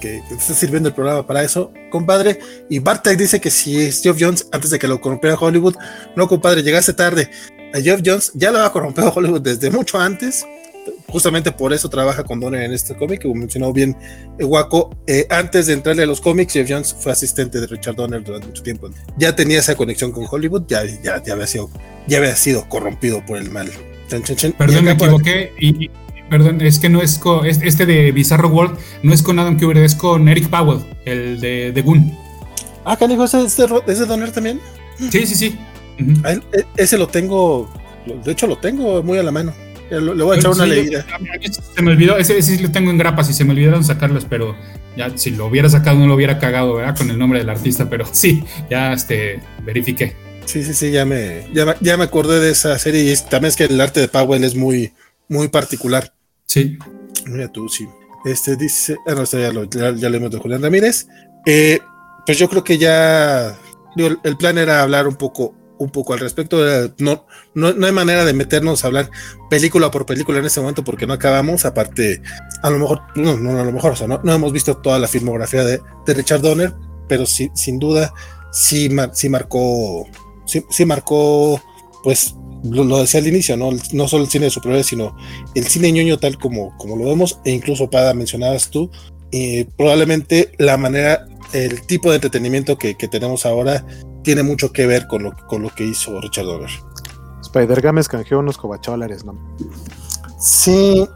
que, 0.00 0.22
esté 0.30 0.54
sirviendo 0.54 0.88
el 0.88 0.94
programa 0.94 1.26
para 1.26 1.42
eso, 1.42 1.72
compadre. 1.90 2.38
Y 2.68 2.80
Bartek 2.80 3.16
dice 3.16 3.40
que 3.40 3.50
si 3.50 3.90
Geoff 3.92 4.18
Jones, 4.20 4.48
antes 4.52 4.70
de 4.70 4.78
que 4.78 4.88
lo 4.88 5.00
corrompiera 5.00 5.36
Hollywood, 5.38 5.76
no, 6.16 6.28
compadre, 6.28 6.62
llegase 6.62 6.92
tarde. 6.92 7.30
A 7.72 7.80
Geoff 7.80 8.02
Jones 8.04 8.32
ya 8.34 8.50
lo 8.50 8.62
ha 8.62 8.72
corrompido 8.72 9.12
Hollywood 9.14 9.40
desde 9.40 9.70
mucho 9.70 9.98
antes. 9.98 10.44
Justamente 11.08 11.50
por 11.50 11.72
eso 11.72 11.88
trabaja 11.88 12.24
con 12.24 12.40
Donner 12.40 12.62
en 12.62 12.72
este 12.72 12.94
cómic, 12.94 13.22
como 13.22 13.36
mencionó 13.36 13.72
bien 13.72 13.96
Waco. 14.38 14.90
Eh, 15.06 15.26
antes 15.30 15.66
de 15.66 15.74
entrarle 15.74 16.02
a 16.02 16.06
los 16.06 16.20
cómics, 16.20 16.52
Jeff 16.52 16.68
Jones 16.68 16.94
fue 16.98 17.12
asistente 17.12 17.60
de 17.60 17.66
Richard 17.66 17.94
Donner 17.94 18.22
durante 18.22 18.48
mucho 18.48 18.62
tiempo. 18.62 18.90
Ya 19.16 19.34
tenía 19.34 19.60
esa 19.60 19.76
conexión 19.76 20.12
con 20.12 20.26
Hollywood, 20.28 20.64
ya, 20.66 20.84
ya, 20.84 21.22
ya, 21.22 21.32
había, 21.32 21.46
sido, 21.46 21.70
ya 22.06 22.18
había 22.18 22.36
sido 22.36 22.68
corrompido 22.68 23.24
por 23.24 23.38
el 23.38 23.50
mal. 23.50 23.70
Perdón, 24.58 24.84
me 24.84 24.92
equivoqué. 24.92 25.52
Y, 25.58 25.90
Perdón, 26.30 26.60
es 26.62 26.78
que 26.78 26.88
no 26.88 27.02
es 27.02 27.18
con. 27.18 27.46
Este 27.46 27.86
de 27.86 28.12
Bizarro 28.12 28.48
World 28.48 28.78
no 29.02 29.12
es 29.12 29.22
con 29.22 29.38
Adam 29.38 29.58
Kubert, 29.58 29.80
es 29.80 29.94
con 29.94 30.28
Eric 30.28 30.48
Powell, 30.48 30.80
el 31.04 31.40
de, 31.40 31.72
de 31.72 31.82
Goon. 31.82 32.16
Ah, 32.84 32.96
canijo, 32.96 33.24
¿ese 33.24 33.42
es 33.42 33.56
de, 33.56 34.06
Donner 34.06 34.30
también? 34.30 34.60
Sí, 35.10 35.26
sí, 35.26 35.34
sí. 35.34 35.58
E, 35.98 36.64
ese 36.76 36.98
lo 36.98 37.08
tengo. 37.08 37.70
De 38.24 38.32
hecho, 38.32 38.46
lo 38.46 38.58
tengo 38.58 39.02
muy 39.02 39.18
a 39.18 39.22
la 39.22 39.30
mano. 39.30 39.54
Le, 39.90 40.00
voy 40.00 40.36
a 40.36 40.38
echar 40.38 40.52
una 40.52 40.66
leída. 40.66 41.04
Se 41.74 41.82
me 41.82 41.92
olvidó, 41.92 42.16
ese, 42.16 42.40
sí 42.42 42.58
lo 42.58 42.70
tengo 42.70 42.90
en 42.90 42.98
grapas 42.98 43.28
y 43.30 43.34
se 43.34 43.44
me 43.44 43.52
olvidaron 43.52 43.84
sacarlos, 43.84 44.24
pero 44.24 44.56
ya 44.96 45.16
si 45.16 45.30
lo 45.30 45.46
hubiera 45.46 45.68
sacado 45.68 45.98
no 45.98 46.06
lo 46.06 46.14
hubiera 46.14 46.38
cagado, 46.38 46.74
¿verdad? 46.74 46.96
Con 46.96 47.10
el 47.10 47.18
nombre 47.18 47.38
del 47.38 47.50
artista, 47.50 47.88
pero 47.88 48.06
sí, 48.10 48.44
ya 48.70 48.92
este, 48.92 49.40
verifiqué. 49.62 50.16
Sí, 50.46 50.64
sí, 50.64 50.74
sí, 50.74 50.90
ya 50.90 51.04
me, 51.04 51.46
ya, 51.52 51.76
ya 51.80 51.96
me 51.96 52.04
acordé 52.04 52.40
de 52.40 52.50
esa 52.50 52.78
serie 52.78 53.12
y 53.12 53.16
también 53.30 53.50
es 53.50 53.56
que 53.56 53.64
el 53.64 53.80
arte 53.80 54.00
de 54.00 54.08
Powell 54.08 54.44
es 54.44 54.54
muy, 54.54 54.92
muy 55.28 55.48
particular. 55.48 56.13
Sí. 56.54 56.78
Mira 57.26 57.50
tú, 57.50 57.68
sí. 57.68 57.88
Este 58.24 58.54
dice, 58.54 58.96
ah, 59.08 59.14
no, 59.14 59.24
ya 59.24 59.52
lo, 59.52 59.64
ya 59.64 59.90
de 59.90 60.38
Julián 60.38 60.62
Ramírez. 60.62 61.08
Eh, 61.44 61.80
pues 62.24 62.38
yo 62.38 62.48
creo 62.48 62.62
que 62.62 62.78
ya 62.78 63.58
el, 63.96 64.36
plan 64.36 64.56
era 64.56 64.80
hablar 64.80 65.08
un 65.08 65.16
poco, 65.16 65.52
un 65.78 65.90
poco 65.90 66.12
al 66.12 66.20
respecto. 66.20 66.58
No, 66.98 67.26
no, 67.54 67.86
hay 67.86 67.92
manera 67.92 68.24
de 68.24 68.32
meternos 68.34 68.84
a 68.84 68.86
hablar 68.86 69.10
película 69.50 69.90
por 69.90 70.06
película 70.06 70.38
en 70.38 70.44
este 70.44 70.60
momento 70.60 70.84
porque 70.84 71.08
no 71.08 71.14
acabamos. 71.14 71.64
Aparte, 71.64 72.22
a 72.62 72.70
lo 72.70 72.78
mejor, 72.78 73.02
no, 73.16 73.36
no 73.36 73.58
a 73.58 73.64
lo 73.64 73.72
mejor, 73.72 73.92
o 73.92 73.96
sea, 73.96 74.06
no, 74.06 74.32
hemos 74.32 74.52
visto 74.52 74.76
toda 74.76 75.00
la 75.00 75.08
filmografía 75.08 75.64
de, 75.64 75.80
de 76.06 76.14
Richard 76.14 76.40
Donner, 76.40 76.72
pero 77.08 77.26
sí, 77.26 77.50
sin 77.54 77.80
duda, 77.80 78.14
sí, 78.52 78.88
sí 79.12 79.28
marcó, 79.28 80.06
sí, 80.46 80.64
sí 80.70 80.84
marcó, 80.86 81.60
pues 82.04 82.36
lo, 82.64 82.98
decía 82.98 83.20
al 83.20 83.26
inicio, 83.26 83.56
¿no? 83.56 83.70
No 83.92 84.08
solo 84.08 84.24
el 84.24 84.30
cine 84.30 84.46
de 84.46 84.50
superhéroes, 84.50 84.86
sino 84.86 85.16
el 85.54 85.66
cine 85.66 85.92
ñoño 85.92 86.18
tal 86.18 86.38
como, 86.38 86.76
como 86.78 86.96
lo 86.96 87.04
vemos, 87.04 87.38
e 87.44 87.52
incluso 87.52 87.90
para 87.90 88.14
mencionabas 88.14 88.70
tú, 88.70 88.90
eh, 89.32 89.66
probablemente 89.76 90.52
la 90.58 90.76
manera, 90.76 91.26
el 91.52 91.86
tipo 91.86 92.10
de 92.10 92.16
entretenimiento 92.16 92.78
que, 92.78 92.96
que, 92.96 93.08
tenemos 93.08 93.46
ahora 93.46 93.84
tiene 94.22 94.42
mucho 94.42 94.72
que 94.72 94.86
ver 94.86 95.06
con 95.06 95.22
lo, 95.22 95.36
con 95.46 95.62
lo 95.62 95.70
que 95.70 95.84
hizo 95.84 96.20
Richard 96.20 96.46
Donner. 96.46 96.70
Spider 97.42 97.80
Games 97.80 98.08
canjeó 98.08 98.38
unos 98.38 98.56
cobacholares, 98.56 99.24
¿no? 99.24 99.38
Sí, 100.40 101.06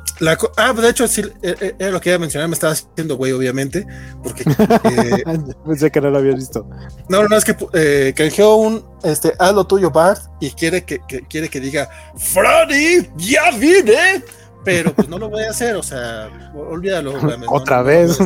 ah, 0.57 0.73
de 0.73 0.89
hecho, 0.89 1.07
sí, 1.09 1.23
eh, 1.43 1.55
eh, 1.61 1.75
era 1.79 1.91
lo 1.91 2.01
que 2.01 2.11
iba 2.11 2.17
a 2.17 2.19
mencionar, 2.19 2.49
me 2.49 2.55
estaba 2.55 2.73
haciendo 2.73 3.17
güey, 3.17 3.33
obviamente, 3.33 3.87
porque... 4.23 4.45
Eh, 4.45 5.25
Pensé 5.67 5.91
que 5.91 6.01
no 6.01 6.11
lo 6.11 6.19
había 6.19 6.35
visto. 6.35 6.69
No, 7.09 7.27
no, 7.27 7.37
es 7.37 7.45
que 7.45 7.57
eh, 7.75 8.13
canjeó 8.17 8.57
un, 8.57 8.85
este, 9.05 9.33
haz 9.39 9.55
lo 9.55 9.67
tuyo, 9.67 9.91
Bart, 9.91 10.23
y 10.41 10.51
quiere 10.51 10.85
que, 10.85 11.01
quiere 11.29 11.49
que 11.49 11.61
diga, 11.61 11.89
Freddy, 12.17 13.09
ya 13.17 13.51
vine, 13.53 14.23
pero 14.65 14.93
pues 14.93 15.09
no 15.09 15.19
lo 15.19 15.31
voy 15.31 15.45
a 15.45 15.51
hacer, 15.51 15.77
o 15.77 15.83
sea, 15.83 16.29
olvídalo. 16.55 17.15
Otra 17.49 17.83
vez. 17.83 18.19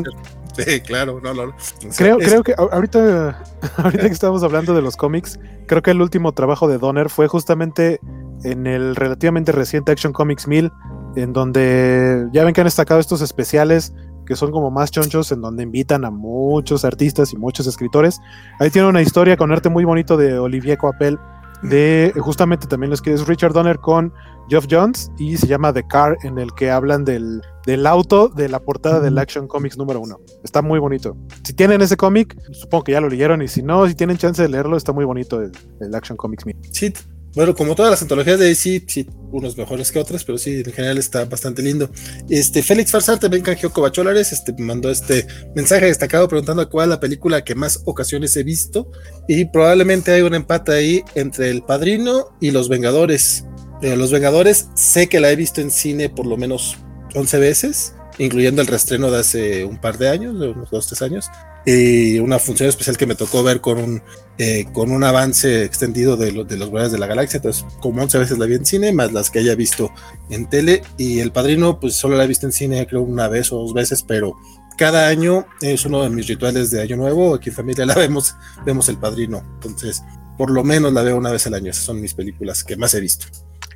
sí, 0.56 0.80
claro, 0.80 1.20
no, 1.22 1.34
no. 1.34 1.54
creo, 1.96 2.18
creo 2.18 2.42
que 2.42 2.54
ahorita, 2.56 3.42
ahorita 3.76 4.06
que 4.06 4.12
estamos 4.12 4.42
hablando 4.42 4.74
de 4.74 4.82
los 4.82 4.96
cómics, 4.96 5.38
creo 5.66 5.82
que 5.82 5.90
el 5.90 6.00
último 6.00 6.32
trabajo 6.32 6.68
de 6.68 6.78
Donner 6.78 7.10
fue 7.10 7.28
justamente 7.28 8.00
en 8.44 8.66
el 8.66 8.96
relativamente 8.96 9.52
reciente 9.52 9.92
Action 9.92 10.12
Comics 10.12 10.48
1000, 10.48 10.72
en 11.16 11.32
donde 11.32 12.28
ya 12.32 12.44
ven 12.44 12.54
que 12.54 12.60
han 12.60 12.66
destacado 12.66 13.00
estos 13.00 13.20
especiales 13.20 13.92
que 14.26 14.36
son 14.36 14.50
como 14.50 14.70
más 14.70 14.90
chonchos, 14.90 15.32
en 15.32 15.40
donde 15.40 15.62
invitan 15.62 16.04
a 16.04 16.10
muchos 16.10 16.84
artistas 16.84 17.32
y 17.32 17.36
muchos 17.36 17.66
escritores. 17.66 18.20
Ahí 18.60 18.70
tiene 18.70 18.88
una 18.88 19.02
historia 19.02 19.36
con 19.36 19.52
arte 19.52 19.68
muy 19.68 19.84
bonito 19.84 20.16
de 20.16 20.38
Olivier 20.38 20.78
Coapel, 20.78 21.18
de 21.62 22.12
justamente 22.18 22.66
también 22.66 22.90
los 22.90 23.00
que 23.00 23.12
es 23.12 23.26
Richard 23.26 23.52
Donner 23.52 23.78
con 23.78 24.12
Geoff 24.48 24.66
Jones 24.68 25.10
y 25.18 25.36
se 25.36 25.46
llama 25.46 25.72
The 25.72 25.86
Car, 25.86 26.16
en 26.24 26.38
el 26.38 26.52
que 26.54 26.70
hablan 26.70 27.04
del, 27.04 27.40
del 27.66 27.86
auto 27.86 28.28
de 28.28 28.48
la 28.48 28.60
portada 28.60 29.00
del 29.00 29.16
Action 29.18 29.46
Comics 29.46 29.78
número 29.78 30.00
uno. 30.00 30.18
Está 30.42 30.62
muy 30.62 30.78
bonito. 30.78 31.16
Si 31.44 31.52
tienen 31.52 31.80
ese 31.80 31.96
cómic, 31.96 32.36
supongo 32.52 32.84
que 32.84 32.92
ya 32.92 33.00
lo 33.00 33.08
leyeron 33.08 33.42
y 33.42 33.48
si 33.48 33.62
no, 33.62 33.86
si 33.86 33.94
tienen 33.94 34.18
chance 34.18 34.42
de 34.42 34.48
leerlo, 34.48 34.76
está 34.76 34.92
muy 34.92 35.04
bonito 35.04 35.40
el, 35.40 35.52
el 35.80 35.94
Action 35.94 36.16
Comics. 36.16 36.44
Sí, 36.72 36.92
bueno, 37.34 37.54
como 37.54 37.74
todas 37.74 37.90
las 37.90 38.02
antologías 38.02 38.38
de 38.38 38.46
DC, 38.46 38.84
sí, 38.86 39.06
unos 39.30 39.56
mejores 39.56 39.90
que 39.90 39.98
otras, 39.98 40.22
pero 40.24 40.36
sí, 40.36 40.62
en 40.64 40.72
general 40.72 40.98
está 40.98 41.24
bastante 41.24 41.62
lindo. 41.62 41.90
Este, 42.28 42.62
Félix 42.62 42.90
Farsar 42.90 43.18
también 43.18 43.42
canjeó 43.42 43.72
cobacholares, 43.72 44.32
este, 44.32 44.52
mandó 44.58 44.90
este 44.90 45.26
mensaje 45.54 45.86
destacado 45.86 46.28
preguntando 46.28 46.68
cuál 46.68 46.88
es 46.88 46.90
la 46.90 47.00
película 47.00 47.42
que 47.42 47.54
más 47.54 47.80
ocasiones 47.86 48.36
he 48.36 48.42
visto. 48.42 48.90
Y 49.28 49.46
probablemente 49.46 50.12
hay 50.12 50.22
un 50.22 50.34
empate 50.34 50.72
ahí 50.72 51.02
entre 51.14 51.50
El 51.50 51.62
Padrino 51.62 52.36
y 52.40 52.50
Los 52.50 52.68
Vengadores. 52.68 53.44
Eh, 53.80 53.96
los 53.96 54.12
Vengadores, 54.12 54.68
sé 54.74 55.08
que 55.08 55.18
la 55.18 55.32
he 55.32 55.36
visto 55.36 55.60
en 55.60 55.70
cine 55.70 56.08
por 56.08 56.26
lo 56.26 56.36
menos 56.36 56.76
11 57.14 57.38
veces, 57.38 57.94
incluyendo 58.18 58.60
el 58.60 58.68
restreno 58.68 59.10
de 59.10 59.18
hace 59.18 59.64
un 59.64 59.80
par 59.80 59.96
de 59.96 60.10
años, 60.10 60.38
de 60.38 60.48
unos 60.48 60.70
2, 60.70 60.86
3 60.86 61.02
años 61.02 61.26
y 61.64 62.18
una 62.18 62.38
función 62.38 62.68
especial 62.68 62.96
que 62.96 63.06
me 63.06 63.14
tocó 63.14 63.42
ver 63.42 63.60
con 63.60 63.78
un, 63.78 64.02
eh, 64.38 64.66
con 64.72 64.90
un 64.90 65.04
avance 65.04 65.64
extendido 65.64 66.16
de, 66.16 66.32
de 66.32 66.56
los 66.56 66.70
Guardianes 66.70 66.92
de 66.92 66.98
la 66.98 67.06
Galaxia. 67.06 67.36
Entonces, 67.38 67.64
como 67.80 68.02
11 68.02 68.18
veces 68.18 68.38
la 68.38 68.46
vi 68.46 68.54
en 68.54 68.66
cine, 68.66 68.92
más 68.92 69.12
las 69.12 69.30
que 69.30 69.40
haya 69.40 69.54
visto 69.54 69.92
en 70.30 70.48
tele. 70.48 70.82
Y 70.96 71.20
El 71.20 71.32
Padrino, 71.32 71.78
pues 71.78 71.94
solo 71.94 72.16
la 72.16 72.24
he 72.24 72.26
visto 72.26 72.46
en 72.46 72.52
cine, 72.52 72.86
creo, 72.86 73.02
una 73.02 73.28
vez 73.28 73.52
o 73.52 73.58
dos 73.58 73.74
veces, 73.74 74.02
pero 74.02 74.36
cada 74.76 75.08
año 75.08 75.46
es 75.60 75.84
uno 75.84 76.02
de 76.02 76.10
mis 76.10 76.26
rituales 76.26 76.70
de 76.70 76.82
Año 76.82 76.96
Nuevo. 76.96 77.34
Aquí 77.34 77.50
en 77.50 77.56
familia 77.56 77.86
la 77.86 77.94
vemos, 77.94 78.34
vemos 78.64 78.88
El 78.88 78.96
Padrino. 78.96 79.42
Entonces, 79.54 80.02
por 80.36 80.50
lo 80.50 80.64
menos 80.64 80.92
la 80.92 81.02
veo 81.02 81.16
una 81.16 81.30
vez 81.30 81.46
al 81.46 81.54
año. 81.54 81.70
Esas 81.70 81.84
son 81.84 82.00
mis 82.00 82.14
películas 82.14 82.64
que 82.64 82.76
más 82.76 82.94
he 82.94 83.00
visto. 83.00 83.26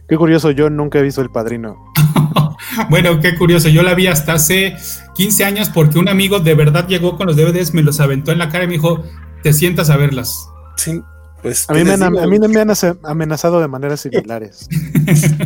Qué 0.09 0.17
curioso, 0.17 0.51
yo 0.53 0.71
nunca 0.71 0.99
he 0.99 1.03
visto 1.03 1.21
El 1.21 1.31
Padrino. 1.31 1.93
bueno, 2.91 3.21
qué 3.21 3.37
curioso. 3.37 3.69
Yo 3.69 3.83
la 3.83 3.95
vi 3.95 4.07
hasta 4.07 4.35
hace 4.35 4.77
15 5.15 5.45
años 5.45 5.69
porque 5.69 5.99
un 5.99 6.09
amigo 6.09 6.41
de 6.41 6.55
verdad 6.55 6.87
llegó 6.89 7.17
con 7.17 7.27
los 7.27 7.37
DVDs, 7.37 7.75
me 7.75 7.83
los 7.83 8.01
aventó 8.01 8.33
en 8.33 8.39
la 8.39 8.49
cara 8.49 8.65
y 8.65 8.69
me 8.69 8.75
dijo, 8.75 9.05
te 9.47 9.53
sientas 9.53 9.91
a 9.91 9.97
verlas. 9.97 10.49
Sí, 10.77 11.01
pues. 11.41 11.71
A 11.71 11.73
mí, 11.73 11.85
me 11.85 11.93
han, 11.93 12.03
a 12.03 12.11
mí 12.11 12.39
me 12.41 12.61
han 12.61 12.73
amenazado 13.05 13.61
de 13.61 13.69
maneras 13.69 14.01
similares. 14.01 14.69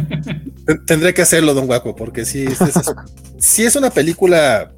Tendré 0.87 1.13
que 1.13 1.21
hacerlo, 1.21 1.53
don 1.53 1.67
Guaco, 1.67 1.95
porque 1.95 2.25
sí, 2.25 2.47
es, 2.47 2.59
sí 3.39 3.65
es 3.65 3.77
una 3.77 3.91
película 3.91 4.73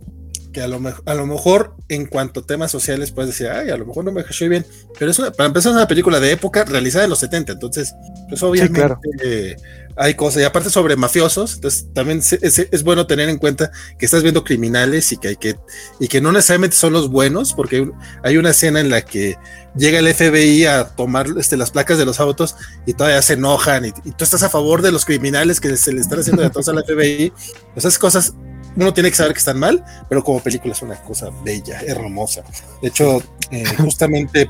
que 0.53 0.61
a 0.62 0.68
lo, 0.68 0.80
a 1.05 1.14
lo 1.14 1.26
mejor 1.26 1.74
en 1.88 2.07
cuanto 2.07 2.40
a 2.40 2.46
temas 2.46 2.70
sociales 2.70 3.11
puedes 3.11 3.30
decir, 3.30 3.48
ay, 3.48 3.70
a 3.70 3.76
lo 3.76 3.86
mejor 3.86 4.05
no 4.05 4.12
me 4.12 4.24
cayó 4.24 4.48
bien, 4.48 4.66
pero 4.98 5.11
es 5.11 5.18
una, 5.18 5.30
para 5.30 5.46
empezar 5.48 5.70
es 5.70 5.76
una 5.76 5.88
película 5.88 6.20
de 6.20 6.32
época 6.32 6.64
realizada 6.64 7.05
en 7.05 7.11
los 7.11 7.18
70, 7.18 7.53
entonces, 7.53 7.94
pues 8.28 8.42
obviamente 8.42 9.57
hay 9.96 10.14
cosas, 10.14 10.42
y 10.42 10.44
aparte 10.44 10.70
sobre 10.70 10.96
mafiosos, 10.96 11.55
entonces 11.55 11.86
también 11.92 12.20
es, 12.20 12.82
bueno 12.82 13.07
tener 13.07 13.28
en 13.28 13.38
cuenta 13.38 13.70
que 13.98 14.07
estás 14.07 14.22
viendo 14.22 14.42
criminales 14.42 15.12
y 15.12 15.18
que 15.18 15.28
hay 15.28 15.36
que, 15.36 15.57
y 16.00 16.09
que 16.09 16.20
no 16.20 16.32
necesariamente 16.32 16.76
son 16.76 16.92
los 16.92 17.11
buenos, 17.11 17.53
porque 17.53 17.90
hay 18.22 18.36
una 18.36 18.50
escena 18.50 18.80
en 18.80 18.90
la 18.90 19.03
que 19.03 19.36
llega 19.76 19.98
el 19.98 20.12
FBI 20.12 20.64
a 20.64 20.84
tomar 20.84 21.26
este, 21.38 21.57
las 21.57 21.70
placas 21.70 21.98
de 21.98 22.07
los 22.07 22.20
autos 22.20 22.57
y 22.86 22.94
todavía 22.94 23.20
se 23.22 23.34
enojan 23.34 23.84
y, 23.86 23.92
tú 23.92 24.24
estás 24.24 24.42
a 24.42 24.50
favor 24.50 24.82
de 24.82 24.92
los 24.92 25.05
criminales 25.05 25.61
que 25.61 25.76
se 25.76 25.92
le 25.92 26.00
están 26.00 26.20
haciendo 26.20 26.42
de 26.42 26.50
todos 26.50 26.68
al 26.68 26.82
FBI, 26.86 27.32
esas 27.76 27.98
cosas 27.98 28.34
uno 28.76 28.94
tiene 28.94 29.10
que 29.10 29.16
saber 29.16 29.32
que 29.32 29.38
están 29.38 29.58
mal, 29.58 29.84
pero 30.08 30.22
como 30.22 30.40
película 30.40 30.72
es 30.72 30.82
una 30.82 30.96
cosa 30.96 31.30
bella, 31.44 31.80
hermosa. 31.86 32.42
De 32.80 32.88
hecho, 32.88 33.22
eh, 33.50 33.64
justamente 33.78 34.48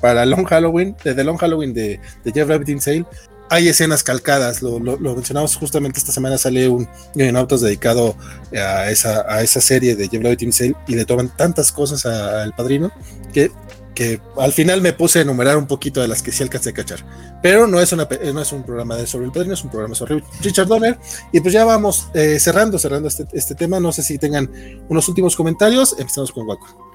para, 0.00 0.26
Long 0.26 0.44
Halloween, 0.46 0.96
de 1.04 1.24
Long 1.24 1.38
Halloween 1.38 1.72
de, 1.72 2.00
de 2.24 2.32
Jeff 2.32 2.48
Rabbit 2.48 2.68
in 2.68 2.80
Sale, 2.80 3.06
hay 3.50 3.68
escenas 3.68 4.04
calcadas, 4.04 4.62
lo, 4.62 4.78
mencionamos 4.78 5.56
justamente 5.56 5.98
esta 5.98 6.12
semana 6.12 6.38
sale 6.38 6.68
un 6.68 6.88
en 7.16 7.36
autos 7.36 7.60
dedicado 7.60 8.14
a 8.54 8.88
esa, 8.90 9.24
a 9.28 9.42
esa 9.42 9.60
serie 9.60 9.96
de 9.96 10.08
Jeff 10.08 10.22
Rabbit 10.22 10.42
in 10.42 10.52
Sale 10.52 10.76
y 10.86 10.94
le 10.94 11.04
toman 11.04 11.28
tantas 11.36 11.72
cosas 11.72 12.06
al 12.06 12.52
padrino 12.54 12.92
que 13.32 13.50
que 13.94 14.20
al 14.38 14.52
final 14.52 14.80
me 14.80 14.92
puse 14.92 15.18
a 15.18 15.22
enumerar 15.22 15.56
un 15.56 15.66
poquito 15.66 16.00
de 16.00 16.08
las 16.08 16.22
que 16.22 16.32
sí 16.32 16.42
alcancé 16.42 16.70
a 16.70 16.72
cachar. 16.72 17.04
Pero 17.42 17.66
no 17.66 17.80
es, 17.80 17.92
una, 17.92 18.08
no 18.32 18.40
es 18.40 18.52
un 18.52 18.62
programa 18.62 18.96
de 18.96 19.06
sobre 19.06 19.26
el 19.26 19.32
padrino, 19.32 19.54
es 19.54 19.64
un 19.64 19.70
programa 19.70 19.94
sobre 19.94 20.22
Richard 20.42 20.66
Donner. 20.66 20.98
Y 21.32 21.40
pues 21.40 21.52
ya 21.52 21.64
vamos 21.64 22.08
eh, 22.14 22.38
cerrando, 22.38 22.78
cerrando 22.78 23.08
este, 23.08 23.26
este, 23.32 23.54
tema. 23.54 23.80
No 23.80 23.92
sé 23.92 24.02
si 24.02 24.18
tengan 24.18 24.50
unos 24.88 25.08
últimos 25.08 25.36
comentarios. 25.36 25.96
Empezamos 25.98 26.32
con 26.32 26.46
Waco. 26.46 26.92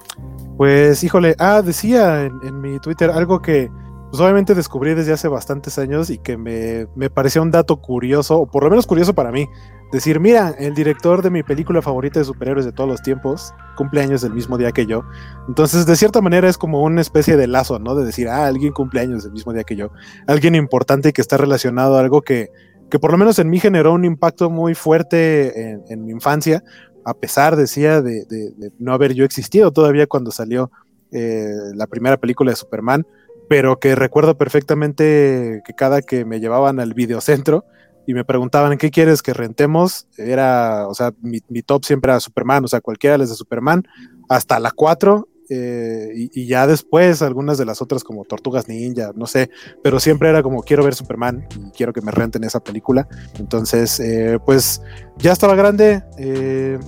Pues 0.56 1.04
híjole, 1.04 1.34
ah, 1.38 1.60
decía 1.62 2.24
en, 2.24 2.60
mi 2.60 2.78
Twitter 2.80 3.10
algo 3.10 3.42
que 3.42 3.70
pues 4.10 4.20
obviamente 4.20 4.54
descubrí 4.54 4.94
desde 4.94 5.12
hace 5.12 5.28
bastantes 5.28 5.78
años 5.78 6.10
y 6.10 6.18
que 6.18 6.36
me, 6.36 6.86
me 6.94 7.10
parecía 7.10 7.42
un 7.42 7.50
dato 7.50 7.76
curioso, 7.76 8.40
o 8.40 8.46
por 8.46 8.64
lo 8.64 8.70
menos 8.70 8.86
curioso 8.86 9.14
para 9.14 9.32
mí, 9.32 9.48
decir, 9.92 10.20
mira, 10.20 10.54
el 10.58 10.74
director 10.74 11.22
de 11.22 11.30
mi 11.30 11.42
película 11.42 11.82
favorita 11.82 12.18
de 12.18 12.24
superhéroes 12.24 12.64
de 12.64 12.72
todos 12.72 12.88
los 12.88 13.02
tiempos 13.02 13.52
cumple 13.76 14.00
años 14.00 14.24
el 14.24 14.32
mismo 14.32 14.58
día 14.58 14.72
que 14.72 14.86
yo. 14.86 15.02
Entonces, 15.48 15.86
de 15.86 15.96
cierta 15.96 16.20
manera 16.20 16.48
es 16.48 16.58
como 16.58 16.82
una 16.82 17.00
especie 17.00 17.36
de 17.36 17.46
lazo, 17.46 17.78
¿no? 17.78 17.94
De 17.94 18.04
decir, 18.04 18.28
ah, 18.28 18.46
alguien 18.46 18.72
cumple 18.72 19.00
años 19.00 19.24
el 19.24 19.32
mismo 19.32 19.52
día 19.52 19.64
que 19.64 19.76
yo. 19.76 19.90
Alguien 20.26 20.54
importante 20.54 21.12
que 21.12 21.20
está 21.20 21.36
relacionado 21.36 21.96
a 21.96 22.00
algo 22.00 22.22
que, 22.22 22.50
que 22.90 22.98
por 22.98 23.12
lo 23.12 23.18
menos 23.18 23.38
en 23.38 23.48
mí 23.48 23.60
generó 23.60 23.92
un 23.92 24.04
impacto 24.04 24.50
muy 24.50 24.74
fuerte 24.74 25.80
en, 25.88 26.04
mi 26.04 26.12
infancia, 26.12 26.62
a 27.04 27.14
pesar, 27.14 27.56
decía, 27.56 28.02
de, 28.02 28.24
de, 28.24 28.72
no 28.78 28.92
haber 28.92 29.14
yo 29.14 29.24
existido 29.24 29.70
todavía 29.70 30.06
cuando 30.06 30.30
salió 30.30 30.70
eh, 31.12 31.52
la 31.74 31.86
primera 31.86 32.16
película 32.16 32.50
de 32.50 32.56
Superman, 32.56 33.06
pero 33.48 33.78
que 33.78 33.94
recuerdo 33.94 34.36
perfectamente 34.36 35.62
que 35.64 35.74
cada 35.74 36.02
que 36.02 36.24
me 36.24 36.40
llevaban 36.40 36.80
al 36.80 36.94
videocentro, 36.94 37.64
y 38.06 38.14
me 38.14 38.24
preguntaban, 38.24 38.78
¿qué 38.78 38.90
quieres 38.90 39.20
que 39.20 39.34
rentemos? 39.34 40.06
Era, 40.16 40.86
o 40.86 40.94
sea, 40.94 41.12
mi, 41.20 41.40
top 41.62 41.84
siempre 41.84 42.12
era 42.12 42.20
Superman, 42.20 42.64
o 42.64 42.68
sea, 42.68 42.80
cualquiera 42.80 43.14
de 43.14 43.18
las 43.18 43.30
de 43.30 43.34
Superman, 43.34 43.82
hasta 44.28 44.60
la 44.60 44.70
4, 44.70 45.28
eh, 45.48 46.10
y, 46.14 46.46
ya 46.46 46.66
después 46.66 47.22
algunas 47.22 47.58
de 47.58 47.64
las 47.64 47.82
otras 47.82 48.04
como 48.04 48.24
Tortugas 48.24 48.68
Ninja, 48.68 49.12
no 49.14 49.26
sé, 49.26 49.50
pero 49.82 50.00
siempre 50.00 50.28
era 50.28 50.42
como 50.42 50.62
quiero 50.62 50.84
ver 50.84 50.94
Superman 50.94 51.46
y 51.56 51.70
quiero 51.70 51.92
que 51.92 52.00
me 52.00 52.10
renten 52.12 52.44
esa 52.44 52.60
película. 52.60 53.08
Entonces, 53.38 54.00
eh, 54.00 54.38
pues 54.44 54.82
ya 55.18 55.32
estaba 55.32 55.54
grande, 55.54 56.02
eh, 56.18 56.78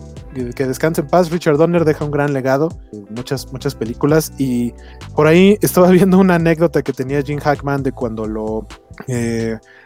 que 0.55 0.67
descanse 0.67 1.01
en 1.01 1.09
paz. 1.09 1.31
Richard 1.31 1.57
Donner 1.57 1.85
deja 1.85 2.05
un 2.05 2.11
gran 2.11 2.33
legado, 2.33 2.69
muchas, 3.11 3.53
muchas 3.53 3.75
películas 3.75 4.33
y 4.39 4.73
por 5.15 5.27
ahí 5.27 5.59
estaba 5.63 5.91
viendo 5.91 6.19
una 6.19 6.37
anécdota 6.37 6.83
que 6.83 6.93
tenía 6.93 7.23
Jim 7.23 7.39
Hackman 7.39 7.83
de 7.83 7.93
cuando 7.93 8.27
lo 8.27 8.67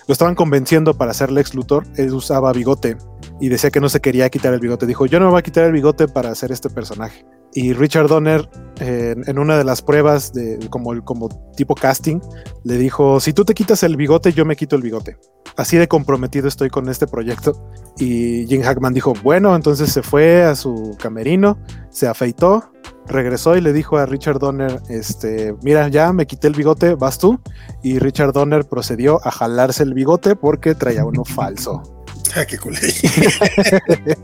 lo 0.07 0.13
estaban 0.13 0.35
convenciendo 0.35 0.95
para 0.95 1.15
ser 1.15 1.31
Lex 1.31 1.55
Luthor, 1.55 1.85
él 1.97 2.13
usaba 2.13 2.53
bigote 2.53 2.97
y 3.41 3.49
decía 3.49 3.71
que 3.71 3.81
no 3.81 3.89
se 3.89 4.01
quería 4.01 4.29
quitar 4.31 4.53
el 4.53 4.61
bigote. 4.61 4.87
Dijo, 4.87 5.07
yo 5.07 5.19
no 5.19 5.27
me 5.27 5.33
voy 5.33 5.39
a 5.41 5.43
quitar 5.43 5.65
el 5.65 5.73
bigote 5.73 6.09
para 6.09 6.31
hacer 6.31 6.51
este 6.51 6.71
personaje. 6.71 7.25
Y 7.55 7.73
Richard 7.75 8.09
Donner, 8.09 8.49
en 8.81 9.39
una 9.39 9.59
de 9.59 9.65
las 9.65 9.83
pruebas, 9.83 10.33
de, 10.33 10.59
como, 10.71 11.05
como 11.05 11.29
tipo 11.57 11.75
casting, 11.75 12.21
le 12.65 12.79
dijo, 12.79 13.21
si 13.21 13.33
tú 13.33 13.45
te 13.45 13.55
quitas 13.55 13.83
el 13.83 13.97
bigote, 13.97 14.33
yo 14.33 14.45
me 14.45 14.57
quito 14.57 14.77
el 14.77 14.83
bigote. 14.83 15.19
Así 15.57 15.77
de 15.77 15.87
comprometido 15.87 16.49
estoy 16.49 16.71
con 16.71 16.89
este 16.89 17.07
proyecto. 17.07 17.53
Y 17.99 18.47
Jim 18.47 18.63
Hackman 18.63 18.95
dijo, 18.95 19.13
bueno, 19.23 19.55
entonces 19.55 19.93
se 19.93 20.03
fue 20.03 20.45
a 20.45 20.55
su 20.55 20.97
camerino, 20.99 21.59
se 21.91 22.09
afeitó 22.09 22.73
regresó 23.07 23.57
y 23.57 23.61
le 23.61 23.73
dijo 23.73 23.99
a 23.99 24.07
Richard 24.07 24.39
Donner, 24.39 24.81
este, 24.89 25.55
mira, 25.63 25.89
ya 25.89 26.13
me 26.13 26.27
quité 26.27 26.49
el 26.49 26.55
bigote, 26.55 26.95
vas 26.95 27.19
tú. 27.19 27.41
Y 27.83 27.99
Richard 27.99 28.33
Donner 28.33 28.65
procedió 28.65 29.21
a 29.27 29.31
jalarse 29.31 29.83
el 29.83 29.95
bigote 29.95 30.37
porque 30.37 30.75
traía 30.75 31.05
uno 31.05 31.25
falso. 31.25 31.83
Ah, 32.35 32.45
qué 32.47 32.59
culé. 32.59 32.79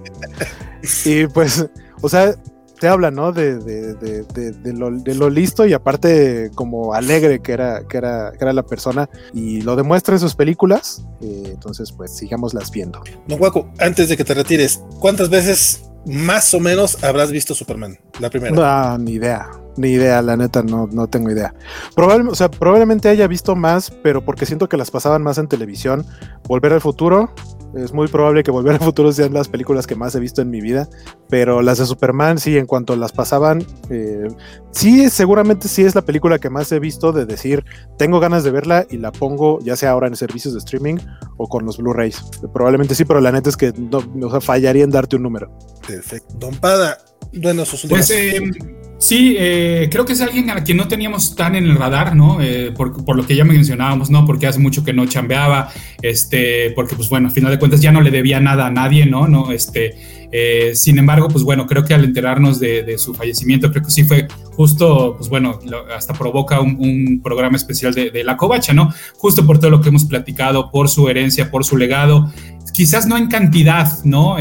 y 1.05 1.26
pues, 1.26 1.66
o 2.01 2.09
sea, 2.09 2.35
te 2.79 2.89
habla, 2.89 3.11
¿no? 3.11 3.33
De, 3.33 3.59
de, 3.59 3.95
de, 3.95 4.53
de, 4.53 5.14
lo, 5.14 5.31
listo 5.31 5.66
y 5.66 5.72
aparte 5.72 6.51
como 6.55 6.95
alegre 6.95 7.41
que 7.41 7.53
era, 7.53 7.83
que 7.89 7.99
era, 7.99 8.33
que 8.33 8.39
era 8.45 8.53
la 8.53 8.62
persona 8.62 9.09
y 9.33 9.61
lo 9.62 9.76
demuestra 9.76 10.14
en 10.14 10.20
sus 10.20 10.35
películas. 10.35 11.05
Eh, 11.20 11.51
entonces, 11.53 11.93
pues 11.93 12.14
sigámoslas 12.16 12.70
viendo. 12.70 13.03
No, 13.26 13.37
Guaco, 13.37 13.70
antes 13.79 14.09
de 14.09 14.16
que 14.16 14.24
te 14.24 14.35
retires, 14.35 14.83
¿cuántas 15.01 15.29
veces 15.29 15.83
más 16.07 16.55
o 16.55 16.61
menos 16.61 17.03
habrás 17.05 17.31
visto 17.31 17.55
Superman? 17.55 17.99
La 18.20 18.31
primera. 18.31 18.55
No, 18.55 18.99
ni 18.99 19.12
idea. 19.12 19.51
Ni 19.76 19.91
idea, 19.91 20.20
la 20.22 20.37
neta, 20.37 20.62
no, 20.64 20.89
no 20.91 21.07
tengo 21.07 21.31
idea. 21.31 21.55
Probablemente, 21.95 22.33
o 22.33 22.37
sea, 22.37 22.51
probablemente 22.51 23.09
haya 23.09 23.29
visto 23.29 23.55
más, 23.55 23.93
pero 24.03 24.24
porque 24.24 24.45
siento 24.45 24.68
que 24.68 24.76
las 24.76 24.91
pasaban 24.91 25.22
más 25.22 25.39
en 25.39 25.47
televisión. 25.47 26.05
Volver 26.49 26.72
al 26.72 26.81
futuro, 26.81 27.33
es 27.75 27.93
muy 27.93 28.09
probable 28.09 28.43
que 28.43 28.51
Volver 28.51 28.75
al 28.75 28.81
Futuro 28.81 29.12
sean 29.12 29.33
las 29.33 29.49
películas 29.49 29.87
que 29.87 29.95
más 29.95 30.14
he 30.14 30.21
visto 30.21 30.43
en 30.43 30.51
mi 30.51 30.61
vida, 30.61 30.89
pero 31.29 31.62
las 31.62 31.79
de 31.79 31.87
Superman, 31.87 32.39
sí, 32.39 32.57
en 32.57 32.66
cuanto 32.66 32.97
las 32.97 33.12
pasaban, 33.12 33.64
eh, 33.91 34.29
sí, 34.71 35.11
seguramente 35.11 35.69
sí 35.69 35.85
es 35.85 35.95
la 35.95 36.03
película 36.03 36.39
que 36.39 36.51
más 36.51 36.71
he 36.73 36.79
visto 36.79 37.12
de 37.12 37.27
decir, 37.27 37.64
tengo 37.97 38.21
ganas 38.21 38.45
de 38.45 38.51
verla 38.51 38.87
y 38.89 38.97
la 38.99 39.12
pongo 39.12 39.59
ya 39.61 39.77
sea 39.77 39.91
ahora 39.91 40.09
en 40.09 40.16
servicios 40.16 40.55
de 40.55 40.59
streaming 40.61 40.97
o 41.37 41.49
con 41.49 41.64
los 41.64 41.79
Blu-rays. 41.79 42.23
Probablemente 42.53 42.95
sí, 42.95 43.05
pero 43.05 43.21
la 43.21 43.33
neta 43.33 43.51
es 43.51 43.57
que 43.57 43.73
no, 43.77 43.99
o 44.27 44.31
sea, 44.31 44.41
fallaría 44.41 44.85
en 44.85 44.91
darte 44.91 45.16
un 45.16 45.23
número. 45.23 45.51
Perfecto. 45.87 46.35
Don 46.39 46.55
Pada, 46.57 46.99
bueno, 47.33 47.64
sus 47.64 47.85
últimas... 47.85 48.07
Pues, 48.07 48.19
eh, 48.19 48.78
Sí, 48.99 49.37
eh, 49.39 49.89
creo 49.93 50.05
que 50.05 50.13
es 50.13 50.21
alguien 50.21 50.51
a 50.51 50.65
quien 50.65 50.77
no 50.77 50.89
teníamos 50.89 51.37
tan 51.37 51.55
en 51.55 51.67
el 51.67 51.77
radar, 51.77 52.17
¿no? 52.17 52.41
Eh, 52.41 52.73
por, 52.73 53.17
lo 53.17 53.25
que 53.25 53.37
ya 53.37 53.45
mencionábamos, 53.45 54.11
¿no? 54.11 54.27
Porque 54.27 54.49
hace 54.49 54.59
mucho 54.59 54.85
que 54.85 54.93
no 54.93 55.07
chambeaba, 55.07 55.71
este, 56.03 56.73
porque 56.73 56.97
pues 56.97 57.09
bueno, 57.09 57.29
a 57.29 57.31
final 57.31 57.53
de 57.53 57.61
cuentas 57.61 57.81
ya 57.81 57.93
no 57.93 58.01
le 58.01 58.11
debía 58.11 58.41
nada 58.41 58.67
a 58.67 58.71
nadie, 58.73 59.07
¿no? 59.07 59.29
no 59.29 59.53
este, 59.53 59.95
eh, 60.33 60.73
sin 60.75 60.99
embargo, 60.99 61.29
pues 61.29 61.45
bueno, 61.45 61.65
creo 61.67 61.85
que 61.85 61.95
al 61.95 62.05
enterarnos 62.05 62.59
de, 62.59 62.99
su 62.99 63.15
fallecimiento, 63.15 63.71
creo 63.71 63.85
que 63.85 63.91
sí 63.91 64.03
fue 64.03 64.27
justo, 64.51 65.15
pues 65.17 65.31
bueno, 65.31 65.61
hasta 65.97 66.13
provoca 66.13 66.61
un, 66.61 67.21
programa 67.23 67.57
especial 67.57 67.95
de, 67.95 68.11
de, 68.11 68.25
la 68.25 68.37
covacha, 68.37 68.73
¿no? 68.73 68.93
Justo 69.17 69.47
por 69.47 69.61
todo 69.61 69.71
lo 69.71 69.81
que 69.81 69.91
hemos 69.91 70.07
platicado, 70.07 70.73
por 70.73 70.89
su 70.89 71.09
herencia, 71.09 71.53
por 71.53 71.65
su 71.65 71.77
legado, 71.77 72.33
quizás 72.79 73.09
no 73.09 73.16
en 73.16 73.26
cantidad, 73.26 74.05
¿no? 74.05 74.37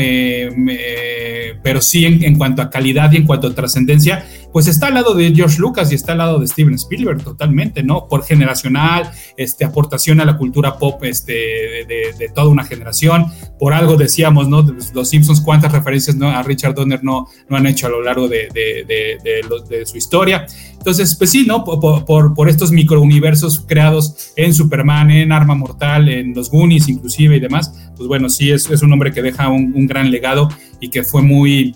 pero 1.64 1.82
sí 1.82 2.06
en, 2.06 2.38
cuanto 2.38 2.62
a 2.62 2.70
calidad 2.70 3.12
y 3.12 3.18
en 3.18 3.26
cuanto 3.26 3.48
a 3.48 3.56
trascendencia, 3.56 4.28
pues 4.54 4.68
está 4.68 4.88
al 4.88 4.94
lado 4.94 5.16
de 5.16 5.34
George 5.34 5.58
Lucas 5.58 5.92
y 5.92 5.96
está 5.96 6.12
al 6.12 6.20
lado 6.20 6.38
de 6.38 6.46
Steven 6.46 6.76
Spielberg 6.76 7.24
totalmente, 7.24 7.82
¿no? 7.82 8.08
Por 8.08 8.24
generacional, 8.24 9.10
este, 9.38 9.66
aportación 9.66 10.22
a 10.22 10.26
la 10.26 10.38
cultura 10.38 10.78
pop 10.78 11.04
este, 11.04 11.34
de, 11.34 12.32
toda 12.36 12.48
una 12.48 12.64
generación. 12.64 13.26
Por 13.58 13.74
algo 13.74 13.98
decíamos, 13.98 14.48
¿no? 14.48 14.62
Los 14.94 15.10
Simpsons, 15.10 15.42
cuántas 15.42 15.72
referencias 15.72 16.16
¿no? 16.16 16.30
a 16.30 16.44
Richard 16.44 16.76
Donner 16.76 17.04
no, 17.04 17.28
no 17.50 17.58
han 17.58 17.66
hecho 17.66 17.88
a 17.88 17.90
lo 17.90 18.04
largo 18.04 18.28
de, 18.28 18.50
de 18.54 19.86
su 19.88 19.98
historia. 19.98 20.46
Entonces, 20.88 21.16
pues 21.16 21.32
sí, 21.32 21.44
¿no? 21.46 21.66
Por, 21.66 22.06
por, 22.06 22.34
por, 22.34 22.48
estos 22.48 22.72
microuniversos 22.72 23.60
creados 23.68 24.32
en 24.38 24.54
Superman, 24.54 25.12
en 25.12 25.34
Arma 25.34 25.54
Mortal, 25.54 26.08
en 26.08 26.34
los 26.34 26.50
Goonies 26.50 26.88
inclusive 26.88 27.36
y 27.36 27.40
demás, 27.42 27.74
pues 27.98 28.08
bueno, 28.08 28.30
sí 28.30 28.52
es, 28.52 28.70
es 28.70 28.82
un 28.82 28.94
hombre 28.94 29.12
que 29.12 29.22
deja 29.22 29.50
un, 29.50 29.74
un 29.76 29.88
gran 29.88 30.12
legado 30.12 30.50
y 30.80 30.90
que 30.90 31.04
fue 31.04 31.22
muy 31.22 31.76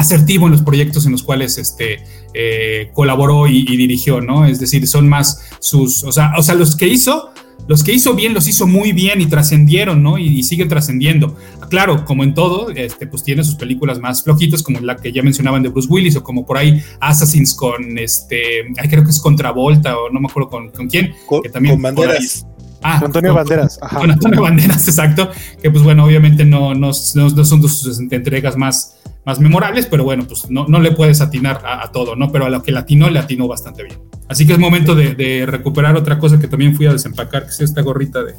asertivo 0.00 0.46
en 0.46 0.52
los 0.52 0.62
proyectos 0.62 1.06
en 1.06 1.12
los 1.12 1.22
cuales 1.22 1.58
este, 1.58 2.02
eh, 2.34 2.90
colaboró 2.94 3.46
y, 3.46 3.64
dirigió, 3.76 4.20
¿no? 4.20 4.46
Es 4.46 4.58
decir, 4.58 4.86
son 4.86 5.08
más 5.08 5.50
sus, 5.60 6.04
o 6.04 6.12
sea, 6.12 6.32
o 6.38 6.42
sea, 6.42 6.54
los 6.54 6.74
que 6.76 6.88
hizo, 6.88 7.30
los 7.68 7.84
que 7.84 7.92
hizo 7.92 8.14
bien, 8.14 8.32
los 8.32 8.48
hizo 8.48 8.66
muy 8.66 8.92
bien 8.92 9.20
y 9.20 9.26
trascendieron, 9.26 10.02
¿no? 10.02 10.18
Y, 10.18 10.42
siguen 10.42 10.68
trascendiendo. 10.68 11.36
Claro, 11.68 12.04
como 12.04 12.24
en 12.24 12.34
todo, 12.34 12.70
este, 12.70 13.06
pues 13.06 13.22
tiene 13.22 13.44
sus 13.44 13.56
películas 13.56 14.00
más 14.00 14.24
flojitas, 14.24 14.62
como 14.62 14.80
la 14.80 14.96
que 14.96 15.12
ya 15.12 15.22
mencionaban 15.22 15.62
de 15.62 15.68
Bruce 15.68 15.88
Willis, 15.88 16.16
o 16.16 16.22
como 16.22 16.46
por 16.46 16.56
ahí 16.56 16.82
Assassins 17.00 17.54
con, 17.54 17.98
este, 17.98 18.62
ay, 18.78 18.88
creo 18.88 19.04
que 19.04 19.10
es 19.10 19.20
Contravolta, 19.20 19.98
o 19.98 20.10
no 20.10 20.20
me 20.20 20.28
acuerdo 20.28 20.48
con, 20.48 20.70
con 20.70 20.88
quién. 20.88 21.14
Con, 21.26 21.42
que 21.42 21.50
también 21.50 21.74
con 21.74 21.82
banderas. 21.82 22.46
Ah, 22.82 23.00
Antonio 23.04 23.34
Banderas. 23.34 23.78
Con 23.78 24.10
Antonio 24.10 24.42
Banderas, 24.42 24.88
exacto. 24.88 25.30
Que 25.62 25.70
pues 25.70 25.82
bueno, 25.82 26.04
obviamente 26.04 26.44
no, 26.44 26.74
no, 26.74 26.88
no, 26.88 27.44
son 27.44 27.68
sus 27.68 28.00
entregas 28.10 28.56
más, 28.56 28.96
más 29.24 29.40
memorables, 29.40 29.86
pero 29.86 30.04
bueno, 30.04 30.24
pues 30.26 30.48
no, 30.50 30.66
no 30.66 30.80
le 30.80 30.92
puedes 30.92 31.20
atinar 31.20 31.60
a, 31.64 31.90
todo, 31.92 32.16
¿no? 32.16 32.32
Pero 32.32 32.46
a 32.46 32.50
lo 32.50 32.62
que 32.62 32.72
latinó, 32.72 33.10
le 33.10 33.18
atinó 33.18 33.48
bastante 33.48 33.84
bien. 33.84 34.00
Así 34.28 34.46
que 34.46 34.54
es 34.54 34.58
momento 34.58 34.94
de, 34.94 35.44
recuperar 35.46 35.96
otra 35.96 36.18
cosa 36.18 36.38
que 36.38 36.48
también 36.48 36.74
fui 36.74 36.86
a 36.86 36.92
desempacar, 36.92 37.44
que 37.44 37.50
es 37.50 37.60
esta 37.60 37.82
gorrita 37.82 38.22
de, 38.22 38.34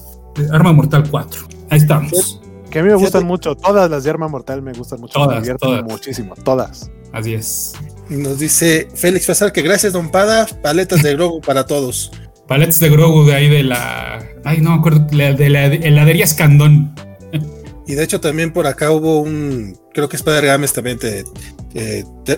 Arma 0.51 0.73
Mortal 0.73 1.03
4. 1.09 1.41
Ahí 1.69 1.79
estamos. 1.79 2.41
Que 2.69 2.79
a 2.79 2.83
mí 2.83 2.89
me 2.89 2.95
gustan 2.95 3.25
mucho, 3.25 3.55
todas 3.55 3.89
las 3.89 4.03
de 4.05 4.09
Arma 4.09 4.29
Mortal 4.29 4.61
me 4.61 4.71
gustan 4.71 5.01
mucho, 5.01 5.13
todas, 5.13 5.45
me 5.45 5.83
muchísimo, 5.83 6.35
todas. 6.35 6.89
Así 7.11 7.33
es. 7.33 7.73
Nos 8.09 8.39
dice 8.39 8.87
Félix 8.93 9.25
Fasar 9.25 9.51
que 9.51 9.61
gracias, 9.61 9.93
Don 9.93 10.09
Pada, 10.09 10.45
paletas 10.61 11.03
de 11.03 11.13
Grogu 11.13 11.41
para 11.41 11.65
todos. 11.65 12.11
Paletas 12.51 12.81
de 12.81 12.89
Grogu 12.89 13.23
de 13.23 13.33
ahí 13.33 13.47
de 13.47 13.63
la. 13.63 14.27
Ay, 14.43 14.59
no 14.59 14.71
me 14.71 14.75
acuerdo, 14.79 15.07
de 15.09 15.49
la 15.49 15.67
heladería 15.67 16.25
Escandón. 16.25 16.93
Y 17.87 17.95
de 17.95 18.03
hecho 18.03 18.19
también 18.19 18.51
por 18.51 18.67
acá 18.67 18.91
hubo 18.91 19.21
un, 19.21 19.79
creo 19.93 20.09
que 20.09 20.17
Spider 20.17 20.45
Games 20.45 20.73
también 20.73 20.99
te, 20.99 21.23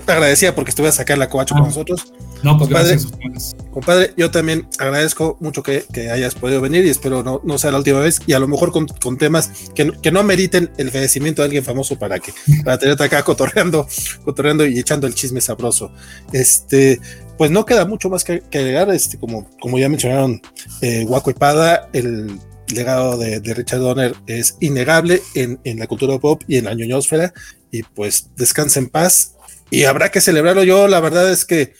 agradecía 0.06 0.54
porque 0.54 0.70
estuve 0.70 0.90
a 0.90 0.92
sacar 0.92 1.18
la 1.18 1.30
covacho 1.30 1.56
con 1.56 1.64
ah. 1.64 1.68
nosotros. 1.68 2.14
No, 2.44 2.60
pues 2.60 2.70
compadre, 2.70 2.90
gracias. 2.92 3.56
Compadre, 3.72 4.14
yo 4.16 4.30
también 4.30 4.68
agradezco 4.78 5.36
mucho 5.40 5.64
que, 5.64 5.86
hayas 6.12 6.36
podido 6.36 6.62
venir 6.62 6.86
y 6.86 6.90
espero 6.90 7.24
no, 7.24 7.42
no, 7.44 7.58
sea 7.58 7.72
la 7.72 7.80
última 7.80 8.00
vez 8.00 8.20
y 8.28 8.34
a 8.34 8.40
lo 8.40 8.48
mejor 8.48 8.72
con, 8.72 9.18
temas 9.18 9.50
que, 9.74 9.94
que, 10.00 10.12
no 10.12 10.24
meriten 10.24 10.70
el 10.78 10.92
fallecimiento 10.92 11.42
de 11.42 11.46
alguien 11.46 11.64
famoso 11.64 11.98
para 11.98 12.20
que 12.20 12.34
para 12.64 12.78
tenerte 12.78 13.04
acá 13.04 13.24
cotorreando, 13.24 13.88
cotorreando 14.24 14.64
y 14.68 14.78
echando 14.78 15.08
el 15.08 15.16
chisme 15.16 15.42
sabroso. 15.42 15.92
Este, 16.34 17.00
pues 17.38 17.52
no 17.52 17.66
queda 17.66 17.86
mucho 17.86 18.10
más 18.10 18.24
que, 18.24 18.44
agregar, 18.54 18.90
este, 18.92 19.18
como, 19.18 19.50
como 19.60 19.80
ya 19.80 19.90
mencionaron 19.90 20.42
eh, 20.82 21.06
y 21.08 21.34
Pada, 21.34 21.90
el 21.94 22.40
legado 22.74 23.18
de, 23.18 23.40
Richard 23.54 23.80
Donner 23.80 24.16
es 24.28 24.58
innegable 24.60 25.22
en, 25.36 25.60
la 25.80 25.88
cultura 25.88 26.18
pop 26.20 26.42
y 26.48 26.58
en 26.58 26.66
la 26.66 26.74
ñoñosfera 26.74 27.34
y 27.72 27.84
pues 27.84 28.30
descansa 28.36 28.80
en 28.80 28.90
paz 28.90 29.36
y 29.70 29.84
habrá 29.84 30.10
que 30.10 30.22
celebrarlo. 30.22 30.64
Yo 30.64 30.88
la 30.88 31.00
verdad 31.00 31.32
es 31.32 31.46
que 31.46 31.74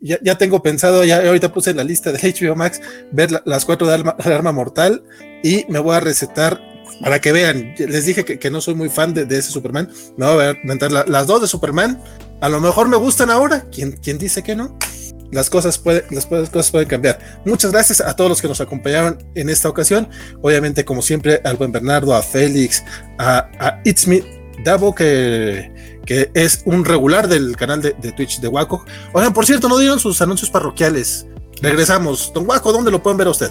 ya, 0.00 0.38
tengo 0.38 0.62
pensado, 0.62 1.04
ya 1.04 1.26
ahorita 1.26 1.52
puse 1.52 1.70
en 1.70 1.76
la 1.76 1.84
lista 1.84 2.12
de 2.12 2.18
HBO 2.32 2.56
Max 2.56 2.80
ver 3.12 3.42
las 3.44 3.64
cuatro 3.64 3.86
de 3.86 3.94
arma, 3.94 4.52
Mortal 4.52 5.02
y 5.42 5.64
me 5.68 5.78
voy 5.78 5.96
a 5.96 6.00
recetar 6.00 6.60
para 7.02 7.20
que 7.20 7.32
vean. 7.32 7.74
Les 7.78 8.06
dije 8.06 8.24
que, 8.24 8.50
no 8.50 8.60
soy 8.60 8.74
muy 8.74 8.88
fan 8.88 9.14
de, 9.14 9.22
ese 9.22 9.50
Superman. 9.50 9.90
Me 10.16 10.26
voy 10.26 10.44
a 10.44 10.50
inventar 10.52 10.90
las 10.90 11.26
dos 11.26 11.40
de 11.42 11.48
Superman. 11.48 12.00
A 12.40 12.48
lo 12.48 12.60
mejor 12.60 12.88
me 12.88 12.96
gustan 12.96 13.30
ahora. 13.30 13.66
¿Quién, 13.72 13.92
quién 13.92 14.18
dice 14.18 14.42
que 14.42 14.54
no? 14.54 14.76
las 15.30 15.50
cosas, 15.50 15.78
pueden, 15.78 16.04
las 16.10 16.26
cosas 16.26 16.70
pueden 16.70 16.88
cambiar. 16.88 17.18
Muchas 17.44 17.72
gracias 17.72 18.00
a 18.00 18.16
todos 18.16 18.30
los 18.30 18.40
que 18.40 18.48
nos 18.48 18.60
acompañaron 18.60 19.18
en 19.34 19.50
esta 19.50 19.68
ocasión. 19.68 20.08
Obviamente, 20.42 20.84
como 20.84 21.02
siempre, 21.02 21.40
al 21.44 21.56
buen 21.56 21.72
Bernardo, 21.72 22.14
a 22.14 22.22
Félix, 22.22 22.82
a, 23.18 23.48
a 23.58 23.80
It's 23.84 24.06
Me 24.06 24.22
Davo, 24.64 24.94
que, 24.94 26.00
que 26.06 26.30
es 26.34 26.62
un 26.64 26.84
regular 26.84 27.28
del 27.28 27.56
canal 27.56 27.82
de, 27.82 27.92
Twitch 28.12 28.40
de 28.40 28.48
Waco. 28.48 28.84
Oigan, 29.12 29.32
por 29.32 29.46
cierto, 29.46 29.68
no 29.68 29.78
dieron 29.78 30.00
sus 30.00 30.20
anuncios 30.22 30.50
parroquiales. 30.50 31.26
Regresamos. 31.60 32.32
Don 32.34 32.48
Waco, 32.48 32.72
¿dónde 32.72 32.90
lo 32.90 33.02
pueden 33.02 33.18
ver 33.18 33.26
a 33.26 33.30
usted? 33.30 33.50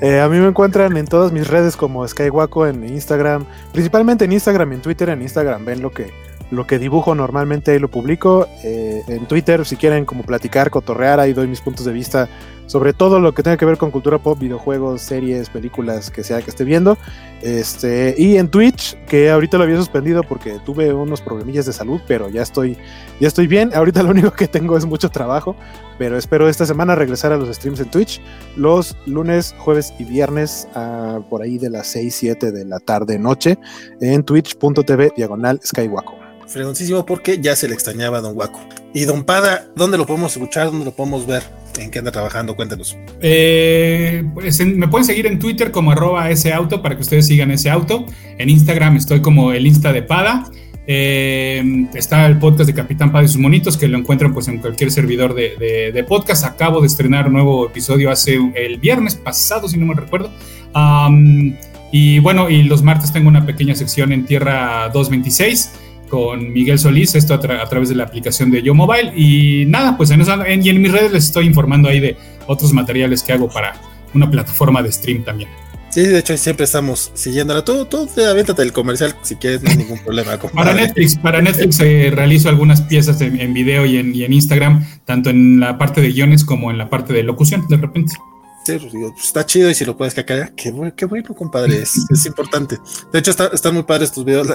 Eh, 0.00 0.20
a 0.20 0.28
mí 0.28 0.38
me 0.38 0.48
encuentran 0.48 0.96
en 0.96 1.06
todas 1.06 1.30
mis 1.30 1.46
redes 1.46 1.76
como 1.76 2.06
SkyWaco 2.06 2.66
en 2.66 2.88
Instagram, 2.88 3.46
principalmente 3.72 4.24
en 4.24 4.32
Instagram 4.32 4.72
y 4.72 4.74
en 4.74 4.82
Twitter. 4.82 5.08
En 5.10 5.22
Instagram 5.22 5.64
ven 5.64 5.80
lo 5.80 5.92
que, 5.92 6.10
lo 6.52 6.66
que 6.66 6.78
dibujo 6.78 7.14
normalmente 7.14 7.80
lo 7.80 7.90
publico. 7.90 8.46
Eh, 8.62 9.02
en 9.08 9.26
Twitter, 9.26 9.64
si 9.64 9.76
quieren 9.76 10.04
como 10.04 10.22
platicar, 10.22 10.70
cotorrear, 10.70 11.18
ahí 11.18 11.32
doy 11.32 11.48
mis 11.48 11.62
puntos 11.62 11.86
de 11.86 11.92
vista 11.92 12.28
sobre 12.66 12.92
todo 12.92 13.20
lo 13.20 13.34
que 13.34 13.42
tenga 13.42 13.56
que 13.56 13.66
ver 13.66 13.76
con 13.76 13.90
cultura 13.90 14.18
pop, 14.18 14.38
videojuegos, 14.38 15.02
series, 15.02 15.50
películas, 15.50 16.10
que 16.10 16.22
sea 16.22 16.40
que 16.40 16.50
esté 16.50 16.64
viendo. 16.64 16.96
Este, 17.42 18.14
y 18.16 18.36
en 18.36 18.48
Twitch, 18.48 18.96
que 19.06 19.30
ahorita 19.30 19.58
lo 19.58 19.64
había 19.64 19.76
suspendido 19.76 20.22
porque 20.22 20.58
tuve 20.64 20.92
unos 20.94 21.20
problemillas 21.20 21.66
de 21.66 21.72
salud, 21.72 22.00
pero 22.06 22.30
ya 22.30 22.40
estoy, 22.40 22.78
ya 23.20 23.28
estoy 23.28 23.46
bien. 23.46 23.70
Ahorita 23.74 24.02
lo 24.02 24.10
único 24.10 24.30
que 24.30 24.46
tengo 24.46 24.78
es 24.78 24.86
mucho 24.86 25.10
trabajo, 25.10 25.56
pero 25.98 26.16
espero 26.16 26.48
esta 26.48 26.64
semana 26.64 26.94
regresar 26.94 27.32
a 27.32 27.36
los 27.36 27.54
streams 27.54 27.80
en 27.80 27.90
Twitch 27.90 28.22
los 28.56 28.96
lunes, 29.06 29.54
jueves 29.58 29.92
y 29.98 30.04
viernes 30.04 30.68
por 31.28 31.42
ahí 31.42 31.58
de 31.58 31.68
las 31.68 31.88
6, 31.88 32.14
7 32.14 32.52
de 32.52 32.64
la 32.64 32.78
tarde, 32.78 33.18
noche, 33.18 33.58
en 34.00 34.22
twitch.tv 34.22 35.12
diagonal 35.16 35.60
Skywako 35.62 36.21
fregoncísimo 36.46 37.06
porque 37.06 37.38
ya 37.40 37.56
se 37.56 37.68
le 37.68 37.74
extrañaba 37.74 38.18
a 38.18 38.20
Don 38.20 38.36
Waco. 38.36 38.60
Y 38.94 39.04
Don 39.04 39.24
Pada, 39.24 39.66
¿dónde 39.74 39.96
lo 39.96 40.06
podemos 40.06 40.32
escuchar? 40.32 40.66
¿Dónde 40.66 40.84
lo 40.84 40.92
podemos 40.92 41.26
ver? 41.26 41.42
¿En 41.78 41.90
qué 41.90 42.00
anda 42.00 42.12
trabajando? 42.12 42.54
Cuéntanos. 42.54 42.96
Eh, 43.20 44.22
pues 44.34 44.60
me 44.64 44.88
pueden 44.88 45.06
seguir 45.06 45.26
en 45.26 45.38
Twitter 45.38 45.70
como 45.70 45.92
arroba 45.92 46.30
ese 46.30 46.52
auto 46.52 46.82
para 46.82 46.94
que 46.96 47.02
ustedes 47.02 47.26
sigan 47.26 47.50
ese 47.50 47.70
auto. 47.70 48.04
En 48.38 48.50
Instagram 48.50 48.96
estoy 48.96 49.22
como 49.22 49.52
el 49.52 49.66
Insta 49.66 49.92
de 49.92 50.02
Pada. 50.02 50.44
Eh, 50.86 51.86
está 51.94 52.26
el 52.26 52.38
podcast 52.38 52.68
de 52.68 52.74
Capitán 52.74 53.12
Pada 53.12 53.24
y 53.24 53.28
sus 53.28 53.38
monitos 53.38 53.78
que 53.78 53.88
lo 53.88 53.96
encuentran 53.96 54.34
pues 54.34 54.48
en 54.48 54.58
cualquier 54.58 54.90
servidor 54.90 55.34
de, 55.34 56.04
podcast. 56.06 56.44
Acabo 56.44 56.80
de 56.80 56.88
estrenar 56.88 57.28
un 57.28 57.34
nuevo 57.34 57.66
episodio 57.66 58.10
hace 58.10 58.38
el 58.54 58.78
viernes 58.78 59.14
pasado, 59.14 59.68
si 59.68 59.78
no 59.78 59.86
me 59.86 59.94
recuerdo. 59.94 60.30
y 61.90 62.18
bueno, 62.18 62.50
y 62.50 62.64
los 62.64 62.82
martes 62.82 63.12
tengo 63.12 63.28
una 63.28 63.46
pequeña 63.46 63.74
sección 63.74 64.12
en 64.12 64.26
Tierra 64.26 64.90
226 64.92 65.70
con 66.12 66.52
Miguel 66.52 66.78
Solís, 66.78 67.14
esto 67.14 67.32
a, 67.32 67.40
través 67.40 67.88
de 67.88 67.94
la 67.94 68.04
aplicación 68.04 68.50
de 68.50 68.62
Yo 68.62 68.74
Mobile. 68.74 69.14
Y 69.16 69.64
nada, 69.64 69.96
pues 69.96 70.10
en, 70.10 70.20
en, 70.20 70.62
y 70.62 70.68
en 70.68 70.82
mis 70.82 70.92
redes 70.92 71.10
les 71.10 71.24
estoy 71.24 71.46
informando 71.46 71.88
ahí 71.88 72.00
de 72.00 72.18
otros 72.46 72.70
materiales 72.74 73.22
que 73.22 73.32
hago 73.32 73.48
para 73.48 73.80
una 74.12 74.30
plataforma 74.30 74.82
de 74.82 74.92
stream 74.92 75.24
también. 75.24 75.48
Sí, 75.88 76.02
de 76.02 76.18
hecho 76.18 76.36
siempre 76.36 76.64
estamos 76.64 77.12
siguiéndola. 77.14 77.64
Tú, 77.64 77.86
tú 77.86 78.06
aviéntate 78.28 78.60
el 78.60 78.74
comercial 78.74 79.16
si 79.22 79.36
quieres, 79.36 79.62
no 79.62 79.70
hay 79.70 79.78
ningún 79.78 80.00
problema. 80.00 80.36
para 80.36 80.74
Netflix, 80.74 81.16
para 81.16 81.40
Netflix 81.40 81.80
eh, 81.80 82.10
realizo 82.14 82.50
algunas 82.50 82.82
piezas 82.82 83.18
en, 83.22 83.54
video 83.54 83.86
y 83.86 83.96
en, 83.96 84.14
y 84.14 84.24
en 84.24 84.34
Instagram, 84.34 84.86
tanto 85.06 85.30
en 85.30 85.60
la 85.60 85.78
parte 85.78 86.02
de 86.02 86.12
guiones 86.12 86.44
como 86.44 86.70
en 86.70 86.76
la 86.76 86.90
parte 86.90 87.14
de 87.14 87.22
locución, 87.22 87.66
de 87.70 87.78
repente. 87.78 88.12
Pues, 88.64 88.80
pues, 88.92 89.24
está 89.24 89.44
chido 89.44 89.70
y 89.70 89.74
si 89.74 89.84
lo 89.84 89.96
puedes 89.96 90.14
cacar, 90.14 90.52
qué, 90.54 90.72
qué 90.96 91.04
bueno, 91.06 91.34
compadre, 91.34 91.82
es, 91.82 92.26
importante. 92.26 92.78
De 93.12 93.18
hecho, 93.18 93.30
están 93.30 93.74
muy 93.74 93.82
padres 93.82 94.12
tus 94.12 94.24
videos. 94.24 94.48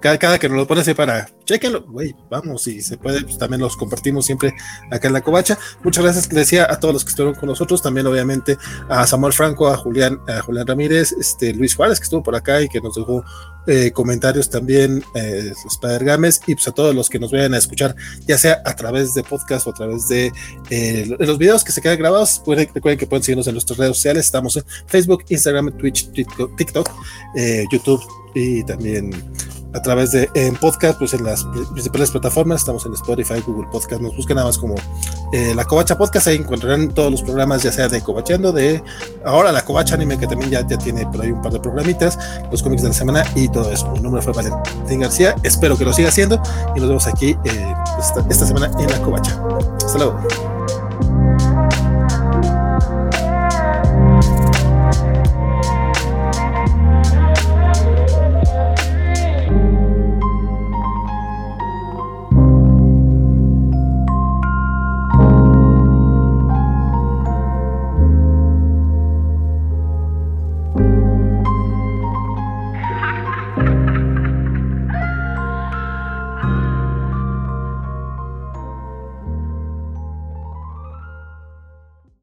Cada, 0.00 0.18
cada 0.18 0.38
que 0.38 0.48
nos 0.48 0.58
lo 0.58 0.66
pones 0.66 0.86
ahí 0.86 0.94
para, 0.94 1.28
chequenlo, 1.50 1.82
güey, 1.82 2.14
vamos, 2.30 2.68
y 2.68 2.80
se 2.80 2.96
puede, 2.96 3.22
pues 3.22 3.36
también 3.36 3.60
los 3.60 3.76
compartimos 3.76 4.24
siempre 4.24 4.54
acá 4.90 5.08
en 5.08 5.14
la 5.14 5.20
covacha. 5.20 5.58
Muchas 5.82 6.04
gracias, 6.04 6.28
decía 6.28 6.66
a 6.70 6.78
todos 6.78 6.94
los 6.94 7.04
que 7.04 7.10
estuvieron 7.10 7.38
con 7.38 7.48
nosotros, 7.48 7.82
también 7.82 8.06
obviamente 8.06 8.56
a 8.88 9.04
Samuel 9.04 9.32
Franco, 9.32 9.68
a 9.68 9.76
Julián, 9.76 10.20
a 10.28 10.42
Julián 10.42 10.66
Ramírez, 10.66 11.10
este 11.12 11.52
Luis 11.52 11.74
Juárez, 11.74 11.98
que 11.98 12.04
estuvo 12.04 12.22
por 12.22 12.36
acá 12.36 12.62
y 12.62 12.68
que 12.68 12.80
nos 12.80 12.94
dejó 12.94 13.24
eh, 13.66 13.90
comentarios 13.90 14.48
también, 14.48 15.02
eh, 15.16 15.52
Spider 15.66 16.04
Games, 16.04 16.40
y 16.46 16.54
pues 16.54 16.68
a 16.68 16.72
todos 16.72 16.94
los 16.94 17.10
que 17.10 17.18
nos 17.18 17.32
vayan 17.32 17.52
a 17.54 17.58
escuchar, 17.58 17.96
ya 18.28 18.38
sea 18.38 18.62
a 18.64 18.76
través 18.76 19.12
de 19.14 19.24
podcast 19.24 19.66
o 19.66 19.70
a 19.70 19.74
través 19.74 20.06
de, 20.06 20.32
eh, 20.70 21.16
los 21.18 21.36
videos 21.36 21.64
que 21.64 21.72
se 21.72 21.82
quedan 21.82 21.98
grabados. 21.98 22.42
recuerden 22.46 22.98
que 22.98 23.06
pueden 23.08 23.24
seguirnos 23.24 23.48
en 23.48 23.54
nuestras 23.54 23.76
redes 23.76 23.96
sociales. 23.96 24.26
Estamos 24.26 24.56
en 24.56 24.64
Facebook, 24.86 25.24
Instagram, 25.28 25.76
Twitch, 25.78 26.10
TikTok, 26.12 26.90
eh, 27.36 27.64
YouTube 27.72 28.00
y 28.34 28.62
también 28.62 29.10
a 29.72 29.82
través 29.82 30.12
de 30.12 30.28
en 30.34 30.56
podcast, 30.56 30.98
pues 30.98 31.14
en 31.14 31.24
las 31.24 31.44
principales 31.72 32.10
plataformas, 32.10 32.60
estamos 32.60 32.84
en 32.86 32.94
Spotify, 32.94 33.40
Google 33.46 33.68
Podcast, 33.70 34.00
nos 34.02 34.16
buscan 34.16 34.36
nada 34.36 34.48
más 34.48 34.58
como 34.58 34.74
eh, 35.32 35.54
la 35.54 35.64
Covacha 35.64 35.96
Podcast, 35.96 36.26
ahí 36.28 36.36
encontrarán 36.36 36.88
todos 36.88 37.10
los 37.10 37.22
programas, 37.22 37.62
ya 37.62 37.72
sea 37.72 37.88
de 37.88 38.00
Covacheando, 38.00 38.52
de 38.52 38.82
ahora 39.24 39.52
la 39.52 39.64
Covacha 39.64 39.94
Anime, 39.94 40.18
que 40.18 40.26
también 40.26 40.50
ya, 40.50 40.66
ya 40.66 40.78
tiene 40.78 41.06
por 41.06 41.22
ahí 41.22 41.30
un 41.30 41.42
par 41.42 41.52
de 41.52 41.60
programitas, 41.60 42.18
los 42.50 42.62
cómics 42.62 42.82
de 42.82 42.88
la 42.88 42.94
semana 42.94 43.24
y 43.34 43.48
todo 43.48 43.70
eso. 43.70 43.90
Mi 43.92 44.00
nombre 44.00 44.22
fue 44.22 44.32
Valentín 44.32 45.00
García, 45.00 45.36
espero 45.42 45.76
que 45.78 45.84
lo 45.84 45.92
siga 45.92 46.08
haciendo 46.08 46.40
y 46.74 46.80
nos 46.80 46.88
vemos 46.88 47.06
aquí 47.06 47.36
eh, 47.44 47.74
esta, 47.98 48.24
esta 48.28 48.46
semana 48.46 48.70
en 48.78 48.90
la 48.90 49.00
Covacha. 49.00 49.40
Hasta 49.84 49.98
luego. 49.98 50.49